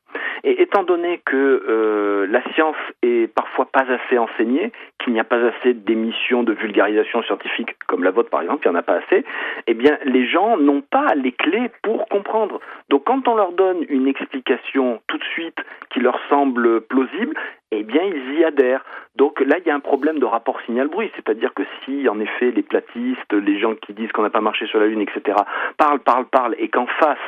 Et 0.44 0.62
étant 0.62 0.82
donné 0.82 1.20
que 1.24 1.36
euh, 1.36 2.26
la 2.28 2.42
science 2.52 2.76
est 3.02 3.32
parfois 3.34 3.66
pas 3.66 3.84
assez 3.90 4.18
enseignée, 4.18 4.72
qu'il 5.02 5.12
n'y 5.12 5.20
a 5.20 5.24
pas 5.24 5.40
assez 5.42 5.74
d'émissions 5.74 6.42
de 6.42 6.52
vulgarisation 6.52 7.22
scientifique 7.22 7.76
comme 7.86 8.04
la 8.04 8.10
vôtre 8.10 8.30
par 8.30 8.42
exemple, 8.42 8.64
il 8.64 8.70
n'y 8.70 8.76
en 8.76 8.78
a 8.78 8.82
pas 8.82 9.00
assez, 9.06 9.24
eh 9.66 9.74
bien 9.74 9.98
les 10.04 10.26
gens 10.28 10.56
n'ont 10.56 10.82
pas 10.82 11.14
les 11.14 11.32
clés 11.32 11.70
pour 11.82 12.06
comprendre. 12.08 12.60
Donc 12.90 13.04
quand 13.04 13.26
on 13.26 13.34
leur 13.34 13.52
donne 13.52 13.84
une 13.88 14.06
explication 14.06 15.00
tout 15.08 15.18
de 15.18 15.24
suite 15.24 15.58
qui 15.90 16.00
leur 16.00 16.20
semble 16.28 16.82
plausible, 16.82 17.34
eh 17.78 17.82
bien 17.82 18.02
ils 18.02 18.40
y 18.40 18.44
adhèrent. 18.44 18.84
Donc 19.16 19.40
là, 19.40 19.58
il 19.58 19.66
y 19.66 19.70
a 19.70 19.74
un 19.74 19.80
problème 19.80 20.18
de 20.18 20.24
rapport 20.24 20.60
signal-bruit, 20.62 21.10
c'est-à-dire 21.14 21.54
que 21.54 21.62
si 21.84 22.08
en 22.08 22.18
effet 22.18 22.50
les 22.50 22.62
platistes, 22.62 23.32
les 23.32 23.60
gens 23.60 23.74
qui 23.74 23.92
disent 23.92 24.10
qu'on 24.12 24.22
n'a 24.22 24.30
pas 24.30 24.40
marché 24.40 24.66
sur 24.66 24.80
la 24.80 24.86
Lune, 24.86 25.02
etc., 25.02 25.36
parlent, 25.76 26.00
parlent, 26.00 26.26
parlent, 26.26 26.56
et 26.58 26.68
qu'en 26.68 26.86
face, 26.86 27.18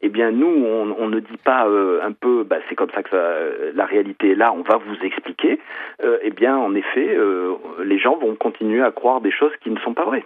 eh 0.00 0.08
bien 0.08 0.30
nous, 0.30 0.46
on, 0.46 1.08
ne 1.08 1.20
dit 1.20 1.36
pas 1.44 1.66
euh, 1.66 2.00
un 2.02 2.12
peu, 2.12 2.44
bah, 2.44 2.56
c'est 2.68 2.74
comme 2.74 2.90
ça 2.90 3.02
que 3.02 3.10
ça, 3.10 3.74
la 3.74 3.84
réalité 3.84 4.30
est 4.30 4.34
là, 4.34 4.52
on 4.52 4.62
va 4.62 4.78
vous 4.78 4.96
expliquer, 5.02 5.60
euh, 6.02 6.18
eh 6.22 6.30
bien 6.30 6.56
en 6.56 6.74
effet, 6.74 7.14
euh, 7.14 7.54
les 7.84 7.98
gens 7.98 8.16
vont 8.16 8.34
continuer 8.34 8.82
à 8.82 8.90
croire 8.90 9.20
des 9.20 9.32
choses 9.32 9.52
qui 9.62 9.70
ne 9.70 9.78
sont 9.80 9.94
pas 9.94 10.04
vraies. 10.04 10.24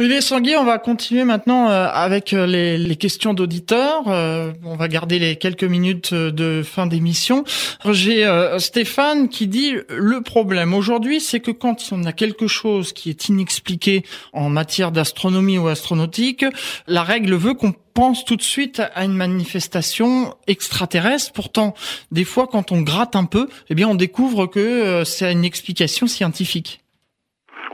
Olivier 0.00 0.22
Sanguier, 0.22 0.56
on 0.56 0.64
va 0.64 0.78
continuer 0.78 1.22
maintenant 1.22 1.70
euh, 1.70 1.86
avec 1.86 2.32
euh, 2.32 2.46
les, 2.46 2.96
questions 2.96 3.32
d'auditeurs. 3.32 4.02
Euh, 4.08 4.50
on 4.64 4.74
va 4.74 4.88
garder 4.88 5.20
les 5.20 5.36
quelques 5.36 5.62
minutes 5.62 6.12
de 6.12 6.64
fin 6.64 6.86
d'émission. 6.86 7.44
J'ai 7.92 8.26
Stéphane 8.58 9.28
qui 9.28 9.46
dit 9.46 9.76
le 9.88 10.20
problème 10.20 10.74
aujourd'hui, 10.74 11.20
c'est 11.20 11.38
que 11.38 11.52
quand 11.52 11.90
on 11.92 12.02
a 12.06 12.12
quelque 12.12 12.48
chose 12.48 12.92
qui 12.92 13.08
est 13.08 13.28
inexpliqué 13.28 14.02
en 14.32 14.48
matière 14.48 14.90
d'astronomie 14.90 15.58
ou 15.58 15.68
astronautique, 15.68 16.44
la 16.88 17.04
règle 17.04 17.34
veut 17.34 17.54
qu'on 17.54 17.72
pense 17.94 18.24
tout 18.24 18.34
de 18.34 18.42
suite 18.42 18.82
à 18.96 19.04
une 19.04 19.14
manifestation 19.14 20.34
extraterrestre. 20.48 21.32
Pourtant, 21.32 21.74
des 22.10 22.24
fois, 22.24 22.48
quand 22.48 22.72
on 22.72 22.82
gratte 22.82 23.14
un 23.14 23.26
peu, 23.26 23.46
eh 23.70 23.76
bien, 23.76 23.86
on 23.86 23.94
découvre 23.94 24.46
que 24.46 25.04
c'est 25.04 25.30
une 25.30 25.44
explication 25.44 26.08
scientifique. 26.08 26.80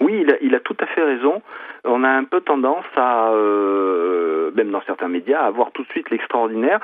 Oui, 0.02 0.20
il 0.22 0.30
a, 0.30 0.36
il 0.42 0.54
a 0.54 0.60
tout 0.60 0.76
à 0.80 0.86
fait 0.86 1.02
raison 1.02 1.40
on 1.90 2.04
a 2.04 2.08
un 2.08 2.24
peu 2.24 2.40
tendance 2.40 2.84
à, 2.96 3.30
euh, 3.32 4.50
même 4.54 4.70
dans 4.70 4.82
certains 4.82 5.08
médias, 5.08 5.40
à 5.40 5.46
avoir 5.46 5.72
tout 5.72 5.82
de 5.82 5.88
suite 5.88 6.10
l'extraordinaire. 6.10 6.80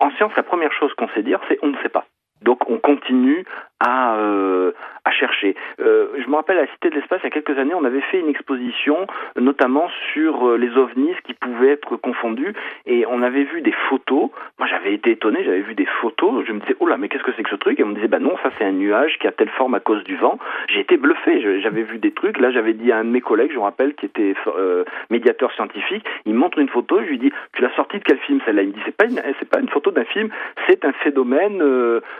En, 0.00 0.10
science, 0.12 0.32
la 0.36 0.42
première 0.42 0.72
chose 0.72 0.92
qu'on 0.94 1.08
sait 1.08 1.22
dire, 1.22 1.40
c'est 1.48 1.58
on 1.62 1.68
ne 1.68 1.76
sait 1.78 1.88
pas. 1.88 2.06
Donc 2.42 2.68
on 2.70 2.78
continue 2.78 3.44
à, 3.80 4.16
euh, 4.16 4.72
à 5.04 5.12
chercher. 5.12 5.54
Euh, 5.80 6.08
je 6.18 6.28
me 6.28 6.34
rappelle 6.34 6.58
à 6.58 6.62
la 6.62 6.66
Cité 6.68 6.90
de 6.90 6.96
l'Espace, 6.96 7.20
il 7.22 7.26
y 7.26 7.26
a 7.28 7.30
quelques 7.30 7.56
années, 7.58 7.74
on 7.74 7.84
avait 7.84 8.00
fait 8.00 8.18
une 8.18 8.28
exposition, 8.28 9.06
notamment 9.36 9.88
sur 10.12 10.48
euh, 10.48 10.56
les 10.56 10.76
ovnis 10.76 11.14
qui 11.24 11.34
pouvaient 11.34 11.70
être 11.70 11.96
confondus, 11.96 12.54
et 12.86 13.06
on 13.06 13.22
avait 13.22 13.44
vu 13.44 13.60
des 13.60 13.74
photos. 13.88 14.30
Moi, 14.58 14.66
j'avais 14.68 14.94
été 14.94 15.12
étonné, 15.12 15.44
j'avais 15.44 15.60
vu 15.60 15.74
des 15.74 15.86
photos. 16.00 16.44
Je 16.46 16.52
me 16.52 16.60
disais, 16.60 16.74
oh 16.80 16.86
là, 16.86 16.96
mais 16.96 17.08
qu'est-ce 17.08 17.22
que 17.22 17.30
c'est 17.36 17.44
que 17.44 17.50
ce 17.50 17.56
truc? 17.56 17.78
Et 17.78 17.84
on 17.84 17.88
me 17.88 17.94
disait, 17.94 18.08
bah 18.08 18.18
non, 18.18 18.36
ça 18.42 18.50
c'est 18.58 18.64
un 18.64 18.72
nuage 18.72 19.18
qui 19.20 19.28
a 19.28 19.32
telle 19.32 19.50
forme 19.50 19.74
à 19.74 19.80
cause 19.80 20.02
du 20.04 20.16
vent. 20.16 20.38
J'ai 20.68 20.80
été 20.80 20.96
bluffé. 20.96 21.60
J'avais 21.60 21.82
vu 21.82 21.98
des 21.98 22.10
trucs. 22.10 22.38
Là, 22.38 22.50
j'avais 22.50 22.72
dit 22.72 22.90
à 22.90 22.98
un 22.98 23.04
de 23.04 23.10
mes 23.10 23.20
collègues, 23.20 23.52
je 23.52 23.58
me 23.58 23.62
rappelle, 23.62 23.94
qui 23.94 24.06
était 24.06 24.34
euh, 24.48 24.84
médiateur 25.10 25.52
scientifique, 25.52 26.04
il 26.26 26.34
me 26.34 26.38
montre 26.38 26.58
une 26.58 26.68
photo. 26.68 27.00
Je 27.00 27.08
lui 27.08 27.18
dis, 27.18 27.32
tu 27.52 27.62
l'as 27.62 27.74
sortie 27.76 27.98
de 27.98 28.04
quel 28.04 28.18
film 28.18 28.40
celle-là? 28.44 28.62
Il 28.62 28.68
me 28.68 28.72
dit, 28.72 28.80
c'est 28.84 28.96
pas 28.96 29.06
une, 29.06 29.20
pas 29.50 29.60
une 29.60 29.68
photo 29.68 29.92
d'un 29.92 30.04
film, 30.04 30.30
c'est 30.66 30.84
un 30.84 30.92
phénomène 30.92 31.62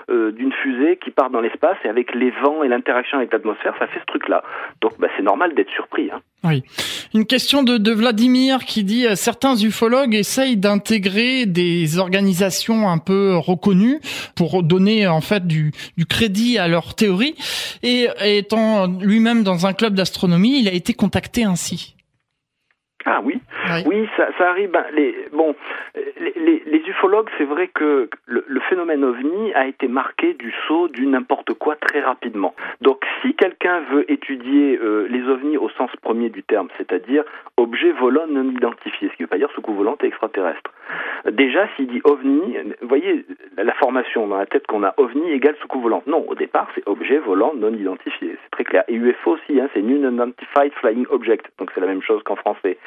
d'une 0.09 0.53
fusée 0.53 0.99
qui 1.03 1.11
part 1.11 1.31
dans 1.31 1.41
l'espace 1.41 1.77
et 1.85 1.89
avec 1.89 2.15
les 2.15 2.31
vents 2.43 2.63
et 2.63 2.69
l'interaction 2.69 3.19
avec 3.19 3.33
l'atmosphère, 3.33 3.75
ça 3.79 3.87
fait 3.87 4.01
ce 4.01 4.07
truc-là. 4.07 4.43
Donc 4.81 4.93
bah, 4.99 5.09
c'est 5.17 5.23
normal 5.23 5.55
d'être 5.55 5.71
surpris. 5.71 6.11
Hein. 6.11 6.21
Oui. 6.45 6.63
Une 7.15 7.27
question 7.27 7.63
de, 7.63 7.79
de 7.79 7.93
Vladimir 7.93 8.65
qui 8.65 8.85
dit 8.85 9.07
euh, 9.07 9.17
certains 9.17 9.57
ufologues 9.57 10.15
essayent 10.15 10.57
d'intégrer 10.57 11.47
des 11.47 11.99
organisations 11.99 12.89
un 12.89 12.99
peu 12.99 13.37
reconnues 13.37 14.01
pour 14.37 14.63
donner 14.63 15.07
en 15.07 15.21
fait 15.21 15.47
du, 15.47 15.73
du 15.97 16.07
crédit 16.07 16.59
à 16.59 16.69
leur 16.69 16.95
théorie. 16.95 17.35
Et 17.83 18.07
étant 18.25 18.87
lui-même 18.87 19.43
dans 19.43 19.67
un 19.67 19.73
club 19.73 19.95
d'astronomie, 19.95 20.61
il 20.61 20.69
a 20.69 20.73
été 20.73 20.95
contacté 20.95 21.45
ainsi. 21.45 21.98
Ah 23.11 23.23
oui, 23.25 23.41
oui, 23.87 24.07
ça, 24.19 24.29
ça 24.37 24.51
arrive. 24.51 24.71
Ben, 24.71 24.85
les, 24.93 25.15
bon, 25.33 25.55
les, 26.21 26.63
les, 26.67 26.83
ufologues, 26.89 27.31
c'est 27.39 27.45
vrai 27.45 27.69
que 27.69 28.11
le, 28.27 28.45
le, 28.47 28.61
phénomène 28.69 29.03
ovni 29.03 29.55
a 29.55 29.67
été 29.67 29.89
marqué 29.89 30.35
du 30.35 30.53
saut 30.67 30.89
du 30.89 31.07
n'importe 31.07 31.55
quoi 31.55 31.77
très 31.77 32.01
rapidement. 32.01 32.55
Donc, 32.83 33.03
si 33.23 33.33
quelqu'un 33.33 33.81
veut 33.91 34.11
étudier 34.13 34.79
euh, 34.83 35.07
les 35.09 35.23
ovnis 35.23 35.57
au 35.57 35.71
sens 35.71 35.91
premier 36.03 36.29
du 36.29 36.43
terme, 36.43 36.69
c'est-à-dire 36.77 37.25
objet 37.57 37.93
volant 37.93 38.27
non 38.29 38.51
identifié, 38.51 39.09
ce 39.09 39.17
qui 39.17 39.23
ne 39.23 39.25
veut 39.25 39.31
pas 39.31 39.39
dire 39.39 39.51
sous 39.55 39.63
volant 39.73 39.97
extraterrestre. 40.03 40.71
Déjà, 41.31 41.67
s'il 41.77 41.89
dit 41.89 42.01
ovni, 42.05 42.57
vous 42.83 42.89
voyez 42.89 43.25
la 43.57 43.75
formation 43.75 44.27
dans 44.27 44.37
la 44.37 44.47
tête 44.47 44.67
qu'on 44.67 44.83
a 44.85 44.95
ovni 44.99 45.31
égale 45.33 45.57
soucoupe 45.63 45.83
volante. 45.83 46.07
Non, 46.07 46.25
au 46.29 46.35
départ, 46.35 46.69
c'est 46.75 46.87
objet 46.87 47.19
volant 47.19 47.53
non 47.55 47.73
identifié. 47.73 48.37
C'est 48.43 48.51
très 48.51 48.65
clair. 48.65 48.85
Et 48.89 48.95
UFO 48.95 49.33
aussi, 49.33 49.61
hein, 49.61 49.69
c'est 49.75 49.83
Non-Identified 49.83 50.73
Flying 50.75 51.07
Object. 51.11 51.47
Donc 51.59 51.71
c'est 51.75 51.81
la 51.81 51.87
même 51.87 52.03
chose 52.03 52.23
qu'en 52.23 52.37
français. 52.37 52.79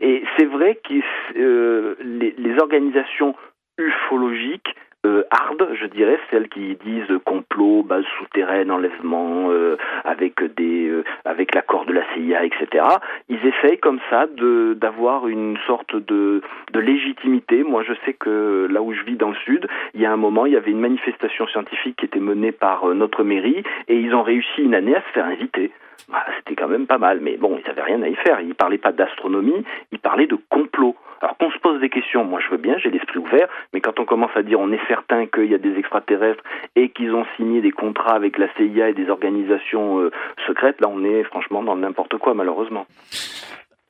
Et 0.00 0.22
c'est 0.36 0.46
vrai 0.46 0.78
que 0.82 0.94
euh, 1.38 1.94
les, 2.00 2.58
organisations 2.58 3.34
ufologiques 3.78 4.74
euh, 5.06 5.22
hard, 5.30 5.66
je 5.80 5.86
dirais, 5.86 6.18
celles 6.30 6.48
qui 6.50 6.76
disent 6.84 7.18
complot, 7.24 7.82
base 7.82 8.04
souterraine, 8.18 8.70
enlèvement, 8.70 9.50
euh, 9.50 9.78
avec 10.04 10.42
des, 10.56 10.88
euh, 10.88 11.04
avec 11.24 11.54
l'accord 11.54 11.86
de 11.86 11.94
la 11.94 12.02
CIA, 12.12 12.44
etc. 12.44 12.84
Ils 13.30 13.40
essayent 13.46 13.78
comme 13.78 14.00
ça 14.10 14.26
de 14.26 14.74
d'avoir 14.74 15.26
une 15.26 15.56
sorte 15.66 15.96
de 15.96 16.42
de 16.72 16.80
légitimité. 16.80 17.62
Moi, 17.62 17.82
je 17.82 17.94
sais 18.04 18.12
que 18.12 18.68
là 18.70 18.82
où 18.82 18.92
je 18.92 19.02
vis 19.04 19.16
dans 19.16 19.30
le 19.30 19.36
sud, 19.36 19.66
il 19.94 20.02
y 20.02 20.06
a 20.06 20.12
un 20.12 20.18
moment, 20.18 20.44
il 20.44 20.52
y 20.52 20.56
avait 20.56 20.70
une 20.70 20.80
manifestation 20.80 21.46
scientifique 21.46 21.96
qui 21.96 22.04
était 22.04 22.20
menée 22.20 22.52
par 22.52 22.86
notre 22.94 23.24
mairie, 23.24 23.62
et 23.88 23.96
ils 23.96 24.14
ont 24.14 24.22
réussi 24.22 24.60
une 24.62 24.74
année 24.74 24.94
à 24.94 25.00
se 25.00 25.12
faire 25.14 25.24
inviter. 25.24 25.72
Bah, 26.08 26.24
c'était 26.36 26.54
quand 26.54 26.68
même 26.68 26.86
pas 26.86 26.98
mal, 26.98 27.20
mais 27.20 27.36
bon, 27.36 27.58
ils 27.58 27.66
n'avaient 27.66 27.82
rien 27.82 28.02
à 28.02 28.08
y 28.08 28.14
faire. 28.16 28.40
Ils 28.40 28.54
parlaient 28.54 28.78
pas 28.78 28.92
d'astronomie, 28.92 29.64
ils 29.92 29.98
parlaient 29.98 30.26
de 30.26 30.38
complot. 30.48 30.96
Alors 31.22 31.36
qu'on 31.36 31.50
se 31.50 31.58
pose 31.58 31.80
des 31.80 31.90
questions, 31.90 32.24
moi 32.24 32.40
je 32.42 32.50
veux 32.50 32.56
bien, 32.56 32.78
j'ai 32.78 32.90
l'esprit 32.90 33.18
ouvert, 33.18 33.46
mais 33.74 33.80
quand 33.82 34.00
on 34.00 34.06
commence 34.06 34.30
à 34.36 34.42
dire 34.42 34.58
on 34.58 34.72
est 34.72 34.80
certain 34.88 35.26
qu'il 35.26 35.50
y 35.50 35.54
a 35.54 35.58
des 35.58 35.76
extraterrestres 35.76 36.42
et 36.76 36.88
qu'ils 36.88 37.14
ont 37.14 37.26
signé 37.36 37.60
des 37.60 37.72
contrats 37.72 38.14
avec 38.14 38.38
la 38.38 38.46
CIA 38.54 38.88
et 38.88 38.94
des 38.94 39.10
organisations 39.10 40.00
euh, 40.00 40.10
secrètes, 40.46 40.80
là 40.80 40.88
on 40.88 41.04
est 41.04 41.22
franchement 41.24 41.62
dans 41.62 41.76
n'importe 41.76 42.16
quoi 42.16 42.32
malheureusement. 42.32 42.86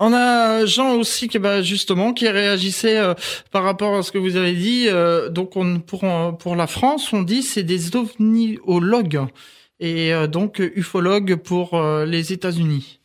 On 0.00 0.12
a 0.12 0.64
Jean 0.66 0.96
aussi 0.96 1.28
qui 1.28 1.38
bah, 1.38 1.62
justement 1.62 2.12
qui 2.12 2.28
réagissait 2.28 2.98
euh, 2.98 3.14
par 3.52 3.62
rapport 3.62 3.94
à 3.94 4.02
ce 4.02 4.10
que 4.10 4.18
vous 4.18 4.36
avez 4.36 4.52
dit. 4.52 4.88
Euh, 4.88 5.28
donc 5.28 5.56
on, 5.56 5.78
pour 5.78 6.02
pour 6.40 6.56
la 6.56 6.66
France, 6.66 7.12
on 7.12 7.22
dit 7.22 7.42
c'est 7.42 7.62
des 7.62 7.94
ovniologues 7.94 9.20
et 9.80 10.12
donc 10.28 10.58
ufologues 10.58 11.36
pour 11.36 11.80
les 12.06 12.32
États-Unis. 12.32 13.00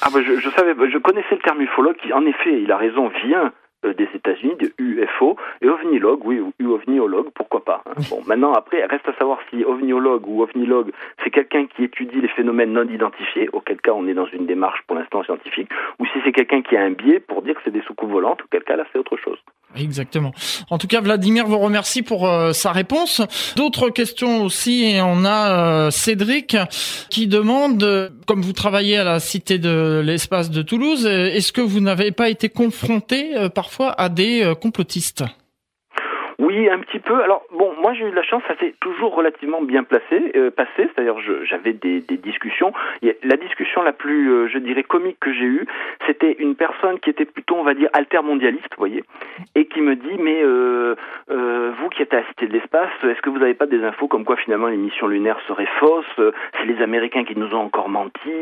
Ah 0.00 0.08
bah 0.12 0.20
je, 0.22 0.50
savais, 0.50 0.74
je 0.90 0.98
connaissais 0.98 1.34
le 1.34 1.42
terme 1.42 1.60
ufologue 1.60 1.96
qui, 1.96 2.12
en 2.12 2.26
effet, 2.26 2.62
il 2.62 2.72
a 2.72 2.76
raison, 2.76 3.08
vient 3.24 3.52
euh, 3.84 3.94
des 3.94 4.08
États-Unis, 4.14 4.54
de 4.56 4.72
UFO, 4.78 5.36
et 5.60 5.68
ovniologue, 5.68 6.20
oui, 6.24 6.40
ou 6.40 6.52
ovniologue, 6.70 7.30
pourquoi 7.34 7.64
pas. 7.64 7.82
Hein. 7.86 8.00
Bon, 8.10 8.22
maintenant, 8.26 8.52
après, 8.52 8.84
reste 8.84 9.08
à 9.08 9.14
savoir 9.14 9.40
si 9.50 9.64
ovniologue 9.64 10.26
ou 10.28 10.42
ovniologue, 10.42 10.92
c'est 11.22 11.30
quelqu'un 11.30 11.66
qui 11.66 11.82
étudie 11.82 12.20
les 12.20 12.28
phénomènes 12.28 12.72
non 12.72 12.88
identifiés, 12.88 13.48
auquel 13.52 13.80
cas 13.80 13.90
on 13.92 14.06
est 14.06 14.14
dans 14.14 14.26
une 14.26 14.46
démarche 14.46 14.82
pour 14.86 14.96
l'instant 14.96 15.24
scientifique, 15.24 15.68
ou 15.98 16.06
si 16.06 16.18
c'est 16.24 16.30
quelqu'un 16.30 16.62
qui 16.62 16.76
a 16.76 16.82
un 16.82 16.92
biais 16.92 17.18
pour 17.18 17.42
dire 17.42 17.56
que 17.56 17.60
c'est 17.64 17.72
des 17.72 17.82
soucoupes 17.82 18.10
volantes, 18.10 18.42
auquel 18.44 18.62
cas 18.62 18.76
là 18.76 18.84
c'est 18.92 19.00
autre 19.00 19.16
chose. 19.16 19.38
Exactement. 19.76 20.32
En 20.70 20.78
tout 20.78 20.86
cas, 20.86 21.00
Vladimir 21.00 21.46
vous 21.46 21.58
remercie 21.58 22.02
pour 22.02 22.26
euh, 22.26 22.52
sa 22.52 22.72
réponse. 22.72 23.22
D'autres 23.56 23.90
questions 23.90 24.42
aussi, 24.42 24.84
et 24.84 25.00
on 25.02 25.24
a 25.24 25.50
euh, 25.50 25.90
Cédric 25.90 26.56
qui 27.10 27.26
demande, 27.26 28.12
comme 28.26 28.42
vous 28.42 28.52
travaillez 28.52 28.98
à 28.98 29.04
la 29.04 29.20
Cité 29.20 29.58
de 29.58 30.02
l'Espace 30.04 30.50
de 30.50 30.62
Toulouse, 30.62 31.06
est-ce 31.06 31.52
que 31.52 31.60
vous 31.60 31.80
n'avez 31.80 32.12
pas 32.12 32.28
été 32.28 32.48
confronté 32.48 33.48
parfois 33.54 33.92
à 34.00 34.08
des 34.08 34.52
complotistes? 34.60 35.24
Oui, 36.42 36.68
un 36.68 36.80
petit 36.80 36.98
peu. 36.98 37.22
Alors 37.22 37.44
bon, 37.52 37.72
moi 37.80 37.94
j'ai 37.94 38.04
eu 38.04 38.10
de 38.10 38.16
la 38.16 38.24
chance, 38.24 38.42
ça 38.48 38.56
s'est 38.58 38.74
toujours 38.80 39.14
relativement 39.14 39.62
bien 39.62 39.84
placé, 39.84 40.32
euh, 40.34 40.50
passé. 40.50 40.90
C'est-à-dire 40.92 41.14
j'avais 41.44 41.72
des, 41.72 42.00
discussions. 42.00 42.72
La 43.22 43.36
discussion 43.36 43.80
la 43.82 43.92
plus, 43.92 44.28
euh, 44.28 44.48
je 44.48 44.58
dirais, 44.58 44.82
comique 44.82 45.18
que 45.20 45.32
j'ai 45.32 45.44
eue, 45.44 45.66
c'était 46.04 46.34
une 46.40 46.56
personne 46.56 46.98
qui 46.98 47.10
était 47.10 47.26
plutôt, 47.26 47.54
on 47.54 47.62
va 47.62 47.74
dire, 47.74 47.90
altermondialiste, 47.92 48.66
vous 48.76 48.80
voyez, 48.80 49.04
et 49.54 49.66
qui 49.66 49.80
me 49.80 49.94
dit, 49.94 50.18
mais 50.18 50.42
euh, 50.42 50.96
euh 51.30 51.70
vous 51.80 51.88
qui 51.90 52.02
êtes 52.02 52.12
à 52.12 52.16
la 52.16 52.26
Cité 52.26 52.48
de 52.48 52.52
l'Espace, 52.54 52.90
est-ce 53.04 53.22
que 53.22 53.30
vous 53.30 53.38
n'avez 53.38 53.54
pas 53.54 53.66
des 53.66 53.84
infos 53.84 54.08
comme 54.08 54.24
quoi 54.24 54.34
finalement 54.36 54.66
les 54.66 54.76
missions 54.76 55.06
lunaires 55.06 55.38
seraient 55.46 55.70
fausses 55.78 56.04
C'est 56.16 56.64
les 56.64 56.82
Américains 56.82 57.22
qui 57.22 57.38
nous 57.38 57.54
ont 57.54 57.60
encore 57.60 57.88
menti, 57.88 58.32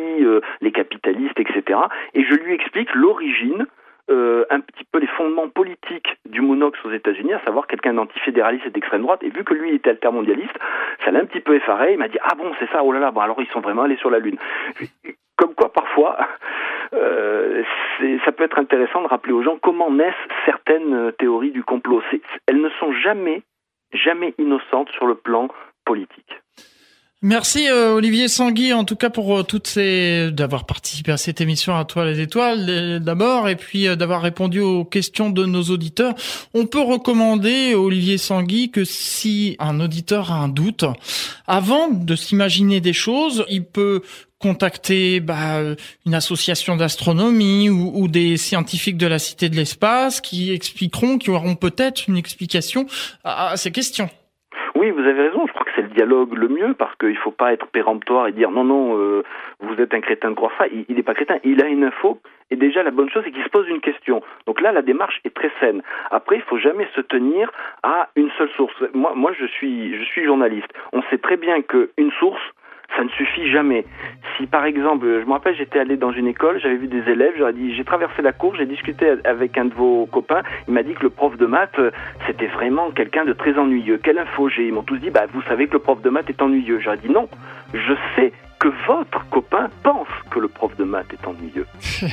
les 0.63 0.73
capitalistes, 0.73 1.39
etc. 1.39 1.79
Et 2.15 2.25
je 2.25 2.35
lui 2.35 2.55
explique 2.55 2.95
l'origine 2.95 3.67
euh, 4.11 4.45
un 4.51 4.61
petit 4.61 4.85
peu 4.91 4.99
les 4.99 5.07
fondements 5.07 5.49
politiques 5.49 6.17
du 6.29 6.41
monox 6.41 6.79
aux 6.85 6.91
États-Unis, 6.91 7.33
à 7.33 7.45
savoir 7.45 7.67
quelqu'un 7.67 7.95
d'antifédéraliste 7.95 8.67
et 8.67 8.71
d'extrême 8.71 9.03
droite. 9.03 9.23
Et 9.23 9.31
vu 9.31 9.45
que 9.45 9.55
lui 9.55 9.75
était 9.75 9.91
altermondialiste, 9.91 10.59
ça 11.05 11.11
l'a 11.11 11.21
un 11.21 11.25
petit 11.25 11.41
peu 11.41 11.55
effaré. 11.55 11.93
Il 11.93 11.99
m'a 11.99 12.09
dit 12.09 12.19
ah 12.23 12.35
bon 12.35 12.53
c'est 12.59 12.69
ça, 12.71 12.83
oh 12.83 12.93
là 12.93 13.01
là, 13.01 13.11
bon 13.11 13.21
alors 13.21 13.41
ils 13.41 13.49
sont 13.49 13.61
vraiment 13.61 13.83
allés 13.83 13.97
sur 13.97 14.11
la 14.11 14.19
lune. 14.19 14.39
Comme 15.37 15.55
quoi 15.55 15.73
parfois, 15.73 16.19
euh, 16.93 17.63
ça 18.25 18.33
peut 18.33 18.45
être 18.45 18.59
intéressant 18.59 19.03
de 19.03 19.09
rappeler 19.09 19.33
aux 19.33 19.43
gens 19.43 19.59
comment 19.63 19.91
naissent 19.91 20.15
certaines 20.45 21.13
théories 21.19 21.53
du 21.53 21.63
complot. 21.63 22.03
Elles 22.47 22.61
ne 22.61 22.71
sont 22.81 22.93
jamais, 22.93 23.43
jamais 23.93 24.35
innocentes 24.39 24.91
sur 24.91 25.07
le 25.07 25.15
plan 25.15 25.49
politique. 25.85 26.40
Merci 27.23 27.69
euh, 27.69 27.93
Olivier 27.93 28.29
Sangui 28.29 28.73
en 28.73 28.85
tout 28.85 28.97
cas 28.97 29.11
pour 29.11 29.37
euh, 29.37 29.43
toutes 29.43 29.67
ces 29.67 30.31
d'avoir 30.31 30.65
participé 30.65 31.13
à 31.13 31.19
cette 31.19 31.43
émission 31.43 31.77
à 31.77 31.85
toi 31.85 32.07
les 32.07 32.19
étoiles 32.19 32.99
d'abord 33.01 33.47
et 33.51 33.57
puis 33.57 33.87
euh, 33.87 33.95
d'avoir 33.95 34.23
répondu 34.23 34.61
aux 34.61 34.87
questions 34.87 35.29
de 35.29 35.45
nos 35.45 35.65
auditeurs. 35.65 36.15
On 36.55 36.65
peut 36.65 36.81
recommander 36.81 37.75
Olivier 37.75 38.17
Sangui 38.17 38.71
que 38.71 38.85
si 38.85 39.55
un 39.59 39.81
auditeur 39.81 40.33
a 40.33 40.37
un 40.37 40.49
doute 40.49 40.87
avant 41.47 41.89
de 41.89 42.17
s'imaginer 42.17 42.81
des 42.81 42.95
choses, 42.95 43.45
il 43.51 43.67
peut 43.67 44.01
contacter 44.39 45.21
bah, 45.21 45.61
une 46.07 46.15
association 46.15 46.77
d'astronomie 46.77 47.69
ou, 47.69 47.93
ou, 47.97 48.09
des 48.09 48.39
scientifiques 48.39 48.97
de 48.97 49.07
la 49.07 49.19
Cité 49.19 49.51
de 49.51 49.57
l'Espace 49.57 50.23
qui 50.23 50.55
expliqueront, 50.55 51.19
qui 51.19 51.29
auront 51.29 51.55
peut-être 51.55 52.09
une 52.09 52.17
explication 52.17 52.87
à 53.25 53.59
ces 53.59 53.73
questions. 53.73 54.09
Oui, 54.75 54.91
vous 54.93 55.01
avez 55.01 55.29
raison. 55.29 55.47
C'est 55.81 55.89
le 55.89 55.95
dialogue 55.95 56.35
le 56.35 56.49
mieux 56.49 56.75
parce 56.75 56.95
qu'il 56.97 57.09
ne 57.09 57.15
faut 57.15 57.31
pas 57.31 57.55
être 57.55 57.67
péremptoire 57.69 58.29
et 58.29 58.33
dire 58.33 58.51
non, 58.51 58.65
non, 58.65 58.99
euh, 58.99 59.23
vous 59.61 59.81
êtes 59.81 59.95
un 59.95 60.03
crétin 60.03 60.29
de 60.29 60.35
croire 60.35 60.53
ça. 60.59 60.67
Il 60.67 60.95
n'est 60.95 61.03
pas 61.03 61.15
crétin. 61.15 61.39
Il 61.43 61.63
a 61.63 61.69
une 61.69 61.85
info. 61.85 62.21
Et 62.51 62.57
déjà, 62.57 62.83
la 62.83 62.91
bonne 62.91 63.09
chose, 63.09 63.23
c'est 63.25 63.31
qu'il 63.31 63.43
se 63.43 63.49
pose 63.49 63.67
une 63.67 63.81
question. 63.81 64.21
Donc 64.47 64.61
là, 64.61 64.73
la 64.73 64.83
démarche 64.83 65.21
est 65.25 65.35
très 65.35 65.51
saine. 65.59 65.81
Après, 66.11 66.37
il 66.37 66.43
faut 66.43 66.59
jamais 66.59 66.87
se 66.95 67.01
tenir 67.01 67.51
à 67.83 68.11
une 68.15 68.31
seule 68.37 68.51
source. 68.59 68.75
Moi, 68.93 69.15
moi, 69.15 69.33
je 69.33 69.47
suis, 69.47 69.97
je 69.97 70.05
suis 70.05 70.23
journaliste. 70.23 70.69
On 70.93 71.01
sait 71.05 71.17
très 71.17 71.39
bien 71.39 71.63
qu'une 71.63 72.13
source, 72.19 72.43
ça 72.97 73.05
ne 73.05 73.09
suffit 73.11 73.51
jamais. 73.51 73.85
Si 74.37 74.47
par 74.47 74.65
exemple, 74.65 75.07
je 75.21 75.27
me 75.27 75.33
rappelle, 75.33 75.55
j'étais 75.57 75.79
allé 75.79 75.97
dans 75.97 76.13
une 76.13 76.27
école, 76.27 76.61
j'avais 76.61 76.77
vu 76.77 76.87
des 76.87 77.09
élèves, 77.11 77.35
j'aurais 77.39 77.53
dit, 77.53 77.75
j'ai 77.75 77.85
traversé 77.85 78.23
la 78.23 78.33
cour, 78.33 78.57
j'ai 78.57 78.67
discuté 78.67 79.15
avec 79.25 79.57
un 79.59 79.67
de 79.67 79.75
vos 79.75 80.07
copains, 80.07 80.43
il 80.69 80.75
m'a 80.75 80.83
dit 80.83 80.95
que 80.95 81.03
le 81.03 81.11
prof 81.11 81.37
de 81.37 81.47
maths, 81.47 81.79
euh, 81.79 81.91
c'était 82.27 82.47
vraiment 82.47 82.91
quelqu'un 82.91 83.25
de 83.25 83.33
très 83.33 83.57
ennuyeux. 83.59 83.99
Quelle 84.03 84.19
info 84.19 84.49
j'ai 84.49 84.67
Ils 84.67 84.73
m'ont 84.73 84.83
tous 84.83 84.97
dit, 84.97 85.11
bah 85.11 85.27
vous 85.33 85.43
savez 85.43 85.67
que 85.67 85.75
le 85.75 85.79
prof 85.79 86.01
de 86.03 86.11
maths 86.11 86.31
est 86.31 86.43
ennuyeux. 86.43 86.81
J'aurais 86.81 86.99
dit 86.99 87.11
non, 87.11 87.29
je 87.75 87.95
sais 88.17 88.33
que 88.61 88.69
votre 88.87 89.27
copain 89.31 89.69
pense 89.83 90.07
que 90.31 90.39
le 90.39 90.47
prof 90.49 90.71
de 90.77 90.85
maths 90.85 91.07
est 91.13 91.27
ennuyeux. 91.27 91.67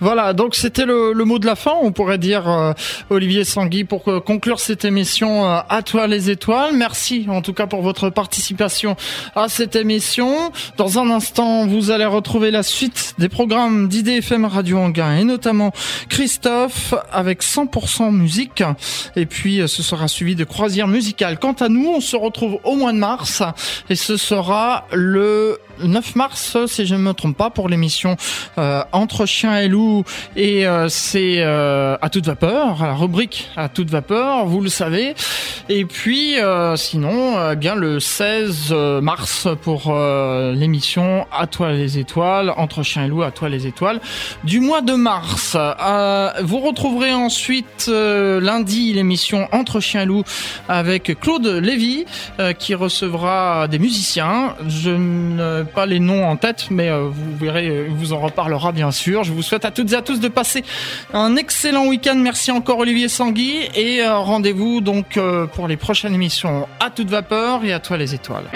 voilà, 0.00 0.32
donc 0.32 0.56
c'était 0.56 0.84
le, 0.84 1.14
mot 1.24 1.38
de 1.38 1.46
la 1.46 1.54
fin, 1.54 1.72
on 1.80 1.92
pourrait 1.92 2.18
dire, 2.18 2.50
euh, 2.50 2.72
Olivier 3.10 3.44
Sangui, 3.44 3.84
pour 3.84 4.02
conclure 4.24 4.58
cette 4.58 4.84
émission 4.84 5.46
euh, 5.46 5.60
À 5.68 5.82
toi 5.82 6.08
les 6.08 6.30
étoiles. 6.30 6.74
Merci 6.76 7.26
en 7.28 7.42
tout 7.42 7.52
cas 7.52 7.66
pour 7.66 7.80
votre 7.80 8.10
participation 8.10 8.96
à 9.36 9.48
cette 9.48 9.76
émission. 9.76 10.50
Dans 10.76 10.98
un 10.98 11.10
instant, 11.10 11.66
vous 11.66 11.90
allez 11.90 12.04
retrouver 12.04 12.50
la 12.50 12.64
suite 12.64 13.14
des 13.18 13.28
programmes 13.28 13.88
d'IDFM 13.88 14.44
Radio 14.44 14.78
Anguin 14.78 15.16
et 15.16 15.24
notamment 15.24 15.72
Christophe 16.08 16.94
avec 17.12 17.42
100% 17.42 18.10
musique. 18.10 18.64
Et 19.14 19.26
puis, 19.26 19.60
euh, 19.60 19.68
ce 19.68 19.82
sera 19.82 20.08
suivi 20.08 20.34
de 20.34 20.44
croisière 20.44 20.88
musicale. 20.88 21.38
Quant 21.38 21.52
à 21.52 21.68
nous, 21.68 21.86
on 21.88 22.00
se 22.00 22.16
retrouve 22.16 22.58
au 22.64 22.74
mois 22.74 22.92
de 22.92 22.98
mars 22.98 23.42
et 23.88 23.94
ce 23.94 24.16
sera 24.16 24.86
le 24.92 25.51
que 25.56 25.71
9 25.80 26.16
mars, 26.16 26.56
si 26.66 26.86
je 26.86 26.94
ne 26.94 27.00
me 27.00 27.12
trompe 27.12 27.36
pas, 27.36 27.50
pour 27.50 27.68
l'émission 27.68 28.16
euh, 28.58 28.82
Entre 28.92 29.26
chien 29.26 29.58
et 29.58 29.68
loup. 29.68 30.04
Et 30.36 30.66
euh, 30.66 30.88
c'est 30.88 31.36
euh, 31.38 31.96
à 32.00 32.08
toute 32.08 32.26
vapeur, 32.26 32.82
la 32.82 32.94
rubrique 32.94 33.50
à 33.56 33.68
toute 33.68 33.90
vapeur, 33.90 34.46
vous 34.46 34.60
le 34.60 34.68
savez. 34.68 35.14
Et 35.68 35.84
puis, 35.84 36.36
sinon, 36.76 37.54
bien 37.54 37.74
le 37.74 38.00
16 38.00 38.72
mars 39.00 39.48
pour 39.62 39.94
l'émission 39.94 41.26
À 41.32 41.46
toi 41.46 41.72
les 41.72 41.98
étoiles, 41.98 42.52
Entre 42.56 42.82
chien 42.82 43.04
et 43.04 43.08
loup, 43.08 43.22
à 43.22 43.30
toi 43.30 43.48
les 43.48 43.66
étoiles, 43.66 44.00
du 44.44 44.60
mois 44.60 44.82
de 44.82 44.94
mars. 44.94 45.56
vous 46.42 46.58
retrouverez 46.58 47.12
ensuite 47.12 47.88
lundi 47.88 48.92
l'émission 48.92 49.48
Entre 49.52 49.80
chien 49.80 50.02
et 50.02 50.06
loup 50.06 50.24
avec 50.68 51.18
Claude 51.20 51.46
Lévy 51.46 52.04
qui 52.58 52.74
recevra 52.74 53.68
des 53.68 53.78
musiciens. 53.78 54.54
Je 54.68 54.90
pas 55.64 55.86
les 55.86 56.00
noms 56.00 56.26
en 56.26 56.36
tête, 56.36 56.68
mais 56.70 56.88
euh, 56.88 57.08
vous 57.10 57.36
verrez, 57.36 57.68
euh, 57.68 57.86
vous 57.90 58.12
en 58.12 58.20
reparlera 58.20 58.72
bien 58.72 58.90
sûr. 58.90 59.24
Je 59.24 59.32
vous 59.32 59.42
souhaite 59.42 59.64
à 59.64 59.70
toutes 59.70 59.92
et 59.92 59.96
à 59.96 60.02
tous 60.02 60.20
de 60.20 60.28
passer 60.28 60.64
un 61.12 61.36
excellent 61.36 61.86
week-end. 61.86 62.16
Merci 62.16 62.50
encore 62.50 62.78
Olivier 62.78 63.08
Sangui 63.08 63.68
et 63.74 64.02
euh, 64.02 64.16
rendez-vous 64.16 64.80
donc 64.80 65.18
pour 65.54 65.68
les 65.68 65.76
prochaines 65.76 66.14
émissions 66.14 66.68
à 66.80 66.90
toute 66.90 67.08
vapeur 67.08 67.64
et 67.64 67.72
à 67.72 67.80
toi 67.80 67.96
les 67.96 68.14
étoiles. 68.14 68.50